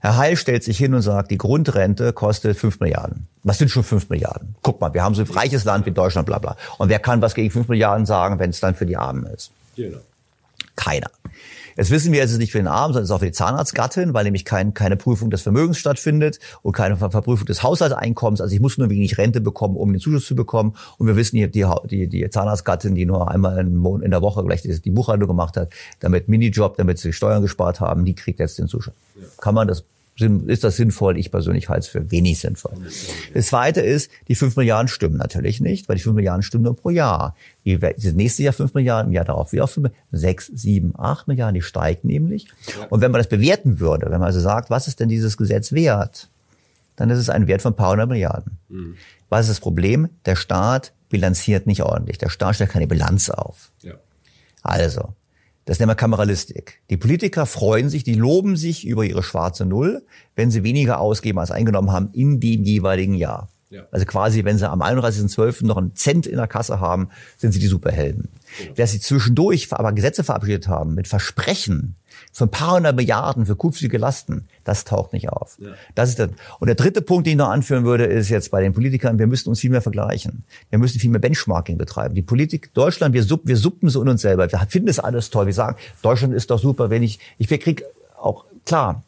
Herr 0.00 0.16
Heil 0.16 0.36
stellt 0.36 0.64
sich 0.64 0.76
hin 0.76 0.92
und 0.92 1.02
sagt, 1.02 1.30
die 1.30 1.38
Grundrente 1.38 2.12
kostet 2.12 2.58
5 2.58 2.80
Milliarden. 2.80 3.28
Was 3.44 3.58
sind 3.58 3.70
schon 3.70 3.84
5 3.84 4.08
Milliarden? 4.08 4.56
Guck 4.62 4.80
mal, 4.80 4.92
wir 4.92 5.04
haben 5.04 5.14
so 5.14 5.22
ein 5.22 5.30
reiches 5.30 5.62
Land 5.62 5.86
wie 5.86 5.92
Deutschland, 5.92 6.26
bla 6.26 6.40
bla. 6.40 6.56
Und 6.78 6.88
wer 6.88 6.98
kann 6.98 7.22
was 7.22 7.36
gegen 7.36 7.52
5 7.52 7.68
Milliarden 7.68 8.04
sagen, 8.04 8.40
wenn 8.40 8.50
es 8.50 8.58
dann 8.58 8.74
für 8.74 8.84
die 8.84 8.96
Armen 8.96 9.26
ist? 9.26 9.52
Genau. 9.76 9.98
Keiner. 10.74 11.08
Jetzt 11.76 11.90
wissen 11.90 12.12
wir, 12.12 12.22
es 12.22 12.32
ist 12.32 12.38
nicht 12.38 12.52
für 12.52 12.58
den 12.58 12.66
Arm, 12.66 12.92
sondern 12.92 13.04
es 13.04 13.10
ist 13.10 13.14
auch 13.14 13.20
für 13.20 13.26
die 13.26 13.32
Zahnarztgattin, 13.32 14.12
weil 14.12 14.24
nämlich 14.24 14.44
kein, 14.44 14.74
keine 14.74 14.96
Prüfung 14.96 15.30
des 15.30 15.42
Vermögens 15.42 15.78
stattfindet 15.78 16.38
und 16.62 16.72
keine 16.72 16.96
Verprüfung 16.96 17.46
des 17.46 17.62
Haushaltseinkommens. 17.62 18.40
Also 18.40 18.54
ich 18.54 18.60
muss 18.60 18.78
nur 18.78 18.90
wenig 18.90 19.18
Rente 19.18 19.40
bekommen, 19.40 19.76
um 19.76 19.92
den 19.92 20.00
Zuschuss 20.00 20.26
zu 20.26 20.34
bekommen. 20.34 20.74
Und 20.98 21.06
wir 21.06 21.16
wissen, 21.16 21.36
die, 21.36 21.50
die, 21.50 22.08
die 22.08 22.30
Zahnarztgattin, 22.30 22.94
die 22.94 23.06
nur 23.06 23.30
einmal 23.30 23.58
in 23.58 24.10
der 24.10 24.22
Woche 24.22 24.44
gleich 24.44 24.62
die 24.62 24.90
Buchhaltung 24.90 25.28
gemacht 25.28 25.56
hat, 25.56 25.70
damit 26.00 26.28
Minijob, 26.28 26.76
damit 26.76 26.98
sie 26.98 27.12
Steuern 27.12 27.42
gespart 27.42 27.80
haben, 27.80 28.04
die 28.04 28.14
kriegt 28.14 28.40
jetzt 28.40 28.58
den 28.58 28.68
Zuschuss. 28.68 28.94
Kann 29.40 29.54
man 29.54 29.68
das 29.68 29.84
ist 30.20 30.64
das 30.64 30.76
sinnvoll? 30.76 31.18
Ich 31.18 31.30
persönlich 31.30 31.68
halte 31.68 31.80
es 31.80 31.88
für 31.88 32.10
wenig 32.10 32.40
sinnvoll. 32.40 32.72
Das 33.34 33.46
Zweite 33.46 33.80
ist, 33.80 34.10
die 34.28 34.34
5 34.34 34.56
Milliarden 34.56 34.88
stimmen 34.88 35.16
natürlich 35.16 35.60
nicht, 35.60 35.88
weil 35.88 35.96
die 35.96 36.02
5 36.02 36.14
Milliarden 36.16 36.42
stimmen 36.42 36.64
nur 36.64 36.76
pro 36.76 36.90
Jahr. 36.90 37.34
Die, 37.64 37.78
das 37.78 38.12
nächste 38.12 38.42
Jahr 38.42 38.52
5 38.52 38.74
Milliarden, 38.74 39.10
im 39.10 39.14
Jahr 39.14 39.24
darauf 39.24 39.52
wieder 39.52 39.66
5 39.66 39.90
6, 40.12 40.46
7, 40.54 40.94
8 40.96 41.28
Milliarden, 41.28 41.54
die 41.54 41.62
steigen 41.62 42.08
nämlich. 42.08 42.48
Und 42.90 43.00
wenn 43.00 43.10
man 43.10 43.20
das 43.20 43.28
bewerten 43.28 43.80
würde, 43.80 44.06
wenn 44.06 44.18
man 44.18 44.28
also 44.28 44.40
sagt, 44.40 44.70
was 44.70 44.88
ist 44.88 45.00
denn 45.00 45.08
dieses 45.08 45.36
Gesetz 45.36 45.72
wert, 45.72 46.28
dann 46.96 47.10
ist 47.10 47.18
es 47.18 47.30
ein 47.30 47.46
Wert 47.46 47.62
von 47.62 47.72
ein 47.72 47.76
paar 47.76 47.92
hundert 47.92 48.08
Milliarden. 48.08 48.58
Mhm. 48.68 48.96
Was 49.30 49.42
ist 49.42 49.50
das 49.50 49.60
Problem? 49.60 50.08
Der 50.26 50.36
Staat 50.36 50.92
bilanziert 51.08 51.66
nicht 51.66 51.82
ordentlich. 51.82 52.18
Der 52.18 52.28
Staat 52.28 52.56
stellt 52.56 52.70
keine 52.70 52.86
Bilanz 52.86 53.30
auf. 53.30 53.70
Ja. 53.82 53.94
Also, 54.62 55.14
das 55.70 55.78
nennen 55.78 55.90
wir 55.90 55.94
Kameralistik. 55.94 56.82
Die 56.90 56.96
Politiker 56.96 57.46
freuen 57.46 57.90
sich, 57.90 58.02
die 58.02 58.14
loben 58.14 58.56
sich 58.56 58.84
über 58.84 59.04
ihre 59.04 59.22
schwarze 59.22 59.64
Null, 59.64 60.04
wenn 60.34 60.50
sie 60.50 60.64
weniger 60.64 60.98
ausgeben 60.98 61.38
als 61.38 61.52
eingenommen 61.52 61.92
haben 61.92 62.08
in 62.12 62.40
dem 62.40 62.64
jeweiligen 62.64 63.14
Jahr. 63.14 63.50
Ja. 63.68 63.86
Also 63.92 64.04
quasi, 64.04 64.44
wenn 64.44 64.58
sie 64.58 64.68
am 64.68 64.82
31.12. 64.82 65.64
noch 65.64 65.76
einen 65.76 65.94
Cent 65.94 66.26
in 66.26 66.38
der 66.38 66.48
Kasse 66.48 66.80
haben, 66.80 67.10
sind 67.36 67.52
sie 67.52 67.60
die 67.60 67.68
Superhelden. 67.68 68.30
Genau. 68.58 68.74
Dass 68.74 68.90
sie 68.90 68.98
zwischendurch 68.98 69.68
aber 69.70 69.92
Gesetze 69.92 70.24
verabschiedet 70.24 70.66
haben 70.66 70.96
mit 70.96 71.06
Versprechen 71.06 71.94
von 72.32 72.48
ein 72.48 72.50
paar 72.50 72.76
hundert 72.76 72.96
Milliarden 72.96 73.46
für 73.46 73.56
kufzige 73.56 73.98
Lasten, 73.98 74.48
das 74.64 74.84
taucht 74.84 75.12
nicht 75.12 75.28
auf. 75.28 75.56
Ja. 75.58 75.70
Das 75.94 76.08
ist 76.10 76.18
der, 76.18 76.30
und 76.58 76.66
der 76.66 76.76
dritte 76.76 77.02
Punkt, 77.02 77.26
den 77.26 77.32
ich 77.32 77.38
noch 77.38 77.48
anführen 77.48 77.84
würde, 77.84 78.04
ist 78.04 78.28
jetzt 78.28 78.50
bei 78.50 78.62
den 78.62 78.72
Politikern, 78.72 79.18
wir 79.18 79.26
müssen 79.26 79.48
uns 79.48 79.60
viel 79.60 79.70
mehr 79.70 79.82
vergleichen. 79.82 80.44
Wir 80.70 80.78
müssen 80.78 81.00
viel 81.00 81.10
mehr 81.10 81.20
Benchmarking 81.20 81.76
betreiben. 81.76 82.14
Die 82.14 82.22
Politik, 82.22 82.72
Deutschland, 82.74 83.14
wir, 83.14 83.22
supp, 83.22 83.42
wir 83.44 83.56
suppen 83.56 83.88
so 83.88 84.00
in 84.02 84.08
uns 84.08 84.22
selber. 84.22 84.50
Wir 84.50 84.58
finden 84.68 84.86
das 84.86 84.98
alles 84.98 85.30
toll. 85.30 85.46
Wir 85.46 85.54
sagen, 85.54 85.76
Deutschland 86.02 86.34
ist 86.34 86.50
doch 86.50 86.58
super, 86.58 86.90
wenn 86.90 87.02
ich, 87.02 87.18
ich 87.38 87.48
krieg 87.48 87.84
auch, 88.16 88.44
klar, 88.64 89.02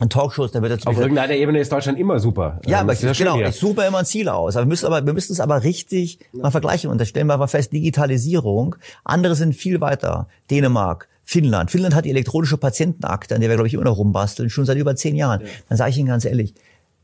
an 0.00 0.08
Talkshows, 0.08 0.52
da 0.52 0.62
wird 0.62 0.72
jetzt 0.72 0.86
auf 0.86 0.98
irgendeiner 0.98 1.34
Ebene 1.34 1.60
ist 1.60 1.70
Deutschland 1.70 1.98
immer 1.98 2.18
super. 2.18 2.60
Ja, 2.66 2.80
aber 2.80 2.94
ich, 2.94 3.00
genau, 3.00 3.38
ich 3.38 3.56
suche 3.56 3.84
immer 3.84 3.98
ein 3.98 4.04
Ziel 4.06 4.28
aus. 4.28 4.56
Aber 4.56 4.64
wir 4.64 4.68
müssen 4.68 4.86
aber 4.86 5.04
wir 5.04 5.12
müssen 5.12 5.32
es 5.32 5.40
aber 5.40 5.62
richtig 5.64 6.18
ja. 6.32 6.42
mal 6.42 6.50
vergleichen 6.50 6.90
und 6.90 6.98
da 6.98 7.04
stellen 7.04 7.26
wir 7.26 7.36
mal 7.36 7.46
fest, 7.46 7.72
Digitalisierung, 7.72 8.76
andere 9.04 9.34
sind 9.34 9.54
viel 9.54 9.80
weiter. 9.80 10.28
Dänemark, 10.50 11.08
Finnland. 11.32 11.70
Finnland 11.70 11.94
hat 11.94 12.04
die 12.04 12.10
elektronische 12.10 12.58
Patientenakte, 12.58 13.34
an 13.34 13.40
der 13.40 13.50
wir 13.50 13.56
glaube 13.56 13.68
ich 13.68 13.74
immer 13.74 13.84
noch 13.84 13.96
rumbasteln, 13.96 14.50
schon 14.50 14.66
seit 14.66 14.76
über 14.76 14.94
zehn 14.94 15.16
Jahren. 15.16 15.40
Ja. 15.40 15.46
Dann 15.68 15.78
sage 15.78 15.90
ich 15.90 15.98
Ihnen 15.98 16.08
ganz 16.08 16.24
ehrlich, 16.24 16.54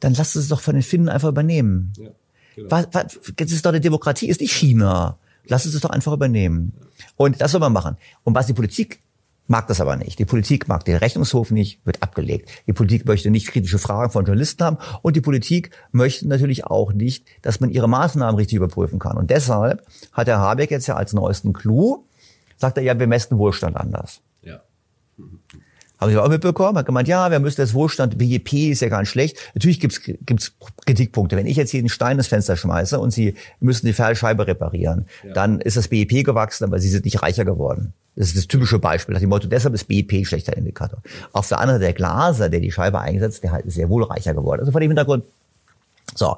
dann 0.00 0.14
lasst 0.14 0.36
es 0.36 0.48
doch 0.48 0.60
von 0.60 0.74
den 0.74 0.82
Finnen 0.82 1.08
einfach 1.08 1.28
übernehmen. 1.28 1.92
Ja, 1.96 2.10
genau. 2.54 2.70
was, 2.70 2.88
was, 2.92 3.20
das 3.36 3.52
ist 3.52 3.64
doch 3.64 3.70
eine 3.70 3.80
Demokratie, 3.80 4.28
ist 4.28 4.40
nicht 4.40 4.52
China. 4.52 5.18
Lass 5.46 5.64
es 5.64 5.80
doch 5.80 5.90
einfach 5.90 6.12
übernehmen. 6.12 6.74
Und 7.16 7.40
das 7.40 7.52
soll 7.52 7.60
man 7.60 7.72
machen. 7.72 7.96
Und 8.22 8.34
was 8.34 8.46
die 8.46 8.52
Politik 8.52 9.00
mag 9.48 9.66
das 9.66 9.80
aber 9.80 9.96
nicht. 9.96 10.18
Die 10.18 10.26
Politik 10.26 10.68
mag 10.68 10.84
den 10.84 10.96
Rechnungshof 10.96 11.50
nicht, 11.50 11.84
wird 11.86 12.02
abgelegt. 12.02 12.50
Die 12.66 12.74
Politik 12.74 13.06
möchte 13.06 13.30
nicht 13.30 13.48
kritische 13.48 13.78
Fragen 13.78 14.12
von 14.12 14.26
Journalisten 14.26 14.62
haben 14.62 14.76
und 15.02 15.16
die 15.16 15.22
Politik 15.22 15.70
möchte 15.90 16.28
natürlich 16.28 16.66
auch 16.66 16.92
nicht, 16.92 17.26
dass 17.40 17.58
man 17.58 17.70
ihre 17.70 17.88
Maßnahmen 17.88 18.36
richtig 18.36 18.56
überprüfen 18.56 18.98
kann. 18.98 19.16
Und 19.16 19.30
deshalb 19.30 19.86
hat 20.12 20.28
Herr 20.28 20.38
Habeck 20.38 20.70
jetzt 20.70 20.86
ja 20.86 20.96
als 20.96 21.14
neuesten 21.14 21.54
Clou, 21.54 22.04
sagt 22.58 22.76
er 22.76 22.82
ja, 22.82 22.98
wir 22.98 23.06
messen 23.06 23.38
Wohlstand 23.38 23.76
anders. 23.76 24.20
Ja. 24.42 24.60
Haben 25.98 26.12
Sie 26.12 26.18
auch 26.18 26.28
mitbekommen? 26.28 26.78
Hat 26.78 26.86
gemeint, 26.86 27.08
ja, 27.08 27.30
wir 27.30 27.40
müssen 27.40 27.60
das 27.60 27.74
Wohlstand, 27.74 28.18
BIP 28.18 28.52
ist 28.52 28.82
ja 28.82 28.88
gar 28.88 29.00
nicht 29.00 29.08
schlecht. 29.08 29.36
Natürlich 29.54 29.80
gibt's 29.80 30.00
gibt's 30.02 30.52
Kritikpunkte. 30.86 31.36
Wenn 31.36 31.46
ich 31.46 31.56
jetzt 31.56 31.70
hier 31.70 31.80
einen 31.80 31.88
Stein 31.88 32.18
ins 32.18 32.28
Fenster 32.28 32.56
schmeiße 32.56 33.00
und 33.00 33.10
Sie 33.10 33.34
müssen 33.58 33.86
die 33.86 33.92
Fallscheibe 33.92 34.46
reparieren, 34.46 35.06
ja. 35.24 35.32
dann 35.32 35.60
ist 35.60 35.76
das 35.76 35.88
BIP 35.88 36.24
gewachsen, 36.24 36.64
aber 36.64 36.78
Sie 36.78 36.88
sind 36.88 37.04
nicht 37.04 37.22
reicher 37.22 37.44
geworden. 37.44 37.94
Das 38.14 38.28
ist 38.28 38.36
das 38.36 38.48
typische 38.48 38.78
Beispiel. 38.78 39.12
Nach 39.12 39.20
dem 39.20 39.28
Motto, 39.28 39.48
deshalb 39.48 39.74
ist 39.74 39.84
BIP 39.86 40.26
schlechter 40.26 40.56
Indikator. 40.56 41.00
Auf 41.32 41.48
der 41.48 41.58
anderen 41.58 41.80
Seite 41.80 41.92
der 41.92 41.94
Glaser, 41.94 42.48
der 42.48 42.60
die 42.60 42.72
Scheibe 42.72 43.00
einsetzt, 43.00 43.42
der 43.42 43.52
halt 43.52 43.66
ist 43.66 43.74
sehr 43.74 43.88
wohl 43.88 44.04
reicher 44.04 44.34
geworden. 44.34 44.60
Also 44.60 44.72
vor 44.72 44.80
dem 44.80 44.90
Hintergrund 44.90 45.24
so, 46.14 46.36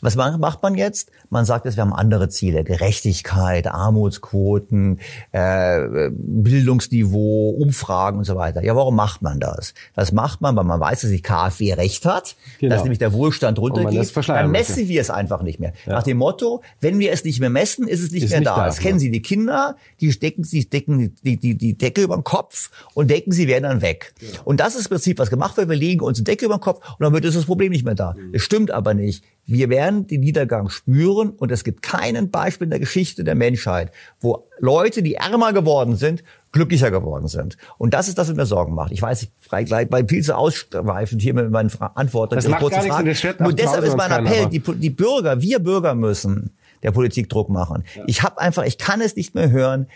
was 0.00 0.16
macht 0.16 0.62
man 0.62 0.74
jetzt? 0.74 1.10
Man 1.28 1.44
sagt 1.44 1.64
jetzt, 1.66 1.76
wir 1.76 1.82
haben 1.82 1.92
andere 1.92 2.28
Ziele. 2.28 2.64
Gerechtigkeit, 2.64 3.66
Armutsquoten, 3.66 4.98
äh, 5.32 6.10
Bildungsniveau, 6.10 7.50
Umfragen 7.50 8.18
und 8.18 8.24
so 8.24 8.36
weiter. 8.36 8.62
Ja, 8.64 8.74
warum 8.74 8.96
macht 8.96 9.22
man 9.22 9.38
das? 9.38 9.74
Das 9.94 10.12
macht 10.12 10.40
man, 10.40 10.56
weil 10.56 10.64
man 10.64 10.80
weiß, 10.80 11.02
dass 11.02 11.10
die 11.10 11.22
KfW 11.22 11.74
recht 11.74 12.06
hat, 12.06 12.34
genau. 12.58 12.74
dass 12.74 12.82
nämlich 12.82 12.98
der 12.98 13.12
Wohlstand 13.12 13.58
runtergeht. 13.58 14.16
Dann 14.28 14.50
messen 14.50 14.88
wir 14.88 15.00
es 15.00 15.10
einfach 15.10 15.42
nicht 15.42 15.60
mehr. 15.60 15.72
Ja. 15.86 15.92
Nach 15.92 16.02
dem 16.02 16.16
Motto, 16.16 16.62
wenn 16.80 16.98
wir 16.98 17.12
es 17.12 17.24
nicht 17.24 17.40
mehr 17.40 17.50
messen, 17.50 17.86
ist 17.86 18.00
es 18.02 18.10
nicht 18.10 18.24
ist 18.24 18.30
mehr 18.30 18.40
nicht 18.40 18.48
da. 18.48 18.56
da. 18.56 18.66
Das 18.66 18.78
kennen 18.78 18.98
Sie, 18.98 19.10
die 19.10 19.22
Kinder, 19.22 19.76
die 20.00 20.12
stecken, 20.12 20.42
die 20.42 20.68
decken 20.68 21.14
die, 21.22 21.36
die, 21.36 21.56
die 21.56 21.74
Decke 21.74 22.02
über 22.02 22.16
den 22.16 22.24
Kopf 22.24 22.70
und 22.94 23.10
denken, 23.10 23.32
sie 23.32 23.48
werden 23.48 23.64
dann 23.64 23.82
weg. 23.82 24.14
Genau. 24.18 24.32
Und 24.44 24.60
das 24.60 24.74
ist 24.74 24.86
im 24.86 24.90
Prinzip, 24.90 25.18
was 25.18 25.30
gemacht 25.30 25.56
wird. 25.56 25.68
Wir 25.68 25.76
legen 25.76 26.00
uns 26.00 26.18
eine 26.18 26.24
Decke 26.24 26.46
über 26.46 26.56
den 26.56 26.60
Kopf 26.60 26.86
und 26.98 27.04
dann 27.04 27.12
wird 27.12 27.24
das 27.24 27.44
Problem 27.44 27.70
nicht 27.70 27.84
mehr 27.84 27.94
da. 27.94 28.14
Mhm. 28.14 28.34
Es 28.34 28.42
stimmt 28.42 28.70
aber 28.70 28.94
nicht 28.94 29.09
nicht. 29.10 29.24
Wir 29.46 29.68
werden 29.68 30.06
den 30.06 30.20
Niedergang 30.20 30.68
spüren 30.68 31.30
und 31.30 31.50
es 31.50 31.64
gibt 31.64 31.82
keinen 31.82 32.30
Beispiel 32.30 32.66
in 32.66 32.70
der 32.70 32.78
Geschichte 32.78 33.24
der 33.24 33.34
Menschheit, 33.34 33.90
wo 34.20 34.46
Leute, 34.60 35.02
die 35.02 35.14
ärmer 35.14 35.52
geworden 35.52 35.96
sind, 35.96 36.22
glücklicher 36.52 36.90
geworden 36.90 37.26
sind. 37.26 37.56
Und 37.76 37.92
das 37.92 38.08
ist 38.08 38.16
das, 38.18 38.28
was 38.28 38.36
mir 38.36 38.46
Sorgen 38.46 38.74
macht. 38.74 38.92
Ich 38.92 39.02
weiß, 39.02 39.22
ich 39.22 39.30
weil 39.50 40.06
viel 40.06 40.22
zu 40.22 40.36
ausschweifend 40.36 41.20
hier 41.20 41.34
mit 41.34 41.50
meinen 41.50 41.70
Antworten. 41.94 42.36
Das 42.36 42.46
macht 42.46 42.70
gar 42.70 43.02
nichts 43.02 43.24
Nur 43.38 43.52
deshalb 43.52 43.84
ist 43.84 43.96
mein 43.96 44.12
Appell, 44.12 44.46
die, 44.46 44.60
die, 44.60 44.90
Bürger, 44.90 45.40
wir 45.40 45.58
Bürger 45.58 45.94
müssen 45.94 46.50
der 46.82 46.92
Politik 46.92 47.28
Druck 47.28 47.48
machen. 47.48 47.84
Ja. 47.96 48.04
Ich 48.06 48.22
habe 48.22 48.40
einfach, 48.40 48.64
ich 48.64 48.78
kann 48.78 49.00
es 49.00 49.16
nicht 49.16 49.34
mehr 49.34 49.50
hören, 49.50 49.86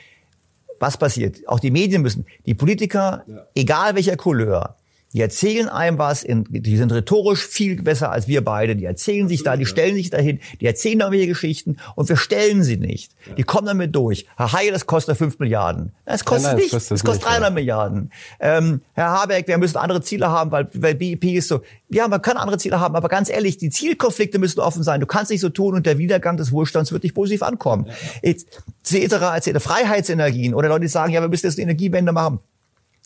was 0.80 0.96
passiert. 0.96 1.46
Auch 1.46 1.60
die 1.60 1.70
Medien 1.70 2.02
müssen, 2.02 2.26
die 2.46 2.54
Politiker, 2.54 3.24
ja. 3.26 3.46
egal 3.54 3.94
welcher 3.94 4.16
Couleur, 4.16 4.76
die 5.14 5.20
erzählen 5.20 5.68
einem 5.68 5.96
was, 5.96 6.24
in, 6.24 6.44
die 6.50 6.76
sind 6.76 6.92
rhetorisch 6.92 7.46
viel 7.46 7.80
besser 7.80 8.10
als 8.10 8.26
wir 8.26 8.44
beide, 8.44 8.74
die 8.74 8.84
erzählen 8.84 9.28
sich 9.28 9.44
da, 9.44 9.56
die 9.56 9.64
stellen 9.64 9.94
sich 9.94 10.10
dahin, 10.10 10.40
die 10.60 10.66
erzählen 10.66 11.00
irgendwelche 11.00 11.28
Geschichten 11.28 11.76
und 11.94 12.08
wir 12.08 12.16
stellen 12.16 12.64
sie 12.64 12.76
nicht. 12.76 13.12
Die 13.38 13.44
kommen 13.44 13.66
damit 13.66 13.94
durch. 13.94 14.26
Herr 14.36 14.52
Heil, 14.52 14.72
das 14.72 14.86
kostet 14.86 15.16
5 15.16 15.38
Milliarden. 15.38 15.92
Das 16.04 16.24
kostet 16.24 16.44
nein, 16.44 16.56
nein, 16.56 16.62
nicht, 16.64 16.74
das 16.74 16.88
kostet, 16.88 17.06
kostet 17.06 17.26
300 17.26 17.42
ja. 17.42 17.50
Milliarden. 17.50 18.10
Ähm, 18.40 18.82
Herr 18.94 19.12
Habeck, 19.12 19.46
wir 19.46 19.56
müssen 19.56 19.78
andere 19.78 20.02
Ziele 20.02 20.28
haben, 20.28 20.50
weil, 20.50 20.68
weil 20.74 20.96
BIP 20.96 21.24
ist 21.24 21.46
so. 21.46 21.62
Ja, 21.90 22.08
man 22.08 22.20
kann 22.20 22.36
andere 22.36 22.58
Ziele 22.58 22.80
haben, 22.80 22.96
aber 22.96 23.08
ganz 23.08 23.30
ehrlich, 23.30 23.56
die 23.56 23.70
Zielkonflikte 23.70 24.40
müssen 24.40 24.58
offen 24.58 24.82
sein. 24.82 24.98
Du 25.00 25.06
kannst 25.06 25.30
nicht 25.30 25.40
so 25.40 25.48
tun 25.48 25.74
und 25.74 25.86
der 25.86 25.98
Wiedergang 25.98 26.36
des 26.36 26.50
Wohlstands 26.50 26.90
wird 26.90 27.04
nicht 27.04 27.14
positiv 27.14 27.44
ankommen. 27.44 27.86
Ja. 27.86 28.30
Etc. 28.30 28.46
etc. 28.92 29.62
Freiheitsenergien 29.62 30.54
oder 30.54 30.68
Leute, 30.68 30.80
die 30.80 30.88
sagen, 30.88 31.12
ja, 31.12 31.20
wir 31.20 31.28
müssen 31.28 31.46
jetzt 31.46 31.56
eine 31.56 31.70
Energiewende 31.70 32.10
machen 32.10 32.40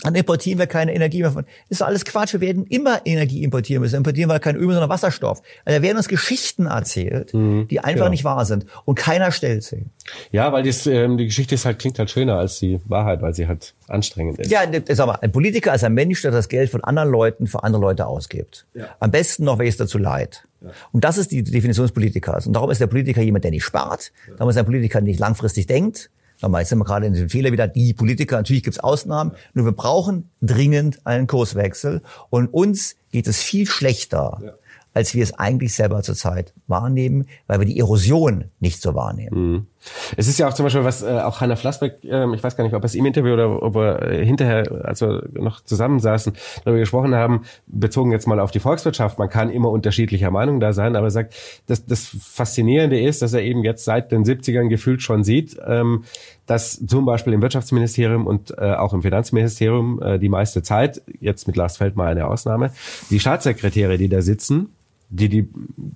dann 0.03 0.15
importieren 0.15 0.61
wir 0.61 0.69
keine 0.69 0.95
Energie 0.95 1.23
mehr 1.23 1.33
von. 1.33 1.45
Das 1.69 1.81
ist 1.81 1.83
alles 1.83 2.05
Quatsch. 2.05 2.33
Wir 2.33 2.41
werden 2.41 2.67
immer 2.67 3.01
Energie 3.05 3.43
importieren 3.43 3.83
müssen. 3.83 3.97
Importieren 3.97 4.31
wir 4.31 4.39
kein 4.39 4.55
Öl, 4.55 4.71
sondern 4.71 4.89
Wasserstoff. 4.89 5.43
Also 5.65 5.79
da 5.79 5.83
werden 5.83 5.97
uns 5.97 6.07
Geschichten 6.07 6.67
erzählt, 6.67 7.35
mhm, 7.35 7.67
die 7.67 7.81
einfach 7.81 8.03
genau. 8.03 8.11
nicht 8.11 8.23
wahr 8.23 8.45
sind. 8.45 8.67
Und 8.85 8.95
keiner 8.95 9.33
stellt 9.33 9.65
sie. 9.65 9.87
Ja, 10.31 10.53
weil 10.53 10.63
das, 10.63 10.87
ähm, 10.87 11.19
die 11.19 11.27
Geschichte 11.27 11.57
ist 11.57 11.65
halt, 11.65 11.81
klingt 11.81 11.99
halt 11.99 12.11
schöner 12.11 12.37
als 12.39 12.61
die 12.61 12.81
Wahrheit, 12.85 13.23
weil 13.23 13.35
sie 13.35 13.49
halt 13.49 13.75
anstrengend 13.89 14.39
ist. 14.39 14.53
Ja, 14.53 14.61
sag 14.91 15.07
mal, 15.09 15.19
ein 15.21 15.33
Politiker 15.33 15.75
ist 15.75 15.83
ein 15.83 15.95
Mensch, 15.95 16.23
der 16.23 16.31
das 16.31 16.49
Geld 16.49 16.71
von 16.71 16.85
anderen 16.85 17.11
Leuten 17.11 17.49
für 17.49 17.65
andere 17.65 17.83
Leute 17.83 18.07
ausgibt. 18.07 18.67
Ja. 18.75 18.87
Am 19.01 19.11
besten 19.11 19.43
noch, 19.45 19.59
wer 19.59 19.67
ist 19.67 19.81
dazu 19.81 19.99
leid. 19.99 20.45
Ja. 20.61 20.71
Und 20.93 21.03
das 21.03 21.19
ist 21.19 21.33
die 21.33 21.43
Definition 21.43 21.85
des 21.85 21.93
Politikers. 21.93 22.47
Und 22.47 22.53
darum 22.53 22.71
ist 22.71 22.81
der 22.81 22.87
Politiker 22.87 23.21
jemand, 23.23 23.43
der 23.43 23.51
nicht 23.51 23.65
spart. 23.65 24.13
Ja. 24.29 24.35
Darum 24.35 24.51
ist 24.51 24.57
der 24.57 24.63
Politiker, 24.63 25.01
der 25.01 25.09
nicht 25.09 25.21
langfristig 25.21 25.67
denkt. 25.67 26.09
Nochmal, 26.41 26.63
jetzt 26.63 26.69
sind 26.69 26.79
wir 26.79 26.85
gerade 26.85 27.07
in 27.07 27.15
den 27.15 27.29
Fehler 27.29 27.53
wieder, 27.53 27.67
die 27.67 27.95
Politiker, 27.95 28.37
natürlich 28.37 28.63
gibt 28.63 28.77
es 28.77 28.83
Ausnahmen, 28.83 29.33
nur 29.55 29.65
wir 29.65 29.73
brauchen 29.73 30.31
dringend 30.41 31.05
einen 31.07 31.27
Kurswechsel 31.27 32.03
und 32.31 32.47
uns 32.47 32.97
geht 33.11 33.27
es 33.27 33.43
viel 33.43 33.67
schlechter, 33.67 34.39
ja. 34.43 34.53
als 34.95 35.15
wir 35.15 35.23
es 35.23 35.35
eigentlich 35.35 35.75
selber 35.75 36.03
zurzeit 36.03 36.53
wahrnehmen, 36.67 37.27
weil 37.47 37.59
wir 37.59 37.67
die 37.67 37.79
Erosion 37.79 38.45
nicht 38.61 38.81
so 38.81 38.95
wahrnehmen. 38.95 39.53
Mhm. 39.53 39.67
Es 40.17 40.29
ist 40.29 40.39
ja 40.39 40.49
auch 40.49 40.55
zum 40.55 40.65
Beispiel, 40.65 40.85
was 40.85 41.03
äh, 41.03 41.07
auch 41.07 41.41
Hanna 41.41 41.57
Flassbeck, 41.57 42.05
äh, 42.05 42.35
ich 42.35 42.43
weiß 42.43 42.57
gar 42.57 42.65
nicht, 42.65 42.75
ob 42.75 42.85
es 42.85 42.95
im 42.95 43.07
Interview 43.07 43.33
oder 43.35 43.63
ob 43.63 43.75
wir 43.75 44.03
äh, 44.03 44.25
hinterher, 44.25 44.85
als 44.85 45.01
wir 45.01 45.29
noch 45.33 45.61
zusammensaßen, 45.63 46.33
darüber 46.65 46.81
gesprochen 46.81 47.15
haben, 47.15 47.43
bezogen 47.67 48.13
jetzt 48.13 48.27
mal 48.27 48.41
auf 48.41 48.51
die 48.51 48.61
Volkswirtschaft, 48.61 49.19
man 49.19 49.29
kann 49.29 49.51
immer 49.51 49.71
unterschiedlicher 49.71 50.31
Meinung 50.31 50.61
da 50.61 50.73
sein, 50.73 50.97
aber 50.97 51.07
er 51.07 51.11
sagt, 51.11 51.35
das, 51.67 51.87
das 51.87 52.07
Faszinierende 52.21 53.01
ist, 53.01 53.23
dass 53.23 53.33
er 53.33 53.43
eben 53.43 53.65
jetzt 53.65 53.85
seit 53.85 54.13
den 54.13 54.25
70ern 54.25 54.69
gefühlt 54.69 55.03
schon 55.03 55.25
sieht, 55.25 55.57
ähm, 55.67 56.05
dass 56.47 56.85
zum 56.85 57.05
Beispiel 57.05 57.33
im 57.33 57.43
Wirtschaftsministerium 57.43 58.27
und 58.27 58.57
äh, 58.57 58.73
auch 58.75 58.95
im 58.95 59.03
Finanzministerium 59.03 60.03
äh, 60.03 60.19
die 60.19 60.29
meiste 60.29 60.63
Zeit, 60.63 61.03
jetzt 61.21 61.47
mit 61.47 61.57
Lars 61.57 61.77
Feldmeier 61.77 62.11
eine 62.11 62.27
Ausnahme, 62.27 62.73
die 63.11 63.21
Staatssekretäre, 63.21 63.99
die 63.99 64.09
da 64.09 64.23
sitzen, 64.23 64.71
die 65.11 65.29
die 65.29 65.49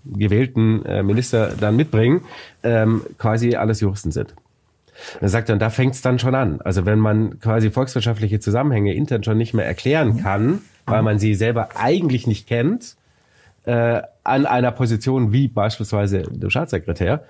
gewählten 0.05 0.85
äh, 0.85 1.03
Minister 1.03 1.53
dann 1.59 1.77
mitbringen, 1.77 2.23
ähm, 2.63 3.03
quasi 3.19 3.57
alles 3.57 3.81
Juristen 3.81 4.11
sind. 4.11 4.35
Er 5.21 5.29
sagt 5.29 5.49
dann, 5.49 5.59
da 5.59 5.71
fängt 5.71 5.95
es 5.95 6.03
dann 6.03 6.19
schon 6.19 6.35
an. 6.35 6.61
Also 6.61 6.87
wenn 6.87 6.99
man 6.99 7.41
quasi 7.41 7.71
volkswirtschaftliche 7.71 8.41
Zusammenhänge 8.41 8.95
intern 8.95 9.25
schon 9.25 9.39
nicht 9.39 9.55
mehr 9.55 9.67
erklären 9.67 10.23
kann, 10.23 10.61
weil 10.87 11.03
man 11.03 11.19
sie 11.19 11.35
selber 11.35 11.71
eigentlich 11.77 12.27
nicht 12.27 12.47
kennt, 12.47 12.97
äh, 13.65 14.03
an 14.25 14.47
einer 14.47 14.73
Position 14.73 15.33
wie 15.33 15.49
beispielsweise 15.49 16.23
der 16.31 16.51
Staatssekretär, 16.51 17.25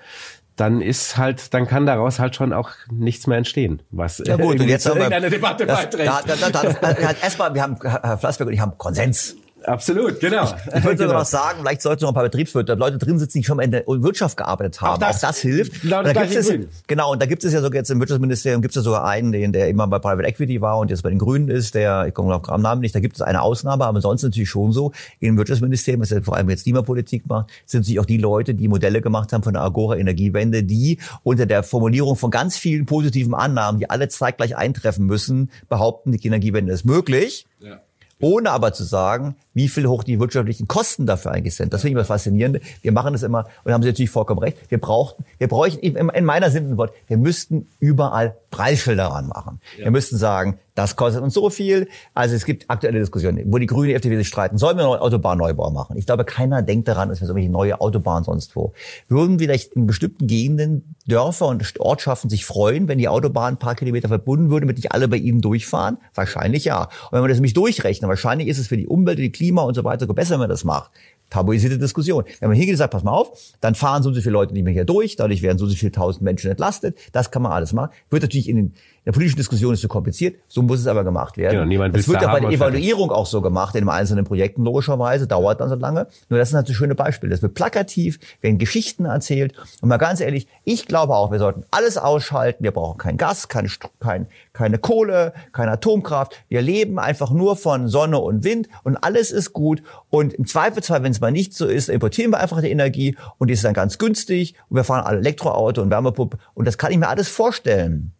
dann 0.55 0.81
ist 0.81 1.17
halt, 1.17 1.53
dann 1.53 1.67
kann 1.67 1.85
daraus 1.85 2.19
halt 2.19 2.35
schon 2.35 2.53
auch 2.53 2.69
nichts 2.91 3.25
mehr 3.25 3.39
entstehen, 3.39 3.81
was 3.89 4.21
ja 4.25 4.35
gut, 4.35 4.59
und 4.59 4.67
jetzt 4.67 4.83
zu 4.83 4.89
irgendeiner 4.89 5.29
Debatte 5.29 5.65
das, 5.65 5.81
beiträgt. 5.81 6.07
Da, 6.07 6.21
da, 6.21 6.49
da, 6.49 6.73
da, 6.93 7.11
erstmal, 7.23 7.53
wir 7.55 7.63
haben 7.63 7.77
Herr 7.81 8.17
Flassberg 8.19 8.47
und 8.47 8.53
ich 8.53 8.59
haben 8.59 8.77
Konsens. 8.77 9.35
Absolut, 9.65 10.19
genau. 10.19 10.43
Ich 10.43 10.51
würde 10.51 10.81
genau. 10.81 10.97
sogar 10.97 11.19
noch 11.19 11.25
sagen, 11.25 11.59
vielleicht 11.61 11.81
sollten 11.81 12.03
noch 12.03 12.11
ein 12.11 12.13
paar 12.13 12.23
Betriebswirte, 12.23 12.73
Leute 12.75 12.97
drin 12.97 13.19
sitzen, 13.19 13.39
die 13.39 13.43
schon 13.43 13.57
mal 13.57 13.63
in 13.63 13.71
der 13.71 13.83
Wirtschaft 13.87 14.37
gearbeitet 14.37 14.81
haben. 14.81 14.95
Auch 14.95 14.97
das, 14.97 15.17
auch 15.17 15.29
das 15.29 15.39
hilft. 15.39 15.81
Genau, 15.81 15.99
und 15.99 16.05
da 16.05 16.13
gibt 16.13 16.35
es, 16.35 16.51
genau, 16.87 17.11
und 17.11 17.21
da 17.21 17.25
gibt 17.25 17.43
es 17.43 17.53
ja 17.53 17.61
sogar 17.61 17.77
jetzt 17.77 17.89
im 17.89 17.99
Wirtschaftsministerium 17.99 18.61
gibt 18.61 18.71
es 18.71 18.75
ja 18.75 18.81
sogar 18.81 19.05
einen, 19.05 19.31
den, 19.31 19.53
der 19.53 19.69
immer 19.69 19.87
bei 19.87 19.99
Private 19.99 20.27
Equity 20.27 20.61
war 20.61 20.79
und 20.79 20.89
jetzt 20.89 21.03
bei 21.03 21.09
den 21.09 21.19
Grünen 21.19 21.49
ist, 21.49 21.75
der, 21.75 22.07
ich 22.07 22.13
komme 22.13 22.35
auf 22.35 22.43
den 22.43 22.61
Namen 22.61 22.81
nicht, 22.81 22.93
da 22.93 22.99
gibt 22.99 23.15
es 23.15 23.21
eine 23.21 23.41
Ausnahme, 23.41 23.85
aber 23.85 24.01
sonst 24.01 24.23
natürlich 24.23 24.49
schon 24.49 24.71
so, 24.71 24.91
im 25.19 25.37
Wirtschaftsministerium, 25.37 26.01
das 26.01 26.09
ja 26.09 26.21
vor 26.21 26.35
allem 26.35 26.49
jetzt 26.49 26.63
Klimapolitik 26.63 27.27
macht, 27.27 27.51
sind 27.65 27.81
natürlich 27.81 27.99
auch 27.99 28.05
die 28.05 28.17
Leute, 28.17 28.53
die 28.53 28.67
Modelle 28.67 29.01
gemacht 29.01 29.33
haben 29.33 29.43
von 29.43 29.53
der 29.53 29.63
Agora 29.63 29.97
Energiewende, 29.97 30.63
die 30.63 30.99
unter 31.23 31.45
der 31.45 31.63
Formulierung 31.63 32.15
von 32.15 32.31
ganz 32.31 32.57
vielen 32.57 32.85
positiven 32.85 33.33
Annahmen, 33.33 33.79
die 33.79 33.89
alle 33.89 34.09
zeitgleich 34.09 34.57
eintreffen 34.57 35.05
müssen, 35.05 35.49
behaupten, 35.69 36.11
die 36.11 36.27
Energiewende 36.27 36.73
ist 36.73 36.85
möglich. 36.85 37.45
Ja 37.59 37.79
ohne 38.23 38.51
aber 38.51 38.71
zu 38.71 38.85
sagen, 38.85 39.35
wie 39.53 39.67
viel 39.67 39.87
hoch 39.87 40.03
die 40.03 40.19
wirtschaftlichen 40.19 40.67
Kosten 40.67 41.05
dafür 41.05 41.31
eigentlich 41.31 41.55
sind. 41.55 41.73
Das 41.73 41.81
finde 41.81 41.91
ich 41.91 41.95
immer 41.95 42.05
faszinierend. 42.05 42.59
Wir 42.81 42.91
machen 42.91 43.13
das 43.13 43.23
immer, 43.23 43.45
und 43.63 43.73
haben 43.73 43.83
Sie 43.83 43.89
natürlich 43.89 44.09
vollkommen 44.11 44.39
recht, 44.39 44.57
wir 44.69 44.79
brauchten, 44.79 45.25
wir 45.37 45.47
bräuchten, 45.47 45.79
in 45.81 46.25
meiner 46.25 46.49
simplen 46.49 46.77
Wort, 46.77 46.93
wir 47.07 47.17
müssten 47.17 47.67
überall 47.79 48.35
Preisschilder 48.51 49.05
ranmachen. 49.05 49.59
Ja. 49.77 49.85
Wir 49.85 49.91
müssten 49.91 50.17
sagen, 50.17 50.59
das 50.75 50.95
kostet 50.95 51.21
uns 51.21 51.33
so 51.33 51.49
viel. 51.49 51.87
Also 52.13 52.35
es 52.35 52.45
gibt 52.45 52.69
aktuelle 52.69 52.99
Diskussionen, 52.99 53.51
wo 53.51 53.57
die 53.59 53.67
Grünen 53.67 53.89
die 53.89 53.93
FDP 53.93 54.17
sich 54.17 54.27
streiten. 54.27 54.57
Sollen 54.57 54.77
wir 54.77 54.85
einen 54.85 55.01
Autobahnneubau 55.01 55.69
machen? 55.69 55.97
Ich 55.97 56.05
glaube, 56.05 56.25
keiner 56.25 56.61
denkt 56.63 56.87
daran, 56.87 57.09
dass 57.09 57.21
wir 57.21 57.27
so 57.27 57.33
eine 57.33 57.47
neue 57.47 57.79
Autobahn 57.79 58.23
sonst 58.23 58.55
wo. 58.55 58.73
Würden 59.07 59.37
vielleicht 59.37 59.73
in 59.73 59.85
bestimmten 59.85 60.25
Gegenden 60.27 60.95
Dörfer 61.05 61.47
und 61.47 61.79
Ortschaften 61.79 62.29
sich 62.29 62.45
freuen, 62.45 62.87
wenn 62.87 62.97
die 62.97 63.07
Autobahn 63.07 63.55
ein 63.55 63.59
paar 63.59 63.75
Kilometer 63.75 64.07
verbunden 64.07 64.49
würde, 64.49 64.61
damit 64.61 64.77
nicht 64.77 64.91
alle 64.91 65.07
bei 65.07 65.17
ihnen 65.17 65.41
durchfahren? 65.41 65.97
Wahrscheinlich 66.15 66.65
ja. 66.65 66.83
Und 66.83 67.11
wenn 67.11 67.23
wir 67.23 67.27
das 67.27 67.37
nämlich 67.37 67.53
durchrechnen, 67.53 68.09
wahrscheinlich 68.09 68.47
ist 68.47 68.57
es 68.57 68.67
für 68.67 68.77
die 68.77 68.87
Umwelt, 68.87 69.19
die 69.19 69.31
Klima 69.43 69.63
und 69.63 69.73
so 69.73 69.83
weiter 69.83 70.07
besser, 70.07 70.31
wenn 70.31 70.39
man 70.39 70.49
das 70.49 70.63
macht 70.63 70.91
tabuisierte 71.33 71.79
Diskussion. 71.79 72.23
Wenn 72.39 72.49
man 72.49 72.57
hier 72.57 72.67
gesagt, 72.67 72.91
pass 72.91 73.03
mal 73.03 73.11
auf, 73.11 73.31
dann 73.59 73.73
fahren 73.73 74.03
so 74.03 74.09
und 74.09 74.15
so 74.15 74.21
viele 74.21 74.33
Leute 74.33 74.53
nicht 74.53 74.63
mehr 74.63 74.73
hier 74.73 74.85
durch, 74.85 75.15
dadurch 75.15 75.41
werden 75.41 75.57
so 75.57 75.65
und 75.65 75.71
so 75.71 75.75
viele 75.75 75.91
tausend 75.91 76.21
Menschen 76.21 76.51
entlastet, 76.51 76.97
das 77.11 77.31
kann 77.31 77.41
man 77.41 77.51
alles 77.51 77.73
machen. 77.73 77.91
Wird 78.11 78.21
natürlich 78.21 78.47
in 78.47 78.55
den 78.55 78.73
in 79.03 79.11
der 79.11 79.11
politischen 79.11 79.35
Diskussion 79.35 79.73
ist 79.73 79.81
zu 79.81 79.89
kompliziert, 79.89 80.37
so 80.47 80.61
muss 80.61 80.79
es 80.79 80.87
aber 80.87 81.03
gemacht 81.03 81.35
werden. 81.35 81.55
Genau, 81.55 81.65
niemand 81.65 81.93
das 81.93 82.07
wird 82.07 82.21
ja 82.21 82.31
bei 82.31 82.39
der 82.39 82.51
Evaluierung 82.51 83.11
auch 83.11 83.25
so 83.25 83.41
gemacht, 83.41 83.75
in 83.75 83.81
den 83.81 83.89
einzelnen 83.89 84.23
Projekten 84.23 84.63
logischerweise, 84.63 85.27
dauert 85.27 85.59
dann 85.59 85.67
so 85.67 85.75
lange. 85.75 86.07
Nur 86.29 86.39
das 86.39 86.49
sind 86.49 86.57
halt 86.57 86.67
so 86.67 86.73
schöne 86.73 86.95
Beispiele. 86.95 87.31
Das 87.31 87.41
wird 87.41 87.53
plakativ, 87.53 88.17
werden 88.39 88.59
Geschichten 88.59 89.03
erzählt. 89.03 89.55
Und 89.81 89.89
mal 89.89 89.97
ganz 89.97 90.21
ehrlich, 90.21 90.47
ich 90.63 90.85
glaube 90.85 91.15
auch, 91.15 91.31
wir 91.31 91.39
sollten 91.39 91.65
alles 91.69 91.97
ausschalten. 91.97 92.63
Wir 92.63 92.71
brauchen 92.71 92.97
kein 92.97 93.17
Gas, 93.17 93.49
kein, 93.49 93.69
kein, 93.99 94.27
keine 94.53 94.77
Kohle, 94.77 95.33
keine 95.51 95.71
Atomkraft. 95.71 96.41
Wir 96.47 96.61
leben 96.61 96.97
einfach 96.97 97.31
nur 97.31 97.57
von 97.57 97.89
Sonne 97.89 98.19
und 98.19 98.45
Wind 98.45 98.69
und 98.83 98.95
alles 98.95 99.31
ist 99.31 99.51
gut. 99.51 99.83
Und 100.11 100.33
im 100.33 100.45
Zweifelsfall, 100.45 101.03
wenn 101.03 101.11
es 101.11 101.19
mal 101.19 101.33
nicht 101.33 101.53
so 101.53 101.65
ist, 101.65 101.89
importieren 101.89 102.31
wir 102.31 102.39
einfach 102.39 102.61
die 102.61 102.71
Energie 102.71 103.17
und 103.37 103.49
die 103.49 103.53
ist 103.53 103.65
dann 103.65 103.73
ganz 103.73 103.97
günstig 103.97 104.55
und 104.69 104.77
wir 104.77 104.85
fahren 104.85 105.03
alle 105.03 105.17
Elektroauto 105.17 105.81
und 105.81 105.89
Wärmepumpe 105.89 106.37
und 106.53 106.65
das 106.65 106.77
kann 106.77 106.93
ich 106.93 106.97
mir 106.97 107.09
alles 107.09 107.27
vorstellen 107.27 108.13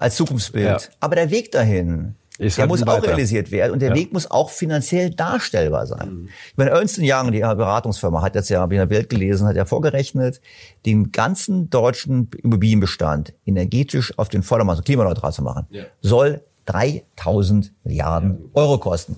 als 0.00 0.16
Zukunftsbild. 0.16 0.64
Ja. 0.64 0.78
Aber 1.00 1.14
der 1.14 1.30
Weg 1.30 1.52
dahin, 1.52 2.14
ist 2.38 2.56
der 2.56 2.62
halt 2.62 2.70
muss 2.70 2.82
auch 2.82 3.02
realisiert 3.02 3.50
werden 3.50 3.72
und 3.72 3.82
der 3.82 3.90
ja. 3.90 3.94
Weg 3.94 4.14
muss 4.14 4.30
auch 4.30 4.48
finanziell 4.48 5.10
darstellbar 5.10 5.86
sein. 5.86 6.08
Mhm. 6.08 6.28
Ich 6.50 6.56
meine, 6.56 6.70
Ernst 6.70 6.98
Young, 6.98 7.32
die 7.32 7.40
Beratungsfirma, 7.40 8.22
hat 8.22 8.34
jetzt 8.34 8.48
ja, 8.48 8.60
habe 8.60 8.74
ich 8.74 8.80
in 8.80 8.88
der 8.88 8.96
Welt 8.96 9.10
gelesen, 9.10 9.46
hat 9.46 9.56
ja 9.56 9.66
vorgerechnet, 9.66 10.40
den 10.86 11.12
ganzen 11.12 11.68
deutschen 11.68 12.30
Immobilienbestand 12.42 13.34
energetisch 13.44 14.18
auf 14.18 14.30
den 14.30 14.42
Vordermann, 14.42 14.76
so 14.76 14.82
klimaneutral 14.82 15.34
zu 15.34 15.42
machen, 15.42 15.66
ja. 15.68 15.84
soll 16.00 16.42
3000 16.64 17.72
Milliarden 17.84 18.50
Euro 18.54 18.78
kosten. 18.78 19.16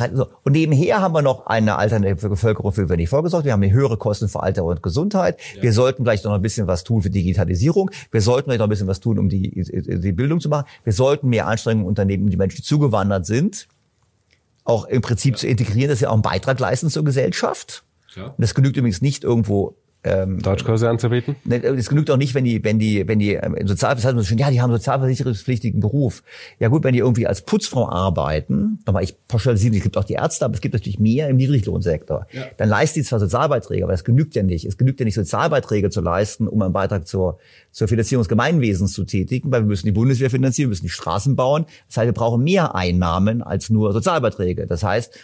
Und 0.00 0.52
nebenher 0.52 1.00
haben 1.00 1.14
wir 1.14 1.22
noch 1.22 1.46
eine 1.46 1.76
alternative 1.76 2.28
Bevölkerung, 2.28 2.72
für 2.72 2.82
die 2.82 2.88
wir 2.88 2.96
nicht 2.96 3.08
vorgesorgt. 3.08 3.44
Wir 3.44 3.52
haben 3.52 3.62
höhere 3.70 3.96
Kosten 3.96 4.28
für 4.28 4.42
Alter 4.42 4.64
und 4.64 4.82
Gesundheit. 4.82 5.38
Ja. 5.56 5.62
Wir 5.62 5.72
sollten 5.72 6.04
vielleicht 6.04 6.24
noch 6.24 6.32
ein 6.32 6.42
bisschen 6.42 6.66
was 6.66 6.84
tun 6.84 7.02
für 7.02 7.10
Digitalisierung. 7.10 7.90
Wir 8.10 8.20
sollten 8.20 8.44
vielleicht 8.48 8.60
noch 8.60 8.66
ein 8.66 8.70
bisschen 8.70 8.86
was 8.86 9.00
tun, 9.00 9.18
um 9.18 9.28
die, 9.28 9.50
die 9.50 10.12
Bildung 10.12 10.40
zu 10.40 10.48
machen. 10.48 10.66
Wir 10.84 10.92
sollten 10.92 11.28
mehr 11.28 11.46
Anstrengungen 11.46 11.86
unternehmen, 11.86 12.24
um 12.24 12.30
die 12.30 12.36
Menschen, 12.36 12.56
die 12.56 12.62
zugewandert 12.62 13.26
sind, 13.26 13.68
auch 14.64 14.84
im 14.84 15.02
Prinzip 15.02 15.34
ja. 15.34 15.38
zu 15.38 15.46
integrieren, 15.48 15.90
dass 15.90 15.98
sie 15.98 16.06
auch 16.06 16.12
einen 16.12 16.22
Beitrag 16.22 16.58
leisten 16.60 16.90
zur 16.90 17.04
Gesellschaft. 17.04 17.84
Ja. 18.14 18.26
Und 18.26 18.40
das 18.40 18.54
genügt 18.54 18.76
übrigens 18.76 19.02
nicht 19.02 19.24
irgendwo 19.24 19.76
ähm, 20.08 20.42
Deutschkurse 20.42 20.88
anzubieten? 20.88 21.36
Es 21.48 21.88
genügt 21.88 22.10
auch 22.10 22.16
nicht, 22.16 22.34
wenn 22.34 22.44
die, 22.44 22.62
wenn 22.64 22.78
die, 22.78 23.06
wenn 23.06 23.18
die 23.18 23.34
ähm, 23.34 23.56
Sozialversicherung 23.66 24.24
schon, 24.24 24.38
ja, 24.38 24.50
die 24.50 24.60
haben 24.60 24.72
sozialversicherungspflichtigen 24.72 25.80
Beruf. 25.80 26.22
Ja 26.58 26.68
gut, 26.68 26.84
wenn 26.84 26.92
die 26.92 27.00
irgendwie 27.00 27.26
als 27.26 27.42
Putzfrau 27.42 27.88
arbeiten, 27.88 28.80
nochmal, 28.86 29.04
ich 29.04 29.16
pauschalisiere, 29.28 29.76
es 29.76 29.82
gibt 29.82 29.96
auch 29.96 30.04
die 30.04 30.14
Ärzte, 30.14 30.44
aber 30.44 30.54
es 30.54 30.60
gibt 30.60 30.74
natürlich 30.74 30.98
mehr 30.98 31.28
im 31.28 31.36
Niedriglohnsektor. 31.36 32.26
Ja. 32.32 32.42
Dann 32.56 32.68
leisten 32.68 33.00
die 33.00 33.04
zwar 33.04 33.20
Sozialbeiträge, 33.20 33.84
aber 33.84 33.92
das 33.92 34.04
genügt 34.04 34.34
ja 34.34 34.42
nicht. 34.42 34.64
Es 34.64 34.76
genügt 34.76 35.00
ja 35.00 35.04
nicht, 35.04 35.14
Sozialbeiträge 35.14 35.90
zu 35.90 36.00
leisten, 36.00 36.48
um 36.48 36.62
einen 36.62 36.72
Beitrag 36.72 37.06
zur, 37.06 37.38
zur 37.70 37.88
Finanzierung 37.88 38.22
des 38.22 38.28
Gemeinwesens 38.28 38.92
zu 38.92 39.04
tätigen, 39.04 39.50
weil 39.50 39.62
wir 39.62 39.68
müssen 39.68 39.86
die 39.86 39.92
Bundeswehr 39.92 40.30
finanzieren, 40.30 40.68
wir 40.68 40.70
müssen 40.70 40.86
die 40.86 40.90
Straßen 40.90 41.36
bauen. 41.36 41.66
Das 41.88 41.98
heißt, 41.98 42.06
wir 42.06 42.12
brauchen 42.12 42.42
mehr 42.42 42.74
Einnahmen 42.74 43.42
als 43.42 43.70
nur 43.70 43.92
Sozialbeiträge. 43.92 44.66
Das 44.66 44.82
heißt, 44.82 45.18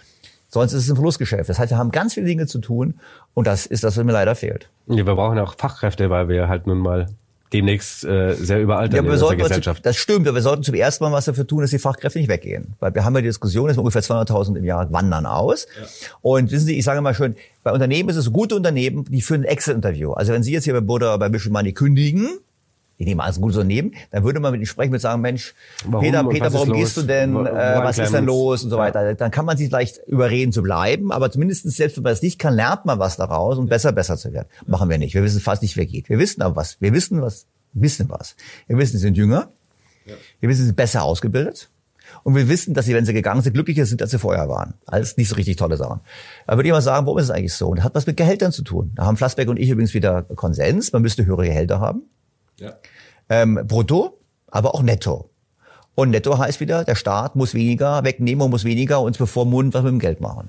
Sonst 0.54 0.72
ist 0.72 0.84
es 0.84 0.88
ein 0.88 0.94
Verlustgeschäft. 0.94 1.50
Das 1.50 1.58
heißt, 1.58 1.72
wir 1.72 1.78
haben 1.78 1.90
ganz 1.90 2.14
viele 2.14 2.26
Dinge 2.26 2.46
zu 2.46 2.60
tun 2.60 2.94
und 3.34 3.48
das 3.48 3.66
ist 3.66 3.82
das, 3.82 3.96
was 3.96 4.04
mir 4.04 4.12
leider 4.12 4.36
fehlt. 4.36 4.68
Ja, 4.86 5.04
wir 5.04 5.14
brauchen 5.16 5.36
auch 5.40 5.56
Fachkräfte, 5.58 6.10
weil 6.10 6.28
wir 6.28 6.48
halt 6.48 6.68
nun 6.68 6.78
mal 6.78 7.08
demnächst 7.52 8.04
äh, 8.04 8.34
sehr 8.34 8.62
überaltert 8.62 8.94
ja, 8.94 9.02
in 9.02 9.10
unserer 9.10 9.34
Gesellschaft. 9.34 9.78
Zu, 9.78 9.82
das 9.82 9.96
stimmt, 9.96 10.28
aber 10.28 10.36
wir 10.36 10.42
sollten 10.42 10.62
zum 10.62 10.76
ersten 10.76 11.02
Mal 11.02 11.10
was 11.10 11.24
dafür 11.24 11.44
tun, 11.44 11.62
dass 11.62 11.70
die 11.70 11.80
Fachkräfte 11.80 12.20
nicht 12.20 12.28
weggehen. 12.28 12.74
Weil 12.78 12.94
wir 12.94 13.04
haben 13.04 13.16
ja 13.16 13.20
die 13.20 13.26
Diskussion, 13.26 13.66
dass 13.66 13.76
ungefähr 13.78 14.02
200.000 14.02 14.56
im 14.56 14.64
Jahr 14.64 14.92
wandern 14.92 15.26
aus. 15.26 15.66
Ja. 15.76 15.86
Und 16.22 16.52
wissen 16.52 16.66
Sie, 16.66 16.78
ich 16.78 16.84
sage 16.84 17.00
mal 17.00 17.14
schön, 17.14 17.34
bei 17.64 17.72
Unternehmen 17.72 18.08
ist 18.08 18.16
es 18.16 18.32
gute 18.32 18.54
Unternehmen, 18.54 19.06
die 19.08 19.22
führen 19.22 19.40
ein 19.40 19.48
Excel-Interview. 19.48 20.12
Also 20.12 20.32
wenn 20.32 20.44
Sie 20.44 20.52
jetzt 20.52 20.64
hier 20.64 20.74
bei 20.74 20.82
Buddha, 20.82 21.16
bei 21.16 21.28
Mission 21.28 21.52
Money 21.52 21.72
kündigen, 21.72 22.28
ich 22.96 23.06
nehme 23.06 23.22
als 23.22 23.40
gutes 23.40 23.56
Unternehmen, 23.56 23.94
dann 24.10 24.24
würde 24.24 24.40
man 24.40 24.52
mit 24.52 24.60
ihm 24.60 24.66
sprechen, 24.66 24.92
mit 24.92 25.00
sagen, 25.00 25.20
Mensch, 25.20 25.54
warum, 25.84 26.04
Peter, 26.04 26.24
Peter, 26.24 26.52
warum 26.52 26.72
gehst 26.72 26.96
du 26.96 27.02
denn, 27.02 27.34
äh, 27.34 27.80
was 27.82 27.98
ist 27.98 28.12
denn 28.12 28.24
los 28.24 28.62
und 28.62 28.70
so 28.70 28.78
weiter. 28.78 29.14
Dann 29.14 29.30
kann 29.30 29.44
man 29.44 29.56
sich 29.56 29.68
vielleicht 29.68 29.98
überreden 30.06 30.52
zu 30.52 30.62
bleiben, 30.62 31.10
aber 31.12 31.30
zumindest 31.30 31.70
selbst 31.70 31.96
wenn 31.96 32.04
man 32.04 32.12
das 32.12 32.22
nicht 32.22 32.38
kann, 32.38 32.54
lernt 32.54 32.84
man 32.84 32.98
was 32.98 33.16
daraus 33.16 33.58
und 33.58 33.68
besser, 33.68 33.92
besser 33.92 34.16
zu 34.16 34.32
werden. 34.32 34.48
Machen 34.66 34.88
wir 34.88 34.98
nicht. 34.98 35.14
Wir 35.14 35.22
wissen 35.22 35.40
fast 35.40 35.62
nicht, 35.62 35.76
wer 35.76 35.86
geht. 35.86 36.08
Wir 36.08 36.18
wissen 36.18 36.42
aber 36.42 36.56
was. 36.56 36.80
Wir 36.80 36.92
wissen 36.92 37.20
was, 37.20 37.46
wissen 37.72 38.08
was. 38.08 38.36
Wir 38.66 38.78
wissen, 38.78 38.92
sie 38.92 39.02
sind 39.02 39.16
jünger. 39.16 39.50
Wir 40.40 40.48
wissen, 40.48 40.60
sie 40.60 40.66
sind 40.66 40.76
besser 40.76 41.02
ausgebildet. 41.02 41.70
Und 42.22 42.34
wir 42.34 42.48
wissen, 42.48 42.74
dass 42.74 42.86
sie, 42.86 42.94
wenn 42.94 43.04
sie 43.04 43.12
gegangen 43.12 43.42
sind, 43.42 43.54
glücklicher 43.54 43.86
sind, 43.86 44.00
als 44.00 44.10
sie 44.10 44.18
vorher 44.18 44.48
waren. 44.48 44.74
Alles 44.86 45.16
nicht 45.16 45.28
so 45.28 45.34
richtig 45.34 45.56
tolle 45.56 45.76
Sachen. 45.76 46.00
Aber 46.46 46.58
würde 46.58 46.68
ich 46.68 46.72
mal 46.72 46.80
sagen, 46.80 47.06
warum 47.06 47.18
ist 47.18 47.24
es 47.24 47.30
eigentlich 47.30 47.54
so? 47.54 47.68
Und 47.68 47.78
das 47.78 47.84
hat 47.84 47.94
was 47.94 48.06
mit 48.06 48.16
Gehältern 48.16 48.52
zu 48.52 48.62
tun. 48.62 48.92
Da 48.94 49.04
haben 49.04 49.16
Flassbeck 49.16 49.48
und 49.48 49.58
ich 49.58 49.68
übrigens 49.68 49.94
wieder 49.94 50.22
Konsens. 50.22 50.92
Man 50.92 51.02
müsste 51.02 51.26
höhere 51.26 51.44
Gehälter 51.44 51.80
haben. 51.80 52.02
Ja. 52.58 52.74
Ähm, 53.28 53.60
brutto, 53.66 54.18
aber 54.48 54.74
auch 54.74 54.82
netto. 54.82 55.30
Und 55.94 56.10
netto 56.10 56.38
heißt 56.38 56.60
wieder, 56.60 56.84
der 56.84 56.94
Staat 56.94 57.36
muss 57.36 57.54
weniger 57.54 58.04
wegnehmen 58.04 58.42
und 58.42 58.50
muss 58.50 58.64
weniger 58.64 59.00
uns 59.00 59.18
bevormunden, 59.18 59.72
was 59.74 59.84
wir 59.84 59.92
mit 59.92 60.00
dem 60.00 60.04
Geld 60.04 60.20
machen. 60.20 60.48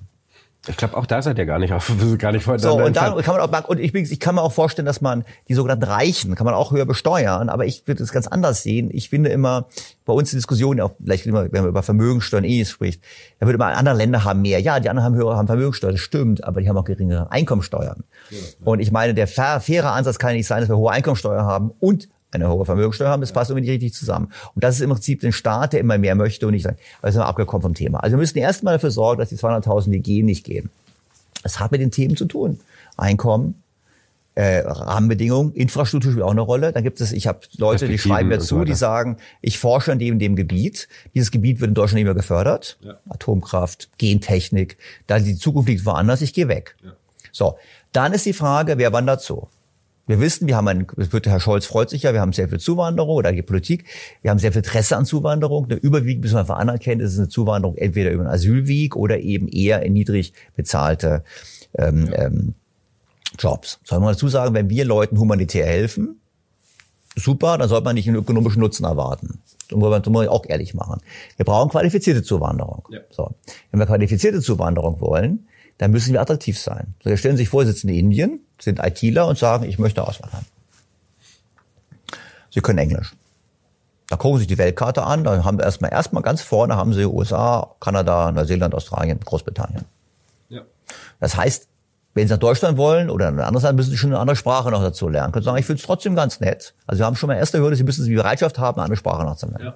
Ich 0.68 0.78
glaube, 0.78 0.97
auch 0.97 1.05
da 1.05 1.22
seid 1.22 1.38
ihr 1.38 1.45
gar 1.45 1.59
nicht 1.59 1.74
auf, 1.74 1.91
gar 2.18 2.32
nicht 2.32 2.43
voneinander 2.43 2.70
So, 2.70 2.86
und 2.86 2.95
dann 2.95 3.22
kann 3.22 3.36
man 3.38 3.41
auch, 3.41 3.68
und 3.68 3.80
ich, 3.80 3.93
ich 3.93 4.20
kann 4.20 4.36
mir 4.36 4.41
auch 4.41 4.51
vorstellen, 4.51 4.86
dass 4.86 5.01
man 5.01 5.24
die 5.47 5.53
sogenannten 5.53 5.84
Reichen 5.84 6.36
kann 6.36 6.45
man 6.45 6.53
auch 6.53 6.72
höher 6.72 6.86
besteuern, 6.86 7.49
aber 7.49 7.66
ich 7.66 7.88
würde 7.88 8.03
es 8.03 8.11
ganz 8.11 8.28
anders 8.28 8.63
sehen. 8.63 8.89
Ich 8.91 9.09
finde 9.09 9.30
immer, 9.30 9.68
bei 10.05 10.13
uns 10.13 10.30
die 10.30 10.36
Diskussion, 10.36 10.80
auch 10.82 10.91
vielleicht 11.03 11.26
immer, 11.26 11.51
wenn 11.51 11.61
man 11.61 11.70
über 11.70 11.84
Vermögenssteuern 11.84 12.43
eh 12.43 12.66
spricht, 12.66 13.01
da 13.39 13.45
würde 13.45 13.57
man, 13.57 13.74
andere 13.74 13.95
Länder 13.95 14.24
haben 14.24 14.41
mehr. 14.41 14.59
Ja, 14.59 14.80
die 14.80 14.89
anderen 14.89 15.05
haben 15.05 15.16
höhere, 15.16 15.36
haben 15.36 15.47
Vermögenssteuern, 15.47 15.93
das 15.93 16.01
stimmt, 16.01 16.43
aber 16.43 16.61
die 16.61 16.70
haben 16.70 16.78
auch 16.78 16.86
geringere 16.86 17.32
Einkommensteuern. 17.32 18.03
Ja, 18.30 18.38
und 18.63 18.80
ich 18.80 18.91
meine, 18.91 19.13
der 19.13 19.28
faire 19.28 19.91
Ansatz 19.91 20.20
kann 20.20 20.34
nicht 20.34 20.47
sein, 20.47 20.61
dass 20.61 20.70
wir 20.70 20.78
hohe 20.78 20.91
Einkommensteuer 20.91 21.43
haben 21.43 21.72
und 21.80 22.07
eine 22.36 22.49
hohe 22.49 22.65
Vermögenssteuer 22.65 23.09
haben, 23.09 23.21
das 23.21 23.33
passt 23.33 23.51
irgendwie 23.51 23.69
nicht 23.69 23.75
richtig 23.75 23.93
zusammen. 23.93 24.31
Und 24.53 24.63
das 24.63 24.75
ist 24.75 24.81
im 24.81 24.89
Prinzip 24.89 25.23
ein 25.23 25.31
Staat, 25.31 25.73
der 25.73 25.79
immer 25.79 25.97
mehr 25.97 26.15
möchte 26.15 26.45
und 26.47 26.53
nicht 26.53 26.63
sagen, 26.63 26.77
also 27.01 27.15
sind 27.15 27.21
wir 27.21 27.27
abgekommen 27.27 27.61
vom 27.61 27.73
Thema. 27.73 27.99
Also 27.99 28.15
wir 28.15 28.19
müssen 28.19 28.38
erstmal 28.38 28.75
dafür 28.75 28.91
sorgen, 28.91 29.19
dass 29.19 29.29
die 29.29 29.38
200.000, 29.38 29.91
die 29.91 30.01
gehen, 30.01 30.25
nicht 30.25 30.43
gehen. 30.43 30.69
Das 31.43 31.59
hat 31.59 31.71
mit 31.71 31.81
den 31.81 31.91
Themen 31.91 32.15
zu 32.15 32.25
tun. 32.25 32.59
Einkommen, 32.97 33.61
äh, 34.36 34.59
Rahmenbedingungen, 34.65 35.53
Infrastruktur 35.53 36.11
spielt 36.11 36.25
auch 36.25 36.31
eine 36.31 36.41
Rolle. 36.41 36.73
Dann 36.73 36.83
gibt 36.83 36.99
es, 36.99 37.13
ich 37.13 37.25
habe 37.25 37.39
Leute, 37.57 37.88
die 37.88 37.97
schreiben 37.97 38.29
mir 38.29 38.39
zu, 38.39 38.65
die 38.65 38.73
sagen, 38.73 39.17
ich 39.41 39.57
forsche 39.57 39.93
in 39.93 39.99
dem, 39.99 40.19
dem 40.19 40.36
Gebiet. 40.36 40.89
Dieses 41.13 41.31
Gebiet 41.31 41.61
wird 41.61 41.69
in 41.69 41.75
Deutschland 41.75 41.95
nicht 41.95 42.05
mehr 42.05 42.13
gefördert. 42.13 42.77
Ja. 42.81 42.95
Atomkraft, 43.09 43.89
Gentechnik, 43.97 44.77
da 45.07 45.19
die 45.19 45.38
Zukunft 45.38 45.69
liegt 45.69 45.86
woanders, 45.86 46.21
ich 46.21 46.33
gehe 46.33 46.49
weg. 46.49 46.75
Ja. 46.83 46.91
So, 47.31 47.57
dann 47.93 48.11
ist 48.11 48.25
die 48.25 48.33
Frage, 48.33 48.77
wer 48.77 48.91
wandert 48.91 49.21
so? 49.21 49.47
Wir 50.07 50.19
wissen, 50.19 50.47
wir 50.47 50.55
haben 50.55 50.67
ein, 50.67 50.87
wird 50.95 51.25
Herr 51.25 51.39
Scholz 51.39 51.65
freut 51.65 51.89
sich 51.89 52.03
ja, 52.03 52.13
wir 52.13 52.21
haben 52.21 52.33
sehr 52.33 52.47
viel 52.47 52.59
Zuwanderung 52.59 53.15
oder 53.15 53.31
die 53.31 53.41
Politik, 53.41 53.85
wir 54.21 54.31
haben 54.31 54.39
sehr 54.39 54.51
viel 54.51 54.59
Interesse 54.59 54.97
an 54.97 55.05
Zuwanderung. 55.05 55.67
Der 55.67 55.83
Überwiegend 55.83 56.23
müssen 56.23 56.35
wir 56.35 56.41
einfach 56.41 56.57
anerkennen, 56.57 57.01
ist 57.01 57.17
eine 57.17 57.27
Zuwanderung 57.27 57.75
entweder 57.77 58.11
über 58.11 58.23
einen 58.23 58.33
Asylweg 58.33 58.95
oder 58.95 59.19
eben 59.19 59.47
eher 59.47 59.81
in 59.81 59.93
niedrig 59.93 60.33
bezahlte 60.55 61.23
ähm, 61.73 62.07
ja. 62.07 62.25
ähm, 62.25 62.53
Jobs. 63.39 63.79
Soll 63.83 63.99
man 63.99 64.13
dazu 64.13 64.27
sagen, 64.27 64.53
wenn 64.53 64.69
wir 64.69 64.85
Leuten 64.85 65.19
humanitär 65.19 65.65
helfen, 65.65 66.19
super, 67.15 67.57
dann 67.57 67.69
sollte 67.69 67.85
man 67.85 67.95
nicht 67.95 68.07
einen 68.07 68.17
ökonomischen 68.17 68.61
Nutzen 68.61 68.85
erwarten. 68.85 69.39
Das 69.69 69.77
muss 69.77 69.89
man 69.89 70.27
auch 70.27 70.45
ehrlich 70.47 70.73
machen. 70.73 71.01
Wir 71.37 71.45
brauchen 71.45 71.69
qualifizierte 71.69 72.23
Zuwanderung. 72.23 72.87
Ja. 72.89 72.99
So. 73.09 73.31
Wenn 73.71 73.79
wir 73.79 73.87
qualifizierte 73.87 74.41
Zuwanderung 74.41 75.01
wollen, 75.01 75.47
dann 75.77 75.91
müssen 75.91 76.13
wir 76.13 76.21
attraktiv 76.21 76.59
sein. 76.59 76.93
So, 77.03 77.15
stellen 77.17 77.35
Sie 77.35 77.43
sich 77.43 77.49
vor, 77.49 77.65
Sie 77.65 77.71
sitzen 77.71 77.89
in 77.89 77.95
Indien, 77.95 78.44
sind 78.59 78.79
ITler 78.79 79.27
und 79.27 79.37
sagen, 79.37 79.65
ich 79.65 79.79
möchte 79.79 80.07
auswandern. 80.07 80.45
Sie 82.49 82.61
können 82.61 82.79
Englisch. 82.79 83.13
Da 84.09 84.17
gucken 84.17 84.37
Sie 84.37 84.41
sich 84.41 84.47
die 84.47 84.57
Weltkarte 84.57 85.03
an, 85.03 85.23
dann 85.23 85.43
haben 85.43 85.57
wir 85.57 85.65
erstmal, 85.65 85.91
erstmal 85.91 86.23
ganz 86.23 86.41
vorne 86.41 86.77
haben 86.77 86.93
Sie 86.93 87.05
USA, 87.05 87.75
Kanada, 87.79 88.31
Neuseeland, 88.31 88.75
Australien, 88.75 89.19
Großbritannien. 89.19 89.83
Ja. 90.49 90.61
Das 91.19 91.35
heißt, 91.35 91.67
wenn 92.13 92.27
Sie 92.27 92.33
nach 92.33 92.39
Deutschland 92.39 92.77
wollen 92.77 93.09
oder 93.09 93.27
in 93.27 93.39
ein 93.39 93.45
anderes 93.45 93.63
Land, 93.63 93.75
müssen 93.75 93.91
Sie 93.91 93.97
schon 93.97 94.11
eine 94.11 94.19
andere 94.19 94.37
Sprache 94.37 94.69
noch 94.69 94.81
dazu 94.81 95.09
lernen. 95.09 95.33
Können 95.33 95.43
Sie 95.43 95.47
sagen, 95.47 95.57
ich 95.57 95.65
finde 95.65 95.81
es 95.81 95.85
trotzdem 95.85 96.15
ganz 96.15 96.39
nett. 96.39 96.73
Also 96.85 96.99
Sie 96.99 97.03
haben 97.03 97.15
schon 97.15 97.27
mal 97.27 97.35
erste 97.35 97.59
Hürde, 97.59 97.75
Sie 97.75 97.83
müssen 97.83 98.05
die 98.05 98.15
Bereitschaft 98.15 98.59
haben, 98.59 98.77
eine 98.77 98.85
andere 98.85 98.97
Sprache 98.97 99.25
nachzulernen. 99.25 99.65
Ja. 99.65 99.75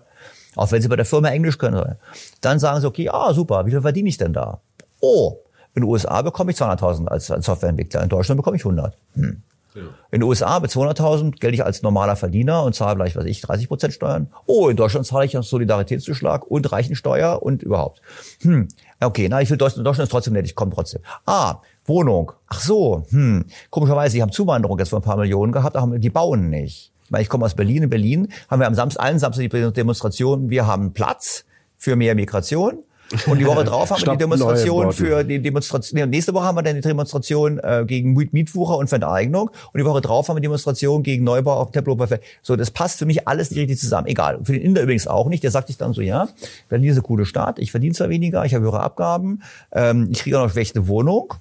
Auch 0.55 0.71
wenn 0.71 0.81
Sie 0.81 0.87
bei 0.87 0.95
der 0.95 1.05
Firma 1.05 1.29
Englisch 1.29 1.57
können. 1.57 1.95
Dann 2.41 2.59
sagen 2.59 2.81
Sie, 2.81 2.87
okay, 2.87 3.09
ah, 3.09 3.33
super, 3.33 3.65
wie 3.65 3.71
viel 3.71 3.81
verdiene 3.81 4.09
ich 4.09 4.17
denn 4.17 4.33
da? 4.33 4.61
Oh, 5.01 5.39
in 5.79 5.85
den 5.85 5.89
USA 5.89 6.21
bekomme 6.21 6.51
ich 6.51 6.57
200.000 6.57 7.07
als, 7.07 7.31
als 7.31 7.45
Softwareentwickler, 7.45 8.03
in 8.03 8.09
Deutschland 8.09 8.37
bekomme 8.37 8.57
ich 8.57 8.63
100. 8.63 8.97
Hm. 9.13 9.41
Ja. 9.75 9.81
In 10.11 10.19
den 10.19 10.23
USA 10.23 10.59
mit 10.59 10.71
200.000 10.71 11.39
gelte 11.39 11.55
ich 11.55 11.63
als 11.63 11.83
normaler 11.83 12.15
Verdiener 12.15 12.63
und 12.63 12.75
zahle 12.75 12.95
vielleicht, 12.95 13.15
was 13.15 13.25
ich, 13.25 13.39
30 13.39 13.67
Prozent 13.67 13.93
Steuern. 13.93 14.27
Oh, 14.45 14.67
in 14.67 14.75
Deutschland 14.75 15.05
zahle 15.05 15.25
ich 15.25 15.35
einen 15.35 15.43
Solidaritätszuschlag 15.43 16.47
und 16.47 16.69
Reichensteuer 16.71 17.41
und 17.41 17.63
überhaupt. 17.63 18.01
Hm. 18.41 18.67
Okay, 18.99 19.27
na, 19.29 19.41
ich 19.41 19.49
will 19.49 19.57
Deutschland, 19.57 19.87
Deutschland 19.87 20.07
ist 20.07 20.11
trotzdem 20.11 20.33
nett, 20.33 20.45
ich 20.45 20.55
komme 20.55 20.71
trotzdem. 20.73 21.01
Ah, 21.25 21.61
Wohnung. 21.85 22.33
Ach 22.47 22.59
so, 22.59 23.05
hm. 23.09 23.45
Komischerweise, 23.69 24.15
die 24.15 24.21
haben 24.21 24.31
Zuwanderung 24.33 24.77
jetzt 24.79 24.89
von 24.89 24.99
ein 24.99 25.05
paar 25.05 25.17
Millionen 25.17 25.53
gehabt, 25.53 25.77
aber 25.77 25.97
die 25.97 26.09
bauen 26.09 26.49
nicht. 26.49 26.91
Ich, 27.05 27.11
meine, 27.11 27.21
ich 27.21 27.29
komme 27.29 27.45
aus 27.45 27.55
Berlin. 27.55 27.83
In 27.83 27.89
Berlin 27.89 28.27
haben 28.49 28.59
wir 28.59 28.67
am 28.67 28.75
Samstag, 28.75 29.03
allen 29.03 29.19
Samstag 29.19 29.49
die 29.49 29.71
Demonstration, 29.71 30.49
wir 30.49 30.67
haben 30.67 30.93
Platz 30.93 31.45
für 31.77 31.95
mehr 31.95 32.15
Migration. 32.15 32.83
Und 33.25 33.39
die 33.39 33.45
Woche 33.45 33.63
drauf 33.63 33.89
haben 33.91 34.01
wir 34.01 34.11
die 34.11 34.17
Demonstration 34.17 34.91
für 34.93 35.23
die 35.23 35.41
Demonstration. 35.41 36.09
Nächste 36.09 36.33
Woche 36.33 36.43
haben 36.43 36.57
wir 36.57 36.61
dann 36.61 36.75
die 36.75 36.81
Demonstration 36.81 37.59
äh, 37.59 37.83
gegen 37.85 38.13
Mietwucher 38.13 38.77
und 38.77 38.91
Enteignung. 38.91 39.49
Und 39.71 39.77
die 39.77 39.85
Woche 39.85 40.01
drauf 40.01 40.29
haben 40.29 40.35
wir 40.35 40.41
die 40.41 40.45
Demonstration 40.45 41.03
gegen 41.03 41.23
Neubau 41.23 41.53
auf 41.53 41.71
Tempelhofer 41.71 42.19
So, 42.41 42.55
das 42.55 42.71
passt 42.71 42.99
für 42.99 43.05
mich 43.05 43.27
alles 43.27 43.49
nicht 43.49 43.59
richtig 43.59 43.79
zusammen. 43.79 44.07
Egal. 44.07 44.39
Für 44.43 44.53
den 44.53 44.61
Inder 44.61 44.83
übrigens 44.83 45.07
auch 45.07 45.27
nicht. 45.27 45.43
Der 45.43 45.51
sagt 45.51 45.67
sich 45.67 45.77
dann 45.77 45.93
so, 45.93 46.01
ja, 46.01 46.27
Berlin 46.69 46.89
ist 46.89 46.97
eine 46.97 47.03
coole 47.03 47.25
Stadt. 47.25 47.59
Ich 47.59 47.71
verdiene 47.71 47.93
zwar 47.93 48.09
weniger, 48.09 48.45
ich 48.45 48.53
habe 48.53 48.65
höhere 48.65 48.81
Abgaben, 48.81 49.41
ähm, 49.71 50.09
ich 50.11 50.19
kriege 50.19 50.37
auch 50.39 50.43
noch 50.43 50.51
schlechte 50.51 50.87
Wohnung. 50.87 51.33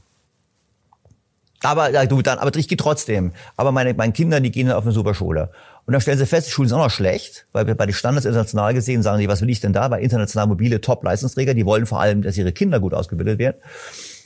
Aber 1.63 1.91
ja, 1.91 2.07
du 2.07 2.23
dann, 2.23 2.39
aber 2.39 2.55
ich 2.57 2.69
gehe 2.69 2.79
trotzdem. 2.79 3.33
Aber 3.57 3.73
meine, 3.73 3.93
meine 3.95 4.13
Kinder, 4.13 4.41
die 4.41 4.51
gehen 4.51 4.71
auf 4.71 4.85
eine 4.85 4.93
super 4.93 5.15
Schule. 5.15 5.51
Und 5.89 5.93
dann 5.93 6.03
stellen 6.03 6.19
sie 6.19 6.27
fest, 6.27 6.47
die 6.47 6.51
Schulen 6.51 6.69
sind 6.69 6.77
auch 6.77 6.85
noch 6.85 6.91
schlecht, 6.91 7.47
weil 7.53 7.67
wir 7.67 7.75
bei 7.75 7.87
den 7.87 7.95
Standards 7.95 8.27
international 8.27 8.75
gesehen 8.75 9.03
sagen 9.03 9.21
die, 9.21 9.29
was 9.29 9.41
will 9.41 9.49
ich 9.49 9.61
denn 9.61 9.73
da? 9.73 9.89
Bei 9.89 10.03
international 10.03 10.47
mobile 10.47 10.83
Top-Leistungsträger, 10.83 11.55
die 11.55 11.65
wollen 11.65 11.87
vor 11.87 11.99
allem, 11.99 12.21
dass 12.21 12.37
ihre 12.37 12.53
Kinder 12.53 12.79
gut 12.79 12.93
ausgebildet 12.93 13.39
werden. 13.39 13.57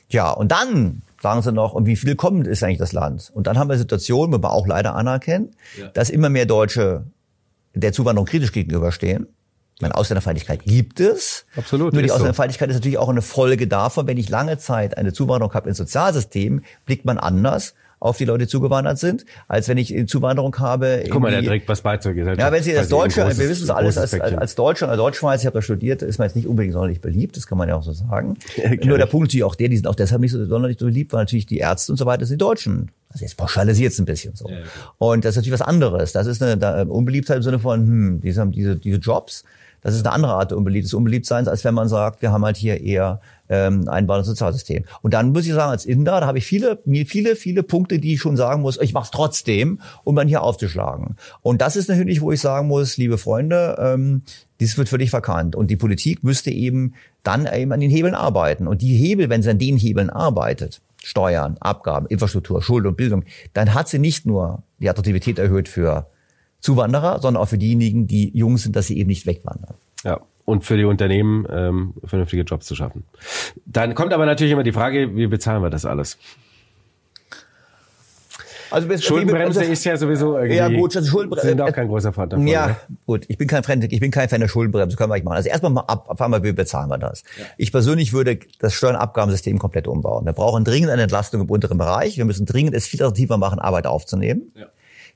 Ja, 0.08 0.32
und 0.32 0.50
dann 0.50 1.02
sagen 1.22 1.40
sie 1.40 1.52
noch, 1.52 1.74
und 1.74 1.86
wie 1.86 1.94
viel 1.94 2.16
kommt 2.16 2.48
ist 2.48 2.64
eigentlich 2.64 2.78
das 2.78 2.92
Land? 2.92 3.30
Und 3.32 3.46
dann 3.46 3.60
haben 3.60 3.70
wir 3.70 3.78
Situationen, 3.78 4.34
wo 4.34 4.42
wir 4.42 4.50
auch 4.50 4.66
leider 4.66 4.96
anerkennen, 4.96 5.54
ja. 5.78 5.86
dass 5.90 6.10
immer 6.10 6.30
mehr 6.30 6.46
Deutsche 6.46 7.04
der 7.74 7.92
Zuwanderung 7.92 8.26
kritisch 8.26 8.50
gegenüberstehen. 8.50 9.28
Meine 9.80 9.94
Ausländerfeindlichkeit 9.94 10.64
gibt 10.64 10.98
es. 10.98 11.46
Absolut. 11.54 11.92
Nur 11.92 12.02
die 12.02 12.10
Ausländerfeindlichkeit 12.10 12.70
ist 12.70 12.74
natürlich 12.74 12.98
auch 12.98 13.08
eine 13.08 13.22
Folge 13.22 13.68
davon, 13.68 14.08
wenn 14.08 14.18
ich 14.18 14.28
lange 14.28 14.58
Zeit 14.58 14.98
eine 14.98 15.12
Zuwanderung 15.12 15.54
habe 15.54 15.68
ins 15.68 15.78
Sozialsystem, 15.78 16.64
blickt 16.86 17.04
man 17.04 17.18
anders 17.18 17.74
auf 18.03 18.16
die 18.16 18.24
Leute 18.24 18.48
zugewandert 18.48 18.98
sind, 18.98 19.24
als 19.46 19.68
wenn 19.68 19.78
ich 19.78 20.09
Zuwanderung 20.09 20.59
habe. 20.59 21.05
Guck 21.09 21.22
mal, 21.22 21.30
der 21.30 21.44
trägt 21.44 21.68
was 21.68 21.82
bei 21.82 21.98
zur 21.98 22.14
Gesellschaft. 22.14 22.40
Ja, 22.40 22.53
wenn 22.53 22.62
Sie 22.62 22.76
als 22.76 22.88
Deutsche, 22.88 23.24
wir 23.24 23.48
wissen 23.48 23.62
es 23.62 23.70
alles, 23.70 23.96
als, 23.96 24.12
als, 24.14 24.34
als 24.36 24.55
Deutscher, 24.57 24.88
als 24.88 24.98
Deutschschweiz, 24.98 25.40
ich 25.42 25.46
habe 25.46 25.55
da 25.55 25.62
studiert, 25.62 26.03
ist 26.03 26.18
man 26.18 26.26
jetzt 26.26 26.34
nicht 26.34 26.48
unbedingt 26.48 26.72
sonderlich 26.72 27.00
beliebt, 27.00 27.36
das 27.36 27.46
kann 27.46 27.59
man 27.59 27.68
ja 27.68 27.76
auch 27.76 27.84
so 27.84 27.92
sagen. 27.92 28.36
Nur 28.82 28.98
der 28.98 29.07
Punkt 29.07 29.28
natürlich 29.28 29.44
auch 29.44 29.55
der, 29.55 29.68
die 29.68 29.76
sind 29.76 29.86
auch 29.86 29.94
deshalb 29.94 30.20
nicht 30.20 30.32
so 30.32 30.44
sonderlich 30.44 30.78
so 30.80 30.86
beliebt, 30.86 31.12
weil 31.12 31.20
natürlich 31.20 31.46
die 31.46 31.59
Ärzte 31.59 31.92
und 31.92 31.98
so 31.98 32.05
weiter 32.05 32.26
sind 32.26 32.40
die 32.40 32.44
Deutschen. 32.44 32.90
Also 33.09 33.24
jetzt 33.24 33.36
pauschalisiert 33.36 33.92
es 33.92 33.98
ein 34.00 34.05
bisschen 34.05 34.34
so. 34.34 34.48
Ja, 34.48 34.57
okay. 34.57 34.68
Und 34.98 35.24
das 35.24 35.30
ist 35.30 35.36
natürlich 35.36 35.61
was 35.61 35.66
anderes. 35.66 36.12
Das 36.12 36.26
ist 36.26 36.42
eine 36.42 36.57
da, 36.57 36.82
Unbeliebtheit 36.82 37.36
im 37.36 37.42
Sinne 37.44 37.61
von, 37.61 37.80
hm, 37.80 38.20
diese 38.20 38.44
diese, 38.48 38.76
diese 38.76 38.96
Jobs, 38.96 39.44
das 39.83 39.95
ist 39.95 40.07
eine 40.07 40.14
andere 40.14 40.35
Art 40.35 40.53
des 40.53 40.95
Unbeliebtseins, 40.95 41.49
als 41.49 41.64
wenn 41.64 41.74
man 41.74 41.89
sagt, 41.89 42.22
wir 42.22 42.30
haben 42.30 42.45
halt 42.45 42.57
hier 42.57 42.80
eher 42.80 43.20
ähm, 43.49 43.89
ein 43.89 44.07
Sozialsystem. 44.24 44.85
Und 45.03 45.12
dann 45.12 45.33
muss 45.33 45.45
ich 45.45 45.53
sagen, 45.53 45.70
als 45.70 45.85
Inder, 45.85 46.20
da 46.20 46.26
habe 46.26 46.39
ich 46.39 46.47
viele, 46.47 46.78
viele, 47.07 47.37
viele 47.37 47.62
Punkte, 47.62 47.99
die 47.99 48.14
ich 48.14 48.20
schon 48.20 48.37
sagen 48.37 48.62
muss, 48.62 48.80
ich 48.80 48.95
mache 48.95 49.05
es 49.05 49.11
trotzdem, 49.11 49.80
um 50.05 50.14
dann 50.14 50.28
hier 50.28 50.43
aufzuschlagen. 50.43 51.16
Und 51.43 51.61
das 51.61 51.76
ist 51.76 51.89
natürlich, 51.89 52.20
wo 52.20 52.30
ich 52.30 52.41
sagen 52.41 52.68
muss, 52.68 52.97
liebe 52.97 53.18
Freunde, 53.18 53.76
ähm, 53.80 54.22
dies 54.61 54.78
wird 54.78 54.89
völlig 54.89 55.11
verkannt. 55.11 55.57
Und 55.57 55.68
die 55.68 55.76
Politik 55.76 56.22
müsste 56.22 56.51
eben 56.51 56.95
dann 57.24 57.47
eben 57.53 57.72
an 57.72 57.80
den 57.80 57.91
Hebeln 57.91 58.14
arbeiten. 58.14 58.68
Und 58.68 58.83
die 58.83 58.97
Hebel, 58.97 59.28
wenn 59.28 59.43
sie 59.43 59.51
an 59.51 59.59
den 59.59 59.76
Hebeln 59.76 60.11
arbeitet, 60.11 60.80
Steuern, 61.03 61.57
Abgaben, 61.59 62.07
Infrastruktur, 62.07 62.62
Schule 62.62 62.89
und 62.89 62.97
Bildung, 62.97 63.24
dann 63.53 63.74
hat 63.74 63.89
sie 63.89 63.99
nicht 63.99 64.24
nur 64.24 64.62
die 64.78 64.89
Attraktivität 64.89 65.41
erhöht 65.41 65.68
für 65.68 66.07
Zuwanderer, 66.62 67.20
sondern 67.20 67.42
auch 67.42 67.48
für 67.48 67.58
diejenigen, 67.58 68.06
die 68.06 68.30
jung 68.36 68.56
sind, 68.56 68.76
dass 68.76 68.86
sie 68.86 68.96
eben 68.98 69.08
nicht 69.08 69.26
wegwandern. 69.26 69.74
Ja, 70.04 70.20
und 70.44 70.64
für 70.64 70.76
die 70.76 70.84
Unternehmen 70.84 71.46
ähm, 71.50 71.94
vernünftige 72.04 72.42
Jobs 72.42 72.66
zu 72.66 72.74
schaffen. 72.74 73.04
Dann 73.66 73.94
kommt 73.94 74.12
aber 74.12 74.26
natürlich 74.26 74.52
immer 74.52 74.62
die 74.62 74.72
Frage, 74.72 75.14
wie 75.16 75.26
bezahlen 75.26 75.62
wir 75.62 75.70
das 75.70 75.84
alles? 75.84 76.18
Also 78.70 78.88
Schuldenbremse 78.96 79.60
also, 79.60 79.72
ist 79.72 79.84
ja 79.84 79.98
sowieso 79.98 80.34
irgendwie. 80.38 80.56
Ja 80.56 80.68
gut, 80.68 80.96
also 80.96 81.10
Schuldenbremse 81.10 81.48
sind 81.48 81.60
auch 81.60 81.72
kein 81.72 81.88
großer 81.88 82.12
Fan 82.14 82.30
davon. 82.30 82.46
Ja, 82.46 82.68
ne? 82.68 82.76
gut. 83.04 83.26
Ich 83.28 83.36
bin 83.36 83.46
kein 83.46 83.62
Fan, 83.64 83.82
ich 83.82 84.00
bin 84.00 84.10
kein 84.10 84.30
Fan 84.30 84.40
der 84.40 84.48
Schuldenbremse. 84.48 84.96
Können 84.96 85.10
wir 85.10 85.16
nicht 85.16 85.24
machen. 85.24 85.36
Also 85.36 85.50
erstmal 85.50 85.72
mal 85.72 85.82
ab, 85.82 86.08
ab 86.08 86.22
einmal, 86.22 86.42
wie 86.42 86.52
bezahlen 86.52 86.88
wir 86.88 86.96
das? 86.96 87.22
Ja. 87.38 87.44
Ich 87.58 87.70
persönlich 87.70 88.14
würde 88.14 88.38
das 88.60 88.72
Steuernabgabensystem 88.72 89.58
komplett 89.58 89.88
umbauen. 89.88 90.24
Wir 90.24 90.32
brauchen 90.32 90.64
dringend 90.64 90.90
eine 90.90 91.02
Entlastung 91.02 91.42
im 91.42 91.50
unteren 91.50 91.76
Bereich. 91.76 92.16
Wir 92.16 92.24
müssen 92.24 92.46
dringend 92.46 92.74
es 92.74 92.86
viel 92.86 93.02
attraktiver 93.02 93.36
machen, 93.36 93.58
Arbeit 93.58 93.86
aufzunehmen. 93.86 94.52
Ja 94.54 94.68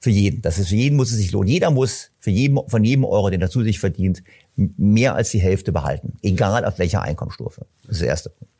für 0.07 0.11
jeden. 0.11 0.41
Das 0.41 0.57
ist 0.61 0.69
für 0.69 0.77
jeden 0.77 0.95
muss 0.95 1.11
es 1.11 1.17
sich 1.17 1.33
lohnen. 1.33 1.49
Jeder 1.49 1.73
muss 1.73 2.13
für 2.21 2.31
jeden, 2.31 2.61
von 2.69 2.85
jedem 2.85 3.05
Euro, 3.05 3.29
den 3.29 3.43
er 3.43 3.51
zu 3.51 3.65
sich 3.65 3.81
verdient, 3.81 4.23
mehr 4.55 5.17
als 5.17 5.31
die 5.31 5.41
Hälfte 5.41 5.73
behalten. 5.73 6.13
Egal 6.23 6.65
auf 6.65 6.79
welcher 6.79 7.03
Einkommensstufe. 7.03 7.67
Das 7.83 7.97
ist 7.97 8.03
der 8.03 8.09
erste 8.11 8.31
Punkt. 8.31 8.53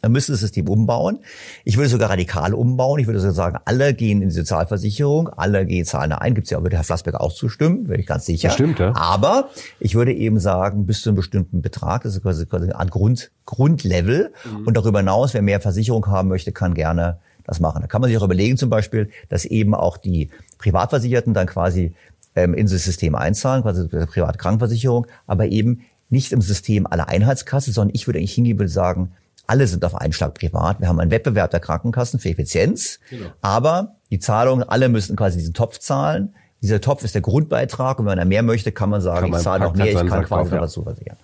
Dann 0.00 0.12
müsste 0.12 0.32
das 0.32 0.40
System 0.40 0.66
umbauen. 0.66 1.18
Ich 1.64 1.76
würde 1.76 1.90
sogar 1.90 2.08
radikal 2.08 2.54
umbauen. 2.54 2.98
Ich 2.98 3.06
würde 3.06 3.20
sogar 3.20 3.34
sagen, 3.34 3.58
alle 3.66 3.92
gehen 3.92 4.22
in 4.22 4.30
die 4.30 4.34
Sozialversicherung, 4.34 5.28
alle 5.28 5.66
gehen 5.66 5.84
zahlen 5.84 6.12
ein. 6.12 6.34
Gibt 6.34 6.46
es 6.46 6.50
ja, 6.50 6.62
würde 6.62 6.76
Herr 6.76 6.84
Flassbeck 6.84 7.14
auch 7.16 7.32
zustimmen, 7.32 7.84
bin 7.84 8.00
ich 8.00 8.06
ganz 8.06 8.24
sicher. 8.24 8.48
Das 8.48 8.54
stimmt, 8.54 8.78
ja. 8.78 8.96
Aber 8.96 9.50
ich 9.80 9.94
würde 9.94 10.14
eben 10.14 10.40
sagen, 10.40 10.86
bis 10.86 11.02
zu 11.02 11.10
einem 11.10 11.16
bestimmten 11.16 11.60
Betrag, 11.60 12.04
das 12.04 12.14
ist 12.14 12.22
quasi, 12.22 12.46
quasi 12.46 12.70
ein 12.70 12.88
Grund, 12.88 13.32
Grundlevel. 13.44 14.32
Mhm. 14.44 14.66
Und 14.66 14.78
darüber 14.78 15.00
hinaus, 15.00 15.34
wer 15.34 15.42
mehr 15.42 15.60
Versicherung 15.60 16.06
haben 16.06 16.28
möchte, 16.30 16.52
kann 16.52 16.72
gerne 16.72 17.18
das 17.44 17.60
machen. 17.60 17.82
Da 17.82 17.86
kann 17.86 18.00
man 18.00 18.08
sich 18.08 18.18
auch 18.18 18.24
überlegen 18.24 18.56
zum 18.56 18.70
Beispiel, 18.70 19.10
dass 19.28 19.44
eben 19.44 19.74
auch 19.74 19.96
die 19.96 20.30
Privatversicherten 20.58 21.34
dann 21.34 21.46
quasi 21.46 21.94
ähm, 22.34 22.54
in 22.54 22.66
das 22.66 22.84
System 22.84 23.14
einzahlen, 23.14 23.62
quasi 23.62 23.86
private 23.88 24.38
Krankenversicherung, 24.38 25.06
aber 25.26 25.46
eben 25.46 25.82
nicht 26.10 26.32
im 26.32 26.40
System 26.40 26.86
aller 26.86 27.08
Einheitskasse, 27.08 27.72
sondern 27.72 27.94
ich 27.94 28.06
würde 28.06 28.18
eigentlich 28.18 28.34
hingehen 28.34 28.58
und 28.60 28.68
sagen, 28.68 29.12
Alle 29.46 29.66
sind 29.66 29.84
auf 29.84 29.94
einen 29.94 30.12
Schlag 30.12 30.34
privat. 30.34 30.80
Wir 30.80 30.88
haben 30.88 30.98
einen 31.00 31.10
Wettbewerb 31.10 31.50
der 31.50 31.60
Krankenkassen 31.60 32.18
für 32.18 32.30
Effizienz. 32.30 32.98
Genau. 33.10 33.26
Aber 33.42 33.96
die 34.10 34.18
Zahlungen, 34.18 34.66
alle 34.66 34.88
müssen 34.88 35.16
quasi 35.16 35.38
diesen 35.38 35.52
Topf 35.52 35.78
zahlen. 35.78 36.34
Dieser 36.62 36.80
Topf 36.80 37.04
ist 37.04 37.14
der 37.14 37.20
Grundbeitrag 37.20 37.98
und 37.98 38.06
wenn 38.06 38.18
er 38.18 38.24
mehr 38.24 38.42
möchte, 38.42 38.72
kann 38.72 38.88
man 38.88 39.02
sagen, 39.02 39.30
kann 39.30 39.38
ich 39.38 39.44
zahle 39.44 39.64
noch 39.64 39.74
mehr, 39.74 39.86
ich 39.86 40.08
kann 40.08 40.24
quasi 40.24 40.50
noch 40.50 40.62
dazu 40.62 40.82
versichern. 40.82 41.18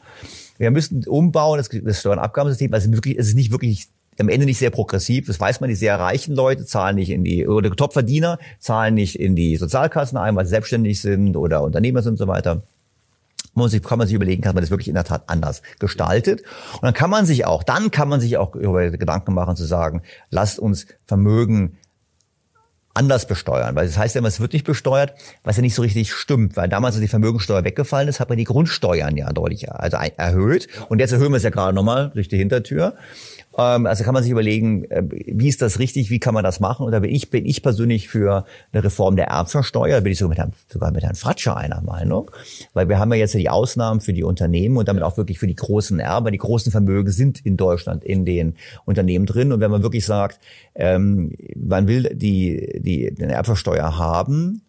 Wir 0.59 0.71
müssen 0.71 1.03
umbauen, 1.07 1.57
das, 1.57 1.71
das 1.71 2.01
Steuernabgabensystem, 2.01 2.75
also 2.75 2.93
wirklich, 2.93 3.17
es 3.17 3.29
ist 3.29 3.35
nicht 3.37 3.51
wirklich 3.51 3.89
am 4.21 4.29
Ende 4.29 4.47
nicht 4.47 4.59
sehr 4.59 4.71
progressiv. 4.71 5.27
Das 5.27 5.41
weiß 5.41 5.61
man, 5.61 5.69
die 5.69 5.77
sehr 5.77 5.99
reichen 5.99 6.35
Leute 6.35 6.65
zahlen 6.65 6.97
nicht 6.97 7.11
in 7.11 7.25
die, 7.25 7.47
oder 7.47 7.71
Topverdiener 7.71 8.39
zahlen 8.59 8.95
nicht 8.95 9.19
in 9.19 9.37
die 9.37 9.57
Sozialkassen 9.57 10.19
ein, 10.19 10.37
weil 10.37 10.45
sie 10.45 10.51
selbstständig 10.51 11.01
sind 11.01 11.37
oder 11.37 11.63
Unternehmer 11.63 12.03
sind 12.03 12.13
und 12.13 12.19
so 12.19 12.29
weiter. 12.29 12.63
Muss 13.55 13.75
ich, 13.75 13.83
kann 13.83 13.99
man 13.99 14.07
sich 14.07 14.15
überlegen, 14.15 14.43
kann 14.43 14.55
man 14.55 14.63
das 14.63 14.71
wirklich 14.71 14.89
in 14.89 14.95
der 14.95 15.05
Tat 15.05 15.25
anders 15.27 15.63
gestaltet. 15.81 16.43
Und 16.75 16.83
dann 16.85 16.95
kann 16.95 17.11
man 17.11 17.27
sich 17.27 17.47
auch, 17.47 17.65
dann 17.65 17.91
kann 17.91 18.09
man 18.09 18.21
sich 18.21 18.37
auch 18.37 18.55
über 18.55 18.91
Gedanken 18.91 19.35
machen 19.35 19.57
zu 19.57 19.65
sagen, 19.65 20.03
lasst 20.31 20.61
uns 20.61 20.87
Vermögen 21.05 21.77
anders 22.95 23.27
besteuern. 23.27 23.75
Weil 23.75 23.87
das 23.87 23.97
heißt 23.97 24.15
ja 24.15 24.21
immer, 24.21 24.29
es 24.29 24.41
wird 24.41 24.53
nicht 24.53 24.67
besteuert, 24.67 25.15
was 25.45 25.57
ja 25.57 25.63
nicht 25.63 25.75
so 25.75 25.83
richtig 25.83 26.13
stimmt. 26.13 26.57
Weil 26.57 26.69
damals, 26.69 26.95
als 26.95 27.03
die 27.03 27.09
Vermögensteuer 27.09 27.65
weggefallen 27.65 28.09
ist, 28.09 28.21
hat 28.21 28.29
man 28.29 28.39
die 28.39 28.45
Grundsteuern 28.45 29.17
ja 29.17 29.33
deutlich 29.33 29.71
also 29.71 29.97
erhöht. 29.97 30.69
Und 30.89 30.99
jetzt 30.99 31.13
erhöhen 31.13 31.33
wir 31.33 31.37
es 31.37 31.43
ja 31.43 31.51
gerade 31.51 31.75
nochmal 31.75 32.11
durch 32.15 32.29
die 32.29 32.39
Hintertür. 32.39 32.95
Ähm, 33.57 33.87
also 33.87 34.05
kann 34.05 34.15
man 34.15 34.23
sich 34.23 34.33
überlegen, 34.33 34.85
äh, 34.91 35.03
wie 35.09 35.49
ist 35.49 35.63
das 35.63 35.79
richtig, 35.79 36.11
wie 36.11 36.21
kann 36.21 36.35
man 36.35 36.45
das 36.45 36.61
machen? 36.61 36.87
Und 36.87 36.93
da 36.93 37.01
bin 37.01 37.11
ich, 37.11 37.31
bin 37.31 37.47
ich 37.47 37.63
persönlich 37.63 38.09
für 38.09 38.45
eine 38.73 38.85
Reform 38.85 39.17
der 39.17 39.27
Erbversteuer, 39.29 39.97
da 39.97 40.01
bin 40.01 40.13
ich 40.13 40.19
sogar 40.19 40.31
mit 40.31 40.39
Herrn, 40.39 40.53
sogar 40.69 40.93
mit 40.93 41.03
Herrn 41.03 41.15
Fratscher 41.15 41.57
einer 41.57 41.81
Meinung, 41.81 42.31
weil 42.75 42.89
wir 42.89 42.99
haben 42.99 43.13
ja 43.13 43.19
jetzt 43.19 43.35
die 43.35 43.51
Ausnahmen 43.51 44.01
für 44.01 44.13
die 44.13 44.23
Unternehmen 44.23 44.77
und 44.77 44.89
damit 44.89 45.03
auch 45.03 45.17
wirklich 45.17 45.39
für 45.39 45.47
die 45.47 45.57
großen 45.57 45.99
Erben, 45.99 46.33
die 46.33 46.39
großen 46.39 46.71
Vermögen 46.71 47.11
sind 47.11 47.45
in 47.45 47.57
Deutschland 47.57 48.05
in 48.05 48.25
den 48.25 48.55
Unternehmen 48.85 49.27
drin. 49.27 49.53
Und 49.53 49.61
wenn 49.61 49.71
man 49.71 49.83
wirklich 49.83 50.07
sagt, 50.07 50.41
ähm, 50.75 51.33
man 51.57 51.89
will 51.89 52.15
die, 52.15 52.81
die, 52.81 53.13
den 53.13 53.31
Erbversteuer 53.31 53.99
haben, 53.99 54.63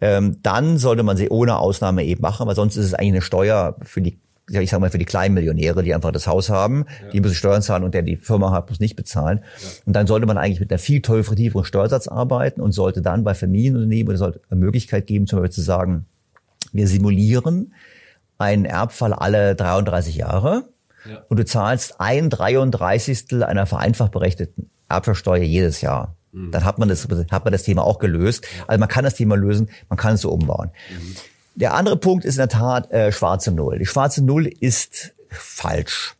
ähm, 0.00 0.36
dann 0.42 0.78
sollte 0.78 1.02
man 1.02 1.16
sie 1.16 1.28
ohne 1.28 1.58
Ausnahme 1.58 2.04
eben 2.04 2.22
machen, 2.22 2.46
weil 2.46 2.54
sonst 2.54 2.76
ist 2.76 2.86
es 2.86 2.94
eigentlich 2.94 3.14
eine 3.14 3.22
Steuer 3.22 3.76
für 3.82 4.00
die 4.00 4.18
ich 4.50 4.70
sag 4.70 4.80
mal, 4.80 4.90
für 4.90 4.98
die 4.98 5.04
kleinen 5.04 5.34
Millionäre, 5.34 5.82
die 5.82 5.94
einfach 5.94 6.12
das 6.12 6.26
Haus 6.26 6.50
haben, 6.50 6.86
ja. 7.02 7.10
die 7.10 7.20
müssen 7.20 7.34
Steuern 7.34 7.62
zahlen 7.62 7.84
und 7.84 7.94
der 7.94 8.02
die 8.02 8.16
Firma 8.16 8.50
hat, 8.50 8.68
muss 8.70 8.80
nicht 8.80 8.96
bezahlen. 8.96 9.40
Ja. 9.60 9.68
Und 9.86 9.92
dann 9.94 10.06
sollte 10.06 10.26
man 10.26 10.38
eigentlich 10.38 10.60
mit 10.60 10.70
einer 10.70 10.78
viel 10.78 11.02
tieferen 11.02 11.64
Steuersatz 11.64 12.08
arbeiten 12.08 12.60
und 12.60 12.72
sollte 12.72 13.02
dann 13.02 13.24
bei 13.24 13.34
Familienunternehmen 13.34 14.08
oder 14.08 14.18
sollte 14.18 14.40
eine 14.50 14.60
Möglichkeit 14.60 15.06
geben, 15.06 15.26
zum 15.26 15.40
Beispiel 15.40 15.52
zu 15.52 15.62
sagen, 15.62 16.06
wir 16.72 16.88
simulieren 16.88 17.74
einen 18.38 18.64
Erbfall 18.64 19.12
alle 19.12 19.54
33 19.54 20.16
Jahre 20.16 20.68
ja. 21.08 21.24
und 21.28 21.38
du 21.38 21.44
zahlst 21.44 22.00
ein 22.00 22.30
33. 22.30 23.44
einer 23.44 23.66
vereinfacht 23.66 24.12
berechneten 24.12 24.70
Erbversteuer 24.88 25.42
jedes 25.42 25.80
Jahr. 25.80 26.16
Mhm. 26.32 26.50
Dann 26.50 26.64
hat 26.64 26.78
man 26.78 26.88
das, 26.88 27.06
hat 27.30 27.44
man 27.44 27.52
das 27.52 27.62
Thema 27.62 27.84
auch 27.84 27.98
gelöst. 27.98 28.46
Also 28.66 28.78
man 28.78 28.88
kann 28.88 29.04
das 29.04 29.14
Thema 29.14 29.36
lösen, 29.36 29.70
man 29.88 29.98
kann 29.98 30.14
es 30.14 30.22
so 30.22 30.30
umbauen. 30.30 30.70
Mhm. 30.90 31.16
Der 31.58 31.74
andere 31.74 31.96
Punkt 31.96 32.24
ist 32.24 32.36
in 32.36 32.38
der 32.38 32.48
Tat 32.48 32.92
äh, 32.92 33.10
schwarze 33.10 33.50
Null. 33.50 33.80
Die 33.80 33.86
schwarze 33.86 34.24
Null 34.24 34.46
ist 34.46 35.12
falsch. 35.28 36.14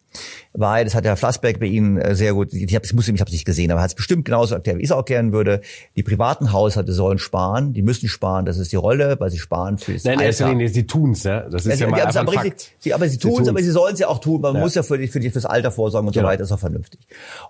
Weil, 0.53 0.85
das 0.85 0.97
hat 0.97 1.05
Herr 1.05 1.17
Flassbeck 1.17 1.61
bei 1.61 1.67
Ihnen 1.67 1.97
äh, 1.99 2.17
sehr 2.17 2.35
gut, 2.35 2.53
ich 2.53 2.75
habe 2.75 2.85
es 2.85 3.09
ich 3.09 3.21
habe 3.21 3.31
nicht 3.31 3.45
gesehen, 3.45 3.71
aber 3.71 3.81
hat 3.81 3.91
es 3.91 3.95
bestimmt 3.95 4.25
genauso 4.25 4.57
erklärt, 4.57 4.79
wie 4.79 4.83
ich 4.83 4.89
es 4.89 4.93
auch 4.93 4.99
erklären 4.99 5.31
würde. 5.31 5.61
Die 5.95 6.03
privaten 6.03 6.53
Haushalte 6.53 6.93
sollen 6.93 7.19
sparen, 7.19 7.73
die 7.73 7.83
müssen 7.83 8.09
sparen, 8.09 8.47
das 8.47 8.59
ist 8.59 8.73
die 8.73 8.77
Rolle, 8.77 9.15
weil 9.21 9.31
sie 9.31 9.39
sparen 9.39 9.79
für 9.79 9.93
das 9.93 10.03
Nein, 10.03 10.19
Alter. 10.19 10.53
Nein, 10.53 10.67
sie 10.67 10.87
tun's, 10.87 11.23
ja. 11.23 11.43
Das 11.43 11.67
ist 11.67 11.79
ja, 11.79 11.87
ja 11.87 11.91
mal 11.93 12.01
einfach 12.01 12.23
aber, 12.23 12.33
richtig, 12.33 12.75
sie, 12.81 12.93
aber 12.93 13.09
sie 13.09 13.19
tun's, 13.19 13.47
aber 13.47 13.63
sie 13.63 13.71
sollen 13.71 13.95
es 13.95 14.01
ja 14.01 14.09
auch 14.09 14.19
tun. 14.19 14.41
Man 14.41 14.57
ja. 14.57 14.61
muss 14.61 14.75
ja 14.75 14.83
für, 14.83 14.99
die, 14.99 15.07
für, 15.07 15.21
die, 15.21 15.31
fürs 15.31 15.47
Alter 15.47 15.71
vorsorgen 15.71 16.09
und 16.09 16.15
genau. 16.15 16.27
so 16.27 16.33
weiter, 16.33 16.43
ist 16.43 16.51
auch 16.51 16.59
vernünftig. 16.59 16.99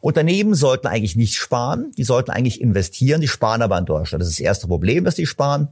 Unternehmen 0.02 0.52
sollten 0.52 0.88
eigentlich 0.88 1.16
nicht 1.16 1.36
sparen, 1.36 1.92
die 1.96 2.04
sollten 2.04 2.30
eigentlich 2.30 2.60
investieren, 2.60 3.22
die 3.22 3.28
sparen 3.28 3.62
aber 3.62 3.78
in 3.78 3.86
Deutschland. 3.86 4.20
Das 4.20 4.28
ist 4.28 4.38
das 4.38 4.44
erste 4.44 4.66
Problem, 4.66 5.04
dass 5.04 5.14
die 5.14 5.24
sparen 5.24 5.68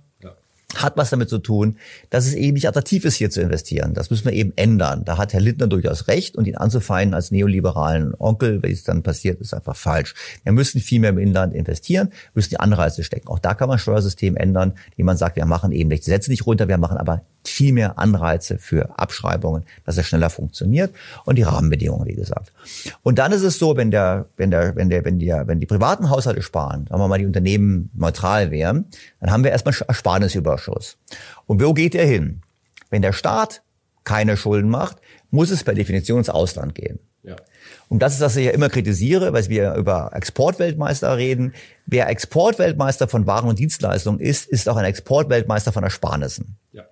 hat 0.83 0.97
was 0.97 1.11
damit 1.11 1.29
zu 1.29 1.39
tun, 1.39 1.77
dass 2.11 2.27
es 2.27 2.35
eben 2.35 2.55
nicht 2.55 2.69
attraktiv 2.69 3.05
ist, 3.05 3.17
hier 3.17 3.31
zu 3.31 3.41
investieren. 3.41 3.95
Das 3.95 4.11
müssen 4.11 4.25
wir 4.27 4.33
eben 4.33 4.53
ändern. 4.57 5.05
Da 5.05 5.19
hat 5.19 5.33
Herr 5.33 5.41
Lindner 5.41 5.67
durchaus 5.67 6.09
recht 6.09 6.37
und 6.37 6.47
ihn 6.47 6.57
anzufeinden 6.57 7.15
als 7.15 7.31
neoliberalen 7.31 8.15
Onkel, 8.19 8.63
wie 8.63 8.71
es 8.71 8.85
dann 8.85 9.03
passiert, 9.03 9.41
ist 9.41 9.55
einfach 9.55 9.77
falsch. 9.77 10.15
Wir 10.45 10.53
müssen 10.53 10.81
viel 10.81 11.01
mehr 11.01 11.11
im 11.11 11.19
Inland 11.19 11.55
investieren, 11.55 12.11
müssen 12.35 12.51
die 12.51 12.61
Anreize 12.61 13.05
stecken. 13.05 13.29
Auch 13.29 13.39
da 13.39 13.55
kann 13.55 13.69
man 13.69 13.79
Steuersystem 13.79 14.37
ändern, 14.37 14.75
die 14.97 15.03
man 15.03 15.17
sagt, 15.17 15.37
wir 15.37 15.47
machen 15.47 15.73
eben 15.73 15.89
nicht 15.89 16.07
die 16.07 16.11
Sätze 16.11 16.31
nicht 16.31 16.47
runter, 16.47 16.69
wir 16.69 16.79
machen 16.79 16.99
aber 16.99 17.23
viel 17.49 17.73
mehr 17.73 17.99
Anreize 17.99 18.59
für 18.59 18.99
Abschreibungen, 18.99 19.65
dass 19.85 19.97
er 19.97 20.05
schneller 20.05 20.31
funktioniert 20.31 20.95
und 21.25 21.37
die 21.37 21.43
Rahmenbedingungen, 21.43 22.07
wie 22.07 22.15
gesagt. 22.15 22.53
Und 23.03 23.19
dann 23.19 23.33
ist 23.33 23.43
es 23.43 23.59
so, 23.59 23.77
wenn 23.77 23.91
der, 23.91 24.27
wenn 24.37 24.51
der, 24.51 24.77
wenn 24.77 24.89
der, 24.89 25.05
wenn 25.05 25.19
die, 25.19 25.29
wenn 25.29 25.61
die 25.61 25.67
privaten 25.67 26.11
Haushalte 26.11 26.43
sparen, 26.43 26.87
sagen 26.89 27.01
wir 27.01 27.09
mal, 27.09 27.19
die 27.19 27.27
Unternehmen 27.27 27.91
neutral 27.95 28.51
wären, 28.51 28.87
dann 29.21 29.31
haben 29.31 29.45
wir 29.45 29.51
erstmal 29.51 29.75
Ersparnisüberschuss. 29.87 30.99
Und 31.47 31.63
wo 31.63 31.75
geht 31.75 31.95
der 31.95 32.07
hin? 32.07 32.43
Wenn 32.91 33.03
der 33.03 33.13
Staat 33.13 33.63
keine 34.05 34.37
Schulden 34.37 34.71
macht, 34.71 34.99
muss 35.31 35.51
es 35.51 35.65
per 35.65 35.75
Definition 35.75 36.19
ins 36.19 36.31
Ausland 36.31 36.75
gehen. 36.75 36.99
Ja. 37.23 37.37
Und 37.89 38.01
das 38.01 38.15
ist, 38.15 38.21
was 38.21 38.37
ich 38.37 38.47
ja 38.47 38.53
immer 38.53 38.69
kritisiere, 38.69 39.33
weil 39.33 39.49
wir 39.49 39.75
über 39.75 40.11
Exportweltmeister 40.13 41.17
reden. 41.17 41.55
Wer 41.87 42.09
Exportweltmeister 42.09 43.09
von 43.09 43.27
Waren 43.27 43.49
und 43.49 43.59
Dienstleistungen 43.59 44.21
ist, 44.21 44.49
ist 44.49 44.69
auch 44.69 44.77
ein 44.77 44.85
Exportweltmeister 44.85 45.73
von 45.73 45.85
Ersparnissen. 45.85 46.57
Ja. 46.73 46.85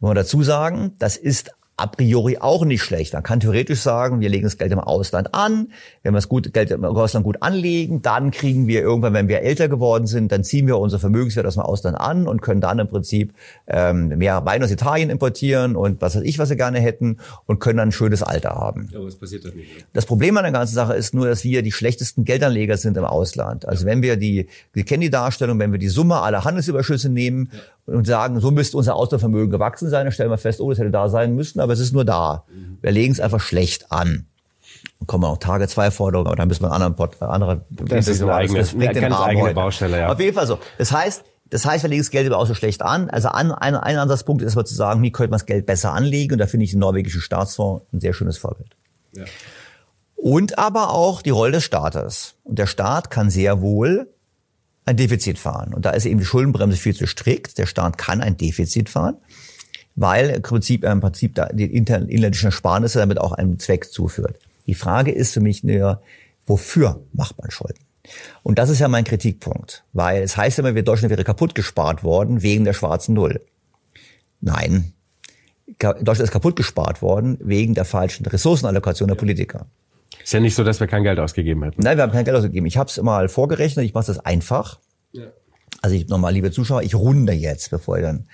Muss 0.00 0.08
man 0.08 0.16
dazu 0.16 0.42
sagen, 0.42 0.94
das 0.98 1.16
ist 1.16 1.52
a 1.80 1.86
priori 1.86 2.36
auch 2.38 2.64
nicht 2.64 2.82
schlecht. 2.82 3.14
Man 3.14 3.22
kann 3.22 3.40
theoretisch 3.40 3.80
sagen, 3.80 4.20
wir 4.20 4.28
legen 4.28 4.44
das 4.44 4.58
Geld 4.58 4.70
im 4.70 4.78
Ausland 4.78 5.34
an. 5.34 5.68
Wenn 6.02 6.12
wir 6.12 6.18
das 6.18 6.28
gut, 6.28 6.52
Geld 6.52 6.70
im 6.70 6.84
Ausland 6.84 7.24
gut 7.24 7.38
anlegen, 7.40 8.02
dann 8.02 8.30
kriegen 8.30 8.66
wir 8.66 8.82
irgendwann, 8.82 9.14
wenn 9.14 9.28
wir 9.28 9.40
älter 9.40 9.68
geworden 9.68 10.06
sind, 10.06 10.30
dann 10.30 10.44
ziehen 10.44 10.66
wir 10.66 10.78
unser 10.78 10.98
Vermögenswert 10.98 11.46
aus 11.46 11.54
dem 11.54 11.62
Ausland 11.62 11.98
an 11.98 12.26
und 12.26 12.42
können 12.42 12.60
dann 12.60 12.78
im 12.78 12.88
Prinzip 12.88 13.32
ähm, 13.66 14.08
mehr 14.08 14.44
Wein 14.44 14.62
aus 14.62 14.70
Italien 14.70 15.08
importieren 15.08 15.74
und 15.74 16.02
was 16.02 16.16
weiß 16.16 16.22
ich, 16.22 16.38
was 16.38 16.50
wir 16.50 16.56
gerne 16.56 16.80
hätten 16.80 17.18
und 17.46 17.60
können 17.60 17.78
dann 17.78 17.88
ein 17.88 17.92
schönes 17.92 18.22
Alter 18.22 18.50
haben. 18.50 18.88
Ja, 18.92 18.98
aber 18.98 19.06
das 19.06 19.16
passiert 19.16 19.46
doch 19.46 19.54
nicht. 19.54 19.86
Das 19.94 20.04
Problem 20.04 20.36
an 20.36 20.44
der 20.44 20.52
ganzen 20.52 20.74
Sache 20.74 20.94
ist 20.94 21.14
nur, 21.14 21.28
dass 21.28 21.44
wir 21.44 21.62
die 21.62 21.72
schlechtesten 21.72 22.24
Geldanleger 22.24 22.76
sind 22.76 22.96
im 22.98 23.04
Ausland. 23.04 23.66
Also 23.66 23.86
wenn 23.86 24.02
wir 24.02 24.16
die, 24.16 24.48
wir 24.74 24.84
kennen 24.84 25.00
die 25.00 25.10
Darstellung, 25.10 25.58
wenn 25.58 25.72
wir 25.72 25.78
die 25.78 25.88
Summe 25.88 26.20
aller 26.20 26.44
Handelsüberschüsse 26.44 27.08
nehmen 27.08 27.48
ja 27.52 27.60
und 27.90 28.06
sagen, 28.06 28.40
so 28.40 28.50
müsste 28.50 28.76
unser 28.76 28.96
Auslandsvermögen 28.96 29.50
gewachsen 29.50 29.90
sein. 29.90 30.06
Dann 30.06 30.12
stellen 30.12 30.30
wir 30.30 30.38
fest, 30.38 30.60
oh, 30.60 30.70
das 30.70 30.78
hätte 30.78 30.90
da 30.90 31.08
sein 31.08 31.34
müssen, 31.34 31.60
aber 31.60 31.72
es 31.72 31.80
ist 31.80 31.92
nur 31.92 32.04
da. 32.04 32.44
Wir 32.80 32.92
legen 32.92 33.12
es 33.12 33.20
einfach 33.20 33.40
schlecht 33.40 33.90
an. 33.90 34.26
Dann 34.98 35.06
kommen 35.06 35.24
auch 35.24 35.38
Tage 35.38 35.66
zwei 35.68 35.90
Forderungen, 35.90 36.28
aber 36.28 36.36
dann 36.36 36.48
müssen 36.48 36.62
wir 36.62 36.72
einen 36.72 36.82
anderen 36.82 36.96
Pod, 36.96 37.20
andere. 37.20 37.64
Das 37.70 38.08
ist 38.08 38.22
ein 38.22 38.30
eigenes, 38.30 38.76
das 38.76 38.94
ganz 38.94 39.16
eigene 39.16 39.54
Baustelle, 39.54 39.98
ja. 39.98 40.12
Auf 40.12 40.20
jeden 40.20 40.34
Fall 40.34 40.46
so. 40.46 40.58
Das 40.78 40.92
heißt, 40.92 41.24
das 41.50 41.66
heißt, 41.66 41.82
wir 41.82 41.90
legen 41.90 42.02
das 42.02 42.10
Geld 42.10 42.26
aber 42.26 42.38
auch 42.38 42.46
so 42.46 42.54
schlecht 42.54 42.82
an. 42.82 43.10
Also 43.10 43.28
ein, 43.28 43.50
ein, 43.50 43.74
ein 43.74 43.98
Ansatzpunkt 43.98 44.42
ist 44.42 44.56
aber 44.56 44.64
zu 44.64 44.74
sagen, 44.74 45.02
wie 45.02 45.10
könnte 45.10 45.30
man 45.30 45.38
das 45.38 45.46
Geld 45.46 45.66
besser 45.66 45.92
anlegen? 45.92 46.34
Und 46.34 46.38
da 46.38 46.46
finde 46.46 46.64
ich 46.64 46.70
den 46.70 46.80
norwegischen 46.80 47.20
Staatsfonds 47.20 47.84
ein 47.92 48.00
sehr 48.00 48.12
schönes 48.12 48.38
Vorbild. 48.38 48.70
Ja. 49.12 49.24
Und 50.14 50.58
aber 50.58 50.90
auch 50.90 51.22
die 51.22 51.30
Rolle 51.30 51.52
des 51.52 51.64
Staates. 51.64 52.34
Und 52.44 52.58
der 52.58 52.66
Staat 52.66 53.10
kann 53.10 53.30
sehr 53.30 53.60
wohl 53.60 54.08
ein 54.90 54.96
Defizit 54.96 55.38
fahren. 55.38 55.72
Und 55.72 55.86
da 55.86 55.90
ist 55.90 56.04
eben 56.04 56.18
die 56.18 56.26
Schuldenbremse 56.26 56.76
viel 56.76 56.94
zu 56.94 57.06
strikt. 57.06 57.58
Der 57.58 57.66
Staat 57.66 57.96
kann 57.96 58.20
ein 58.20 58.36
Defizit 58.36 58.88
fahren, 58.88 59.16
weil 59.96 60.30
im 60.30 60.42
Prinzip, 60.42 60.84
im 60.84 61.00
Prinzip 61.00 61.40
die 61.52 61.74
inländischen 61.74 62.46
Ersparnisse 62.46 62.98
damit 62.98 63.18
auch 63.20 63.32
einem 63.32 63.58
Zweck 63.58 63.90
zuführt. 63.90 64.38
Die 64.66 64.74
Frage 64.74 65.10
ist 65.12 65.32
für 65.32 65.40
mich 65.40 65.64
nur, 65.64 66.02
wofür 66.46 67.02
macht 67.12 67.38
man 67.38 67.50
Schulden? 67.50 67.80
Und 68.42 68.58
das 68.58 68.70
ist 68.70 68.78
ja 68.78 68.88
mein 68.88 69.04
Kritikpunkt, 69.04 69.84
weil 69.92 70.22
es 70.22 70.36
heißt 70.36 70.58
immer, 70.58 70.74
wir 70.74 70.82
Deutschland 70.82 71.10
wäre 71.10 71.24
kaputt 71.24 71.54
gespart 71.54 72.02
worden 72.02 72.42
wegen 72.42 72.64
der 72.64 72.72
schwarzen 72.72 73.14
Null. 73.14 73.40
Nein, 74.40 74.92
Deutschland 75.78 76.20
ist 76.20 76.32
kaputt 76.32 76.56
gespart 76.56 77.02
worden 77.02 77.38
wegen 77.40 77.74
der 77.74 77.84
falschen 77.84 78.26
Ressourcenallokation 78.26 79.08
der 79.08 79.16
Politiker. 79.16 79.66
Ist 80.22 80.32
ja 80.32 80.40
nicht 80.40 80.54
so, 80.54 80.64
dass 80.64 80.80
wir 80.80 80.86
kein 80.86 81.02
Geld 81.02 81.18
ausgegeben 81.18 81.62
hätten. 81.62 81.82
Nein, 81.82 81.96
wir 81.96 82.02
haben 82.02 82.12
kein 82.12 82.24
Geld 82.24 82.36
ausgegeben. 82.36 82.66
Ich 82.66 82.76
habe 82.76 82.88
es 82.88 83.00
mal 83.02 83.28
vorgerechnet, 83.28 83.84
ich 83.84 83.94
mache 83.94 84.06
das 84.06 84.18
einfach. 84.18 84.80
Ja. 85.12 85.26
Also 85.82 85.96
ich 85.96 86.08
nochmal, 86.08 86.32
liebe 86.32 86.50
Zuschauer, 86.50 86.82
ich 86.82 86.94
runde 86.94 87.32
jetzt, 87.32 87.70
bevor 87.70 87.96
ich 87.96 88.02
dann. 88.02 88.28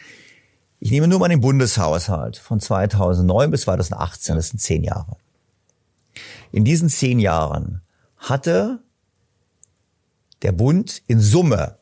Ich 0.78 0.90
nehme 0.90 1.08
nur 1.08 1.18
mal 1.18 1.28
den 1.28 1.40
Bundeshaushalt 1.40 2.36
von 2.36 2.60
2009 2.60 3.50
bis 3.50 3.62
2018, 3.62 4.36
das 4.36 4.48
sind 4.48 4.58
zehn 4.58 4.84
Jahre. 4.84 5.16
In 6.52 6.64
diesen 6.64 6.88
zehn 6.88 7.18
Jahren 7.18 7.82
hatte 8.16 8.80
der 10.42 10.52
Bund 10.52 11.02
in 11.06 11.20
Summe 11.20 11.78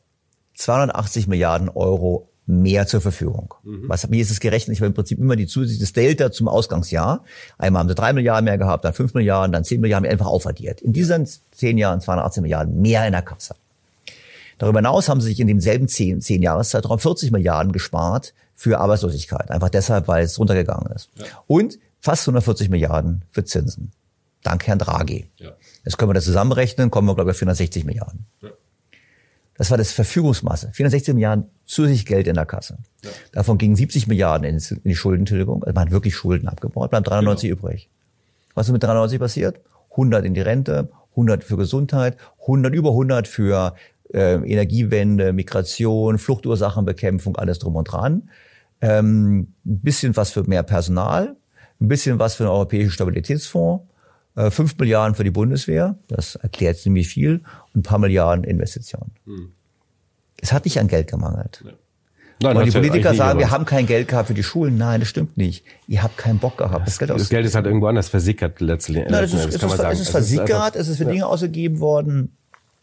280 0.55 1.27
Milliarden 1.27 1.69
Euro 1.69 2.29
mehr 2.47 2.85
zur 2.85 3.01
Verfügung. 3.01 3.53
Mhm. 3.63 3.85
Was, 3.87 4.09
wie 4.11 4.19
ist 4.19 4.29
es 4.29 4.39
gerechnet? 4.39 4.75
Ich 4.75 4.79
habe 4.81 4.87
im 4.87 4.93
Prinzip 4.93 5.19
immer 5.19 5.35
die 5.35 5.47
zusätzliche 5.47 5.93
Delta 5.93 6.31
zum 6.31 6.47
Ausgangsjahr. 6.47 7.23
Einmal 7.57 7.81
haben 7.81 7.89
sie 7.89 7.95
drei 7.95 8.13
Milliarden 8.13 8.45
mehr 8.45 8.57
gehabt, 8.57 8.85
dann 8.85 8.93
fünf 8.93 9.13
Milliarden, 9.13 9.51
dann 9.51 9.63
zehn 9.63 9.81
Milliarden, 9.81 10.09
einfach 10.09 10.27
aufaddiert. 10.27 10.81
In 10.81 10.93
diesen 10.93 11.27
zehn 11.51 11.77
Jahren 11.77 12.01
218 12.01 12.41
Milliarden 12.43 12.81
mehr 12.81 13.05
in 13.05 13.13
der 13.13 13.23
Kasse. 13.23 13.55
Darüber 14.57 14.79
hinaus 14.79 15.09
haben 15.09 15.21
sie 15.21 15.27
sich 15.27 15.39
in 15.39 15.47
demselben 15.47 15.87
zehn, 15.87 16.21
zehn 16.21 16.41
Jahreszeitraum 16.41 16.99
40 16.99 17.31
Milliarden 17.31 17.71
gespart 17.71 18.33
für 18.55 18.79
Arbeitslosigkeit. 18.79 19.51
Einfach 19.51 19.69
deshalb, 19.69 20.07
weil 20.07 20.23
es 20.23 20.39
runtergegangen 20.39 20.91
ist. 20.93 21.09
Ja. 21.15 21.25
Und 21.47 21.77
fast 21.99 22.27
140 22.27 22.69
Milliarden 22.69 23.23
für 23.31 23.43
Zinsen. 23.43 23.91
Dank 24.43 24.67
Herrn 24.67 24.79
Draghi. 24.79 25.27
Ja. 25.37 25.51
Jetzt 25.83 25.97
können 25.97 26.09
wir 26.09 26.13
das 26.13 26.25
zusammenrechnen, 26.25 26.91
kommen 26.91 27.07
wir, 27.07 27.15
glaube 27.15 27.31
ich, 27.31 27.35
auf 27.35 27.39
460 27.39 27.83
Milliarden. 27.83 28.25
Ja. 28.41 28.49
Das 29.57 29.71
war 29.71 29.77
das 29.77 29.91
Verfügungsmasse. 29.91 30.69
460 30.73 31.13
Milliarden 31.13 31.45
zusätzlich 31.65 32.05
Geld 32.05 32.27
in 32.27 32.35
der 32.35 32.45
Kasse. 32.45 32.77
Ja. 33.03 33.09
Davon 33.31 33.57
gingen 33.57 33.75
70 33.75 34.07
Milliarden 34.07 34.45
in 34.45 34.61
die 34.83 34.95
Schuldentilgung. 34.95 35.63
Also 35.63 35.73
man 35.73 35.85
hat 35.85 35.91
wirklich 35.91 36.15
Schulden 36.15 36.47
abgebaut, 36.47 36.89
bleiben 36.89 37.05
390 37.05 37.49
genau. 37.49 37.59
übrig. 37.59 37.89
Was 38.53 38.67
ist 38.67 38.73
mit 38.73 38.83
390 38.83 39.19
passiert? 39.19 39.61
100 39.91 40.25
in 40.25 40.33
die 40.33 40.41
Rente, 40.41 40.89
100 41.11 41.43
für 41.43 41.55
Gesundheit, 41.55 42.17
100, 42.41 42.73
über 42.73 42.89
100 42.89 43.27
für 43.27 43.75
äh, 44.13 44.35
Energiewende, 44.35 45.31
Migration, 45.31 46.17
Fluchtursachenbekämpfung, 46.17 47.37
alles 47.37 47.59
drum 47.59 47.77
und 47.77 47.85
dran. 47.85 48.29
Ähm, 48.81 49.53
ein 49.65 49.79
bisschen 49.79 50.15
was 50.17 50.31
für 50.31 50.43
mehr 50.43 50.63
Personal, 50.63 51.35
ein 51.79 51.87
bisschen 51.87 52.19
was 52.19 52.35
für 52.35 52.43
den 52.43 52.49
Europäischen 52.49 52.91
Stabilitätsfonds, 52.91 53.83
5 54.35 54.77
Milliarden 54.77 55.15
für 55.15 55.23
die 55.23 55.31
Bundeswehr, 55.31 55.97
das 56.07 56.35
erklärt 56.35 56.77
ziemlich 56.77 57.07
viel, 57.07 57.41
und 57.73 57.79
ein 57.79 57.83
paar 57.83 57.99
Milliarden 57.99 58.43
Investitionen. 58.43 59.11
Hm. 59.25 59.51
Es 60.41 60.51
hat 60.51 60.65
nicht 60.65 60.79
an 60.79 60.87
Geld 60.87 61.09
gemangelt. 61.09 61.63
Ja. 61.65 61.71
Nein, 62.41 62.57
Weil 62.57 62.65
die 62.65 62.71
Politiker 62.71 63.13
sagen, 63.13 63.39
wir 63.39 63.49
haben 63.49 63.65
kein 63.65 63.85
Geld 63.85 64.09
gehabt 64.09 64.27
für 64.27 64.33
die 64.33 64.43
Schulen. 64.43 64.77
Nein, 64.77 64.99
das 64.99 65.07
stimmt 65.07 65.37
nicht. 65.37 65.63
Ihr 65.87 66.03
habt 66.03 66.17
keinen 66.17 66.39
Bock 66.39 66.57
gehabt. 66.57 66.85
Das, 66.85 66.99
Geld, 66.99 67.09
das 67.09 67.29
Geld 67.29 67.45
ist 67.45 67.55
halt 67.55 67.65
irgendwo 67.65 67.87
anders 67.87 68.09
versickert 68.09 68.59
letztlich. 68.59 69.05
Nein, 69.09 69.23
es 69.23 69.33
ist, 69.33 69.45
es 69.45 69.63
ist, 69.63 69.79
es 69.79 69.99
ist 70.01 70.09
versickert, 70.09 70.75
es 70.75 70.89
ist 70.89 70.97
für 70.97 71.05
Dinge 71.05 71.27
ausgegeben 71.27 71.79
worden, 71.79 72.35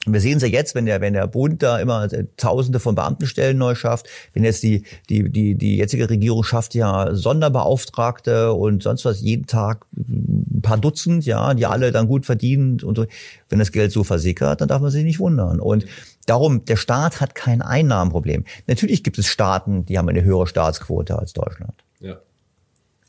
wir 0.07 0.21
sehen 0.21 0.39
es 0.39 0.43
ja 0.43 0.49
jetzt, 0.49 0.75
wenn 0.75 0.87
der, 0.87 1.01
wenn 1.01 1.13
der 1.13 1.27
Bund 1.29 1.63
da 1.63 1.79
immer 1.79 2.09
Tausende 2.37 2.81
von 2.81 2.95
Beamtenstellen 2.97 3.57
neu 3.57 3.75
schafft, 3.77 4.09
wenn 4.33 4.43
jetzt 4.43 4.63
die, 4.63 4.83
die, 5.09 5.31
die, 5.31 5.55
die 5.55 5.77
jetzige 5.77 6.11
Regierung 6.11 6.43
schafft 6.43 6.75
ja 6.75 7.15
Sonderbeauftragte 7.15 8.53
und 8.53 8.83
sonst 8.83 9.05
was 9.05 9.21
jeden 9.21 9.47
Tag 9.47 9.87
ein 9.97 10.61
paar 10.63 10.79
Dutzend, 10.79 11.25
ja, 11.25 11.55
die 11.55 11.67
alle 11.67 11.93
dann 11.93 12.09
gut 12.09 12.27
verdienen 12.27 12.81
und 12.83 12.97
so. 12.97 13.07
Wenn 13.49 13.61
das 13.61 13.71
Geld 13.71 13.93
so 13.93 14.03
versickert, 14.03 14.61
dann 14.61 14.69
darf 14.69 14.83
man 14.83 14.91
sich 14.91 15.05
nicht 15.05 15.21
wundern. 15.21 15.61
Und 15.61 15.87
darum, 16.27 16.65
der 16.65 16.77
Staat 16.77 17.21
hat 17.21 17.35
kein 17.35 17.63
Einnahmenproblem. 17.63 18.45
Natürlich 18.67 19.05
gibt 19.05 19.19
es 19.19 19.27
Staaten, 19.27 19.85
die 19.87 19.99
haben 19.99 20.09
eine 20.09 20.25
höhere 20.25 20.47
Staatsquote 20.47 21.17
als 21.19 21.33
Deutschland. 21.33 21.85
Ja. 22.01 22.19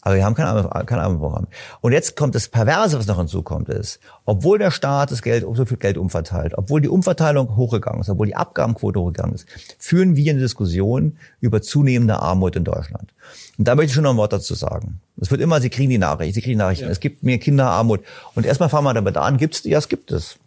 Aber 0.04 0.16
wir 0.16 0.26
haben 0.26 0.36
kein, 0.36 0.86
kein 0.86 1.00
Armenprogramm. 1.00 1.48
Und 1.80 1.94
jetzt 1.94 2.18
kommt 2.18 2.36
das 2.36 2.50
Perverse, 2.50 3.00
was 3.00 3.08
noch 3.08 3.18
hinzukommt, 3.18 3.70
ist, 3.70 4.00
obwohl 4.26 4.60
der 4.60 4.70
Staat 4.70 5.12
das 5.12 5.22
Geld, 5.22 5.46
so 5.54 5.66
viel 5.66 5.78
Geld 5.78 5.98
umverteilt, 5.98 6.58
obwohl 6.58 6.82
die 6.82 6.90
Umverteilung 6.90 7.56
hochgegangen 7.56 8.02
ist, 8.02 8.10
obwohl 8.10 8.28
die 8.28 8.36
Abgabenquote 8.36 9.00
hochgegangen 9.00 9.36
ist, 9.36 9.48
führen 9.80 10.18
wir 10.18 10.32
eine 10.32 10.42
Diskussion 10.42 11.18
über 11.40 11.62
zunehmende 11.62 12.20
Armut 12.20 12.58
in 12.58 12.66
Deutschland. 12.66 13.14
Und 13.58 13.68
da 13.68 13.76
möchte 13.76 13.90
ich 13.90 13.94
schon 13.94 14.04
noch 14.04 14.12
ein 14.12 14.18
Wort 14.18 14.34
dazu 14.34 14.56
sagen. 14.56 15.00
Es 15.22 15.32
wird 15.32 15.40
immer, 15.40 15.62
Sie 15.62 15.70
kriegen 15.70 15.90
die 15.90 15.98
Nachricht, 15.98 16.36
Sie 16.36 16.42
kriegen 16.42 16.58
die 16.60 16.64
Nachrichten, 16.64 16.86
ja. 16.86 16.92
es 16.92 17.00
gibt 17.00 17.24
mehr 17.24 17.38
Kinderarmut. 17.38 18.02
Und 18.36 18.46
erstmal 18.46 18.68
fangen 18.68 18.86
wir 18.86 18.94
damit 18.94 19.16
an, 19.16 19.38
gibt's, 19.38 19.64
ja, 19.64 19.78
es 19.78 19.88
gibt 19.88 20.12
es. 20.12 20.38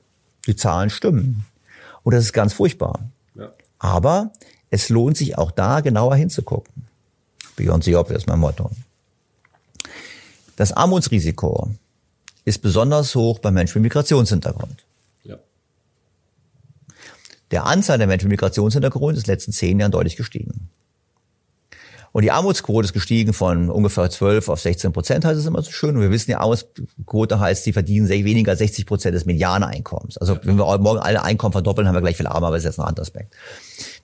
Die 0.47 0.55
Zahlen 0.55 0.91
stimmen. 0.91 1.45
Und 2.03 2.15
das 2.15 2.25
ist 2.25 2.33
ganz 2.33 2.53
furchtbar. 2.53 3.01
Ja. 3.35 3.53
Aber 3.79 4.33
es 4.71 4.91
lohnt 4.91 5.17
sich 5.17 5.39
auch 5.39 5.51
da 5.51 5.81
genauer 5.81 6.15
hinzugucken. 6.17 6.85
Beyond 7.57 7.85
the 7.85 7.97
obvious, 7.97 8.27
mein 8.27 8.39
Motto. 8.39 8.71
Das 10.57 10.73
Armutsrisiko 10.73 11.71
ist 12.45 12.63
besonders 12.63 13.15
hoch 13.15 13.39
bei 13.39 13.51
Menschen 13.51 13.83
mit 13.83 13.93
Migrationshintergrund. 13.93 14.85
Ja. 15.25 15.37
Der 17.51 17.67
Anzahl 17.67 17.99
der 17.99 18.07
Menschen 18.07 18.29
mit 18.29 18.41
Migrationshintergrund 18.41 19.17
ist 19.17 19.25
in 19.25 19.27
den 19.27 19.35
letzten 19.35 19.53
zehn 19.53 19.79
Jahren 19.79 19.93
deutlich 19.93 20.17
gestiegen. 20.17 20.71
Und 22.13 22.23
die 22.23 22.31
Armutsquote 22.31 22.87
ist 22.87 22.95
gestiegen 22.95 23.35
von 23.35 23.69
ungefähr 23.69 24.09
12 24.09 24.49
auf 24.49 24.59
16 24.59 24.91
Prozent, 24.95 25.27
heißt 25.27 25.39
es 25.39 25.45
immer 25.45 25.61
so 25.61 25.71
schön. 25.71 25.97
Und 25.97 26.01
wir 26.01 26.11
wissen, 26.11 26.29
die 26.29 26.37
Armutsquote 26.37 27.39
heißt, 27.39 27.65
sie 27.65 27.75
verdienen 27.75 28.09
weniger 28.09 28.53
als 28.53 28.61
60 28.61 28.87
Prozent 28.87 29.15
des 29.15 29.27
Medianeinkommens. 29.27 30.17
Also 30.17 30.39
wenn 30.43 30.57
wir 30.57 30.79
morgen 30.79 30.99
alle 30.99 31.23
Einkommen 31.23 31.53
verdoppeln, 31.53 31.87
haben 31.87 31.95
wir 31.95 32.01
gleich 32.01 32.17
viel 32.17 32.27
Armer, 32.27 32.47
aber 32.47 32.57
das 32.57 32.65
ist 32.65 32.71
jetzt 32.71 32.79
ein 32.79 32.87
anderer 32.87 33.03
Aspekt. 33.03 33.35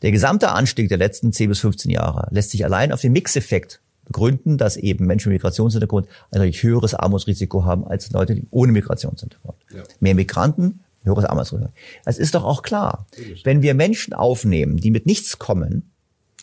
Der 0.03 0.12
gesamte 0.12 0.50
Anstieg 0.50 0.90
der 0.90 0.98
letzten 0.98 1.32
10 1.32 1.48
bis 1.48 1.61
15 1.61 1.90
Jahre 1.90 2.28
lässt 2.30 2.50
sich 2.50 2.66
allein 2.66 2.92
auf 2.92 3.00
den 3.00 3.12
Mixeffekt 3.12 3.80
begründen, 4.05 4.59
dass 4.59 4.76
eben 4.76 5.07
Menschen 5.07 5.30
mit 5.30 5.36
Migrationshintergrund 5.36 6.07
ein 6.30 6.38
deutlich 6.38 6.62
höheres 6.62 6.94
Armutsrisiko 6.94 7.64
haben 7.64 7.86
als 7.86 8.11
Leute 8.11 8.42
ohne 8.50 8.72
Migrationshintergrund. 8.72 9.59
Ja. 9.74 9.82
Mehr 10.00 10.14
Migranten, 10.14 10.80
höheres 11.05 11.24
Armutsrisiko. 11.24 11.70
Es 12.05 12.18
ist 12.18 12.34
doch 12.34 12.44
auch 12.44 12.62
klar, 12.62 13.07
wenn 13.44 13.62
wir 13.62 13.74
Menschen 13.74 14.12
aufnehmen, 14.12 14.76
die 14.76 14.90
mit 14.90 15.07
nichts 15.07 15.38
kommen, 15.38 15.91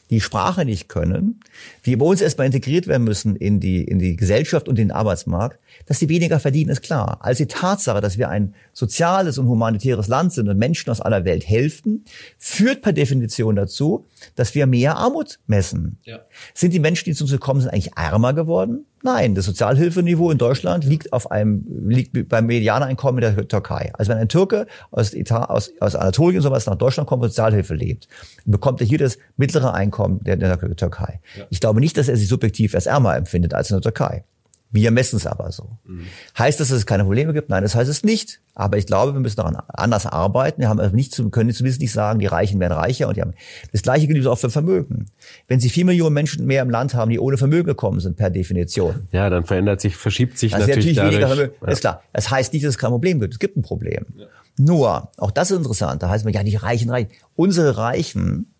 die 0.09 0.21
Sprache 0.21 0.65
nicht 0.65 0.89
können, 0.89 1.39
die 1.85 1.95
bei 1.95 2.05
uns 2.05 2.21
erstmal 2.21 2.47
integriert 2.47 2.87
werden 2.87 3.03
müssen 3.03 3.35
in 3.35 3.59
die, 3.59 3.83
in 3.83 3.99
die 3.99 4.15
Gesellschaft 4.15 4.67
und 4.67 4.77
den 4.77 4.91
Arbeitsmarkt, 4.91 5.59
dass 5.85 5.99
sie 5.99 6.09
weniger 6.09 6.39
verdienen, 6.39 6.71
ist 6.71 6.81
klar. 6.81 7.19
Als 7.21 7.37
die 7.37 7.45
Tatsache, 7.45 8.01
dass 8.01 8.17
wir 8.17 8.29
ein 8.29 8.55
soziales 8.73 9.37
und 9.37 9.47
humanitäres 9.47 10.07
Land 10.07 10.33
sind 10.33 10.49
und 10.49 10.57
Menschen 10.57 10.89
aus 10.89 11.01
aller 11.01 11.25
Welt 11.25 11.47
helfen, 11.47 12.05
führt 12.37 12.81
per 12.81 12.93
Definition 12.93 13.55
dazu, 13.55 14.07
dass 14.35 14.55
wir 14.55 14.65
mehr 14.65 14.97
Armut 14.97 15.39
messen. 15.45 15.99
Ja. 16.03 16.19
Sind 16.53 16.73
die 16.73 16.79
Menschen, 16.79 17.05
die 17.05 17.13
zu 17.13 17.25
uns 17.25 17.31
gekommen 17.31 17.61
sind, 17.61 17.69
eigentlich 17.69 17.95
ärmer 17.95 18.33
geworden? 18.33 18.85
Nein, 19.03 19.35
das 19.35 19.45
Sozialhilfeniveau 19.45 20.29
in 20.31 20.37
Deutschland 20.37 20.83
liegt 20.83 21.13
auf 21.13 21.31
einem, 21.31 21.63
liegt 21.87 22.27
beim 22.27 22.45
Medianeinkommen 22.45 23.21
der 23.21 23.47
Türkei. 23.47 23.91
Also 23.93 24.11
wenn 24.11 24.17
ein 24.17 24.27
Türke 24.27 24.67
aus, 24.91 25.13
Etat, 25.13 25.49
aus, 25.49 25.71
aus 25.79 25.95
Anatolien 25.95 26.41
sowas 26.41 26.65
nach 26.65 26.75
Deutschland 26.75 27.07
kommt 27.07 27.23
und 27.23 27.29
Sozialhilfe 27.29 27.75
lebt, 27.75 28.07
bekommt 28.45 28.81
er 28.81 28.87
hier 28.87 28.97
das 28.97 29.17
mittlere 29.37 29.73
Einkommen 29.73 30.21
der, 30.23 30.35
der 30.35 30.59
Türkei. 30.75 31.21
Ja. 31.37 31.45
Ich 31.49 31.59
glaube 31.61 31.79
nicht, 31.79 31.97
dass 31.97 32.09
er 32.09 32.17
sich 32.17 32.27
subjektiv 32.27 32.75
als 32.75 32.87
ärmer 32.87 33.15
empfindet 33.15 33.53
als 33.53 33.69
in 33.69 33.75
der 33.75 33.81
Türkei. 33.81 34.25
Wir 34.71 34.91
messen 34.91 35.17
es 35.17 35.25
aber 35.25 35.51
so. 35.51 35.77
Mhm. 35.85 36.05
Heißt 36.37 36.59
das, 36.59 36.69
dass 36.69 36.77
es 36.77 36.85
keine 36.85 37.03
Probleme 37.03 37.33
gibt? 37.33 37.49
Nein, 37.49 37.63
das 37.63 37.73
heißt 37.73 37.89
es 37.89 38.03
nicht. 38.03 38.39
Aber 38.53 38.77
ich 38.77 38.85
glaube, 38.85 39.13
wir 39.13 39.19
müssen 39.19 39.37
daran 39.37 39.57
anders 39.67 40.05
arbeiten. 40.05 40.61
Wir 40.61 40.69
haben 40.69 40.79
also 40.79 40.95
nicht, 40.95 41.15
können 41.31 41.51
zumindest 41.51 41.81
nicht 41.81 41.91
sagen, 41.91 42.19
die 42.19 42.27
Reichen 42.27 42.59
werden 42.59 42.73
reicher 42.73 43.07
und 43.07 43.17
die 43.17 43.21
haben. 43.21 43.33
Das 43.71 43.81
Gleiche 43.81 44.05
gilt 44.07 44.27
auch 44.27 44.37
für 44.37 44.49
Vermögen. 44.49 45.07
Wenn 45.47 45.59
Sie 45.59 45.69
vier 45.69 45.85
Millionen 45.85 46.13
Menschen 46.13 46.45
mehr 46.45 46.61
im 46.61 46.69
Land 46.69 46.93
haben, 46.93 47.09
die 47.09 47.19
ohne 47.19 47.37
Vermögen 47.37 47.65
gekommen 47.65 47.99
sind, 47.99 48.15
per 48.15 48.29
Definition. 48.29 49.07
Ja, 49.11 49.29
dann 49.29 49.45
verändert 49.45 49.81
sich, 49.81 49.95
verschiebt 49.95 50.37
sich 50.37 50.53
also 50.53 50.67
natürlich, 50.67 50.97
natürlich 50.97 51.25
Vermögen. 51.25 51.53
Ja. 51.61 51.67
Ist 51.69 51.79
klar. 51.79 52.03
Das 52.13 52.29
heißt 52.29 52.53
nicht, 52.53 52.63
dass 52.63 52.71
es 52.71 52.77
kein 52.77 52.91
Problem 52.91 53.19
gibt. 53.19 53.33
Es 53.33 53.39
gibt 53.39 53.57
ein 53.57 53.63
Problem. 53.63 54.05
Ja. 54.17 54.25
Nur, 54.59 55.09
auch 55.17 55.31
das 55.31 55.49
ist 55.49 55.57
interessant. 55.57 56.03
Da 56.03 56.09
heißt 56.09 56.25
man, 56.25 56.33
ja, 56.33 56.43
die 56.43 56.57
Reichen, 56.57 56.89
Reichen. 56.91 57.09
Unsere 57.35 57.77
Reichen, 57.77 58.53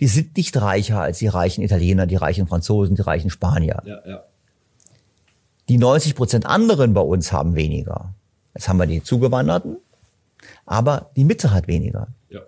die 0.00 0.06
sind 0.06 0.36
nicht 0.36 0.56
reicher 0.56 1.00
als 1.00 1.18
die 1.18 1.26
reichen 1.26 1.62
Italiener, 1.62 2.06
die 2.06 2.16
reichen 2.16 2.46
Franzosen, 2.46 2.94
die 2.94 3.02
reichen 3.02 3.28
Spanier. 3.28 3.82
Ja, 3.84 4.00
ja. 4.06 4.24
Die 5.72 5.78
90 5.78 6.16
Prozent 6.16 6.44
anderen 6.44 6.92
bei 6.92 7.00
uns 7.00 7.32
haben 7.32 7.54
weniger. 7.54 8.12
Jetzt 8.52 8.68
haben 8.68 8.76
wir 8.76 8.84
die 8.84 9.02
Zugewanderten, 9.02 9.78
aber 10.66 11.08
die 11.16 11.24
Mitte 11.24 11.50
hat 11.54 11.66
weniger. 11.66 12.08
Ja. 12.28 12.40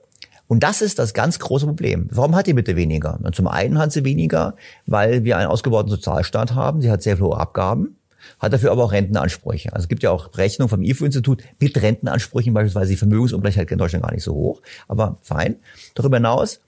Und 0.46 0.62
das 0.62 0.82
ist 0.82 0.98
das 0.98 1.14
ganz 1.14 1.38
große 1.38 1.64
Problem. 1.64 2.06
Warum 2.10 2.36
hat 2.36 2.46
die 2.48 2.52
Mitte 2.52 2.76
weniger? 2.76 3.18
Und 3.22 3.34
zum 3.34 3.48
einen 3.48 3.78
hat 3.78 3.92
sie 3.92 4.04
weniger, 4.04 4.56
weil 4.84 5.24
wir 5.24 5.38
einen 5.38 5.48
ausgebauten 5.48 5.88
Sozialstaat 5.88 6.54
haben. 6.54 6.82
Sie 6.82 6.90
hat 6.90 7.02
sehr 7.02 7.18
hohe 7.18 7.38
Abgaben, 7.38 7.96
hat 8.40 8.52
dafür 8.52 8.72
aber 8.72 8.84
auch 8.84 8.92
Rentenansprüche. 8.92 9.72
Also 9.72 9.84
es 9.84 9.88
gibt 9.88 10.02
ja 10.02 10.10
auch 10.10 10.36
Rechnungen 10.36 10.68
vom 10.68 10.82
IFO-Institut 10.82 11.44
mit 11.58 11.80
Rentenansprüchen, 11.80 12.52
beispielsweise 12.52 12.90
die 12.90 12.98
Vermögensungleichheit 12.98 13.70
in 13.70 13.78
Deutschland 13.78 14.04
gar 14.04 14.12
nicht 14.12 14.24
so 14.24 14.34
hoch. 14.34 14.60
Aber 14.86 15.16
fein. 15.22 15.56
Darüber 15.94 16.18
hinaus 16.18 16.60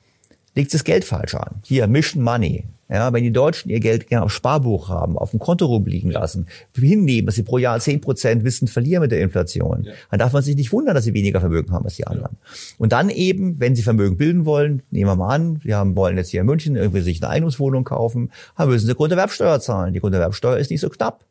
legt 0.57 0.74
das 0.74 0.84
Geld 0.84 1.04
falsch 1.04 1.34
an. 1.34 1.61
Hier, 1.62 1.86
Mission 1.86 2.22
Money. 2.22 2.64
Ja, 2.88 3.12
wenn 3.12 3.24
die 3.24 3.32
Deutschen 3.32 3.68
ihr 3.68 3.80
Geld 3.80 4.07
gerne 4.07 4.24
auf 4.24 4.32
Sparbuch 4.32 4.88
haben, 4.88 5.18
auf 5.18 5.32
dem 5.32 5.40
Konto 5.40 5.66
rumliegen 5.66 6.12
lassen, 6.12 6.46
hinnehmen, 6.72 7.26
dass 7.26 7.34
sie 7.34 7.42
pro 7.42 7.59
Jahr 7.59 7.80
zehn 7.80 8.00
Prozent 8.00 8.44
wissen 8.44 8.68
verlieren 8.68 9.02
mit 9.02 9.11
der 9.11 9.20
Inflation, 9.20 9.82
ja. 9.82 9.92
dann 10.11 10.20
darf 10.20 10.32
man 10.32 10.42
sich 10.42 10.54
nicht 10.54 10.72
wundern, 10.72 10.94
dass 10.94 11.02
sie 11.02 11.12
weniger 11.12 11.40
Vermögen 11.40 11.72
haben 11.72 11.84
als 11.84 11.96
die 11.96 12.07
anderen. 12.07 12.36
Ja. 12.40 12.54
Und 12.78 12.92
dann 12.92 13.11
eben, 13.11 13.59
wenn 13.59 13.74
sie 13.74 13.82
Vermögen 13.82 14.16
bilden 14.16 14.44
wollen, 14.44 14.82
nehmen 14.92 15.11
wir 15.11 15.16
mal 15.16 15.34
an, 15.34 15.61
wir 15.64 15.76
haben, 15.76 15.96
wollen 15.96 16.16
jetzt 16.16 16.30
hier 16.30 16.42
in 16.42 16.46
München 16.46 16.76
irgendwie 16.76 17.00
sich 17.00 17.20
eine 17.20 17.30
Eignungswohnung 17.30 17.82
kaufen, 17.82 18.30
dann 18.57 18.68
müssen 18.68 18.86
sie 18.86 18.94
Grunderwerbsteuer 18.94 19.59
zahlen. 19.59 19.92
Die 19.92 20.00
Grunderwerbsteuer 20.00 20.59
ist 20.59 20.70
nicht 20.70 20.80
so 20.80 20.88
knapp. 20.88 21.24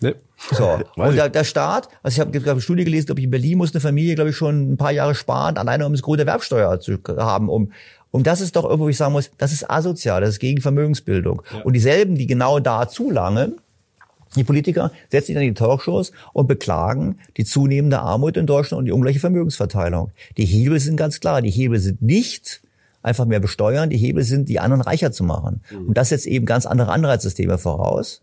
Nee. 0.00 0.14
So. 0.50 0.80
Und 0.96 1.14
der, 1.14 1.28
der 1.28 1.44
Staat, 1.44 1.88
also 2.02 2.14
ich 2.14 2.20
habe 2.26 2.38
hab 2.38 2.48
eine 2.52 2.60
Studie 2.62 2.84
gelesen, 2.84 3.06
glaube 3.06 3.20
ich, 3.20 3.24
in 3.26 3.30
Berlin 3.30 3.58
muss 3.58 3.74
eine 3.74 3.80
Familie, 3.80 4.14
glaube 4.14 4.30
ich, 4.30 4.36
schon 4.36 4.72
ein 4.72 4.76
paar 4.78 4.92
Jahre 4.92 5.14
sparen, 5.14 5.58
alleine 5.58 5.84
um 5.84 5.92
das 5.92 6.02
Grunderwerbsteuer 6.02 6.80
zu 6.80 6.98
haben, 7.18 7.50
um, 7.50 7.70
und 8.12 8.26
das 8.26 8.40
ist 8.40 8.54
doch 8.54 8.64
irgendwo, 8.64 8.84
wo 8.84 8.88
ich 8.88 8.96
sagen 8.96 9.12
muss, 9.12 9.30
das 9.38 9.52
ist 9.52 9.68
asozial, 9.68 10.20
das 10.20 10.30
ist 10.30 10.38
gegen 10.38 10.60
Vermögensbildung. 10.60 11.42
Ja. 11.50 11.62
Und 11.62 11.72
dieselben, 11.72 12.14
die 12.14 12.26
genau 12.26 12.60
da 12.60 12.86
zulangen, 12.86 13.56
die 14.36 14.44
Politiker 14.44 14.92
setzen 15.10 15.26
sich 15.26 15.34
dann 15.34 15.42
in 15.42 15.54
die 15.54 15.58
Talkshows 15.58 16.12
und 16.32 16.46
beklagen 16.46 17.18
die 17.36 17.44
zunehmende 17.44 18.00
Armut 18.00 18.36
in 18.36 18.46
Deutschland 18.46 18.80
und 18.80 18.84
die 18.84 18.92
ungleiche 18.92 19.18
Vermögensverteilung. 19.18 20.10
Die 20.36 20.44
Hebel 20.44 20.78
sind 20.78 20.96
ganz 20.96 21.20
klar. 21.20 21.42
Die 21.42 21.50
Hebel 21.50 21.80
sind 21.80 22.00
nicht 22.00 22.62
einfach 23.02 23.26
mehr 23.26 23.40
besteuern. 23.40 23.90
Die 23.90 23.98
Hebel 23.98 24.24
sind, 24.24 24.48
die 24.48 24.60
anderen 24.60 24.80
reicher 24.80 25.12
zu 25.12 25.24
machen. 25.24 25.60
Mhm. 25.70 25.88
Und 25.88 25.98
das 25.98 26.10
setzt 26.10 26.26
eben 26.26 26.46
ganz 26.46 26.64
andere 26.64 26.92
Anreizsysteme 26.92 27.58
voraus 27.58 28.22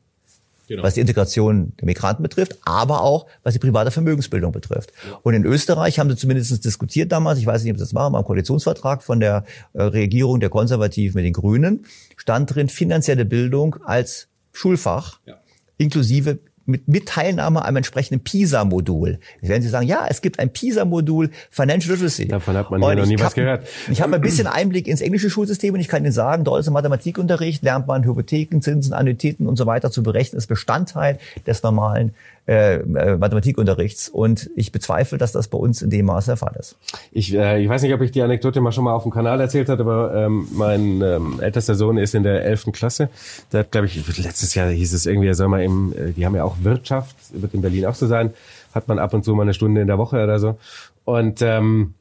genau. 0.70 0.84
was 0.84 0.94
die 0.94 1.02
Integration 1.02 1.74
der 1.80 1.86
Migranten 1.86 2.24
betrifft, 2.24 2.58
aber 2.64 3.02
auch 3.02 3.26
was 3.44 3.54
die 3.54 3.60
private 3.60 3.92
Vermögensbildung 3.92 4.54
betrifft. 4.54 4.94
Und 5.24 5.34
in 5.34 5.44
Österreich 5.46 6.00
haben 6.00 6.10
sie 6.10 6.16
zumindest 6.16 6.64
diskutiert 6.64 7.12
damals, 7.12 7.40
ich 7.40 7.46
weiß 7.46 7.64
nicht, 7.64 7.72
ob 7.72 7.78
sie 7.78 7.84
das 7.84 7.94
machen, 7.94 8.16
am 8.16 8.24
Koalitionsvertrag 8.24 9.04
von 9.04 9.20
der 9.20 9.44
äh, 9.74 9.82
Regierung 9.82 10.40
der 10.40 10.50
Konservativen 10.50 11.16
mit 11.16 11.26
den 11.26 11.34
Grünen, 11.34 11.86
stand 12.16 12.56
drin 12.56 12.70
finanzielle 12.70 13.26
Bildung 13.26 13.76
als 13.84 14.28
Schulfach, 14.54 15.20
ja. 15.26 15.36
inklusive 15.78 16.40
mit, 16.70 16.88
mit 16.88 17.08
Teilnahme 17.08 17.66
am 17.66 17.76
entsprechenden 17.76 18.24
PISA-Modul. 18.24 19.20
Werden 19.42 19.62
Sie 19.62 19.70
sagen, 19.70 19.88
ja, 19.88 20.06
es 20.08 20.22
gibt 20.22 20.40
ein 20.40 20.52
PISA-Modul 20.52 21.32
Financial 21.50 21.94
Literacy. 21.94 22.28
Davon 22.28 22.56
hat 22.56 22.72
man 22.72 22.82
ja 22.82 22.96
noch 22.96 23.06
nie 23.06 23.18
hab, 23.18 23.26
was 23.26 23.34
gehört. 23.34 23.68
Ich 23.90 24.02
habe 24.02 24.16
ein 24.16 24.22
bisschen 24.22 24.48
Einblick 24.48 24.88
ins 24.88 25.02
englische 25.02 25.30
Schulsystem 25.30 25.74
und 25.74 25.80
ich 25.80 25.88
kann 25.88 26.04
Ihnen 26.04 26.12
sagen, 26.12 26.44
dort 26.44 26.62
ist 26.62 26.68
im 26.68 26.74
Mathematikunterricht, 26.74 27.64
lernt 27.64 27.88
man 27.88 28.04
Hypotheken, 28.04 28.62
Zinsen, 28.62 28.94
Annuitäten 28.94 29.48
und 29.48 29.58
so 29.58 29.66
weiter 29.66 29.92
zu 29.92 30.04
berechnen, 30.04 30.38
ist 30.38 30.48
Bestandteil 30.48 31.20
des 31.46 31.64
normalen 31.64 32.14
äh, 32.50 32.78
äh, 32.78 33.18
Mathematikunterrichts. 33.18 34.10
Und 34.10 34.50
ich 34.56 34.72
bezweifle, 34.72 35.20
dass 35.20 35.34
das 35.34 35.50
bei 35.50 35.58
uns 35.60 35.84
in 35.84 35.92
dem 35.92 36.08
Maße 36.08 36.32
der 36.32 36.38
Fall 36.38 36.56
ist. 36.58 36.78
Ich, 37.12 37.32
äh, 37.36 37.62
ich 37.62 37.70
weiß 37.70 37.84
nicht, 37.84 37.94
ob 37.94 38.02
ich 38.02 38.10
die 38.10 38.24
Anekdote 38.24 38.60
mal 38.60 38.72
schon 38.72 38.86
mal 38.86 38.94
auf 38.94 39.04
dem 39.04 39.12
Kanal 39.12 39.40
erzählt 39.40 39.70
habe, 39.70 39.84
aber 39.84 40.16
ähm, 40.16 40.48
mein 40.52 41.00
ähm, 41.04 41.40
ältester 41.40 41.76
Sohn 41.76 42.00
ist 42.00 42.16
in 42.16 42.24
der 42.24 42.44
elften 42.44 42.72
Klasse. 42.72 43.10
Der 43.52 43.60
hat, 43.60 43.72
glaube 43.72 43.86
ich, 43.86 44.18
letztes 44.18 44.56
Jahr 44.56 44.68
hieß 44.68 44.94
es 44.94 45.06
irgendwie, 45.06 45.28
er 45.28 45.36
soll 45.36 45.48
mal 45.48 45.62
im, 45.62 45.94
äh, 45.94 46.12
die 46.12 46.26
haben 46.26 46.36
ja 46.36 46.44
auch 46.44 46.56
Wirtschaft, 46.64 47.16
wird 47.34 47.54
in 47.54 47.62
Berlin 47.62 47.86
auch 47.86 47.94
so 47.94 48.08
sein, 48.08 48.34
hat 48.74 48.88
man 48.88 48.98
ab 48.98 49.14
und 49.14 49.24
zu 49.24 49.36
mal 49.36 49.44
eine 49.44 49.54
Stunde 49.54 49.82
in 49.82 49.88
der 49.88 50.00
Woche 50.00 50.24
oder 50.24 50.40
so. 50.40 50.58
Und 51.06 51.44
ähm, 51.44 51.94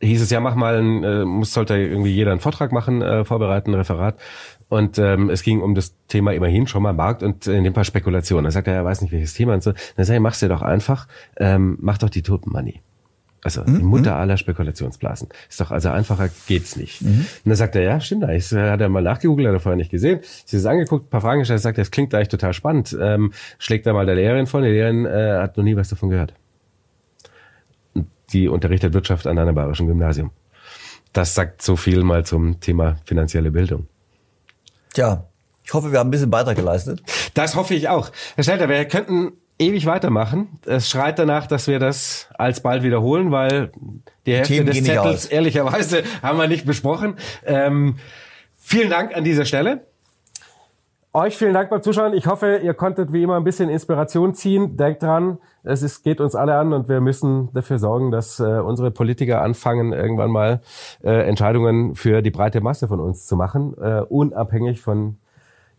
hieß 0.00 0.22
es 0.22 0.30
ja, 0.30 0.38
mach 0.38 0.54
mal, 0.54 0.76
ein, 0.76 1.02
äh, 1.02 1.24
muss 1.24 1.52
sollte 1.52 1.76
irgendwie 1.76 2.14
jeder 2.14 2.30
einen 2.30 2.40
Vortrag 2.40 2.70
machen, 2.70 3.02
äh, 3.02 3.24
vorbereiten, 3.24 3.72
ein 3.72 3.78
Referat. 3.78 4.14
Und 4.70 4.98
ähm, 4.98 5.30
es 5.30 5.42
ging 5.42 5.60
um 5.60 5.74
das 5.74 5.96
Thema 6.06 6.32
immerhin 6.32 6.68
schon 6.68 6.84
mal 6.84 6.92
Markt 6.92 7.24
und 7.24 7.46
in 7.48 7.64
dem 7.64 7.74
Fall 7.74 7.84
Spekulation. 7.84 8.44
Da 8.44 8.52
sagt 8.52 8.68
er, 8.68 8.74
er 8.74 8.84
weiß 8.84 9.02
nicht 9.02 9.10
welches 9.10 9.34
Thema 9.34 9.52
und 9.54 9.62
so. 9.62 9.72
Dann 9.96 10.06
sag 10.06 10.14
ich, 10.14 10.20
mach's 10.20 10.38
dir 10.38 10.48
doch 10.48 10.62
einfach, 10.62 11.08
ähm, 11.36 11.76
mach 11.80 11.98
doch 11.98 12.08
die 12.08 12.22
Toten 12.22 12.50
Money. 12.50 12.80
Also 13.42 13.64
die 13.64 13.72
mhm. 13.72 13.84
Mutter 13.84 14.16
aller 14.16 14.36
Spekulationsblasen. 14.36 15.28
Ist 15.48 15.60
doch 15.60 15.72
also 15.72 15.88
einfacher 15.88 16.28
geht's 16.46 16.76
nicht. 16.76 17.02
Mhm. 17.02 17.08
Und 17.08 17.26
dann 17.46 17.56
sagt 17.56 17.74
er, 17.74 17.82
ja, 17.82 18.00
stimmt 18.00 18.24
eigentlich. 18.24 18.52
Hat 18.52 18.80
er 18.80 18.88
mal 18.88 19.02
nachgegoogelt, 19.02 19.48
hat 19.48 19.54
er 19.54 19.60
vorher 19.60 19.76
nicht 19.76 19.90
gesehen. 19.90 20.20
Sie 20.44 20.56
ist 20.56 20.66
angeguckt, 20.66 21.06
ein 21.06 21.10
paar 21.10 21.22
Fragen 21.22 21.40
gestellt, 21.40 21.60
sagt, 21.60 21.78
das 21.78 21.90
klingt 21.90 22.14
eigentlich 22.14 22.28
total 22.28 22.52
spannend. 22.52 22.96
Ähm, 23.00 23.32
schlägt 23.58 23.86
da 23.86 23.92
mal 23.92 24.06
der 24.06 24.14
Lehrerin 24.14 24.46
vor, 24.46 24.60
die 24.60 24.68
Lehrerin 24.68 25.04
äh, 25.04 25.38
hat 25.38 25.56
noch 25.56 25.64
nie 25.64 25.74
was 25.74 25.88
davon 25.88 26.10
gehört. 26.10 26.34
Die 28.32 28.46
unterrichtet 28.46 28.94
Wirtschaft 28.94 29.26
an 29.26 29.36
einem 29.36 29.54
bayerischen 29.56 29.88
Gymnasium. 29.88 30.30
Das 31.12 31.34
sagt 31.34 31.60
so 31.60 31.74
viel 31.74 32.04
mal 32.04 32.24
zum 32.24 32.60
Thema 32.60 32.98
finanzielle 33.04 33.50
Bildung. 33.50 33.88
Tja, 34.92 35.24
ich 35.64 35.72
hoffe, 35.74 35.92
wir 35.92 35.98
haben 35.98 36.08
ein 36.08 36.10
bisschen 36.10 36.30
Beitrag 36.30 36.56
geleistet. 36.56 37.02
Das 37.34 37.54
hoffe 37.54 37.74
ich 37.74 37.88
auch. 37.88 38.10
Herr 38.34 38.44
Stelter, 38.44 38.68
wir 38.68 38.84
könnten 38.86 39.32
ewig 39.58 39.86
weitermachen. 39.86 40.58
Es 40.66 40.88
schreit 40.90 41.18
danach, 41.18 41.46
dass 41.46 41.66
wir 41.68 41.78
das 41.78 42.28
alsbald 42.36 42.82
wiederholen, 42.82 43.30
weil 43.30 43.70
die 44.26 44.34
Hälfte 44.34 44.54
Themen 44.54 44.66
des 44.66 44.82
Zettels 44.82 45.26
ehrlicherweise 45.26 46.02
haben 46.22 46.38
wir 46.38 46.48
nicht 46.48 46.66
besprochen. 46.66 47.16
Ähm, 47.44 47.96
vielen 48.58 48.90
Dank 48.90 49.14
an 49.14 49.22
dieser 49.22 49.44
Stelle. 49.44 49.86
Euch 51.12 51.36
vielen 51.36 51.54
Dank 51.54 51.70
beim 51.70 51.82
Zuschauen. 51.82 52.14
Ich 52.14 52.28
hoffe, 52.28 52.60
ihr 52.62 52.72
konntet 52.72 53.12
wie 53.12 53.24
immer 53.24 53.34
ein 53.34 53.42
bisschen 53.42 53.68
Inspiration 53.68 54.32
ziehen. 54.32 54.76
Denkt 54.76 55.02
dran, 55.02 55.38
es 55.64 55.82
ist, 55.82 56.04
geht 56.04 56.20
uns 56.20 56.36
alle 56.36 56.54
an 56.54 56.72
und 56.72 56.88
wir 56.88 57.00
müssen 57.00 57.52
dafür 57.52 57.80
sorgen, 57.80 58.12
dass 58.12 58.38
äh, 58.38 58.44
unsere 58.44 58.92
Politiker 58.92 59.42
anfangen, 59.42 59.92
irgendwann 59.92 60.30
mal 60.30 60.60
äh, 61.02 61.28
Entscheidungen 61.28 61.96
für 61.96 62.22
die 62.22 62.30
breite 62.30 62.60
Masse 62.60 62.86
von 62.86 63.00
uns 63.00 63.26
zu 63.26 63.34
machen, 63.34 63.74
äh, 63.82 64.02
unabhängig 64.02 64.80
von 64.82 65.16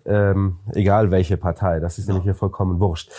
ähm, 0.06 0.58
egal 0.74 1.12
welche 1.12 1.38
Partei. 1.38 1.80
Das 1.80 1.98
ist 1.98 2.08
ja. 2.08 2.14
nämlich 2.14 2.26
hier 2.26 2.36
vollkommen 2.36 2.82
wurscht. 2.82 3.14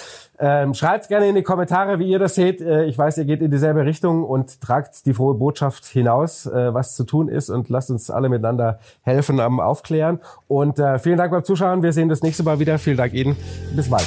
Ähm, 0.44 0.74
Schreibt 0.74 1.06
gerne 1.06 1.28
in 1.28 1.36
die 1.36 1.44
Kommentare, 1.44 2.00
wie 2.00 2.10
ihr 2.10 2.18
das 2.18 2.34
seht. 2.34 2.60
Äh, 2.60 2.86
ich 2.86 2.98
weiß, 2.98 3.16
ihr 3.18 3.24
geht 3.24 3.42
in 3.42 3.52
dieselbe 3.52 3.84
Richtung 3.84 4.24
und 4.24 4.60
tragt 4.60 5.06
die 5.06 5.14
frohe 5.14 5.34
Botschaft 5.34 5.86
hinaus, 5.86 6.46
äh, 6.46 6.74
was 6.74 6.96
zu 6.96 7.04
tun 7.04 7.28
ist 7.28 7.48
und 7.48 7.68
lasst 7.68 7.90
uns 7.90 8.10
alle 8.10 8.28
miteinander 8.28 8.80
helfen 9.02 9.38
am 9.38 9.60
Aufklären. 9.60 10.18
Und 10.48 10.80
äh, 10.80 10.98
vielen 10.98 11.16
Dank 11.16 11.30
beim 11.30 11.44
Zuschauen. 11.44 11.84
Wir 11.84 11.92
sehen 11.92 12.08
das 12.08 12.22
nächste 12.22 12.42
Mal 12.42 12.58
wieder. 12.58 12.80
Vielen 12.80 12.96
Dank 12.96 13.14
Ihnen. 13.14 13.36
Bis 13.76 13.88
bald. 13.88 14.06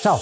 Ciao. 0.00 0.20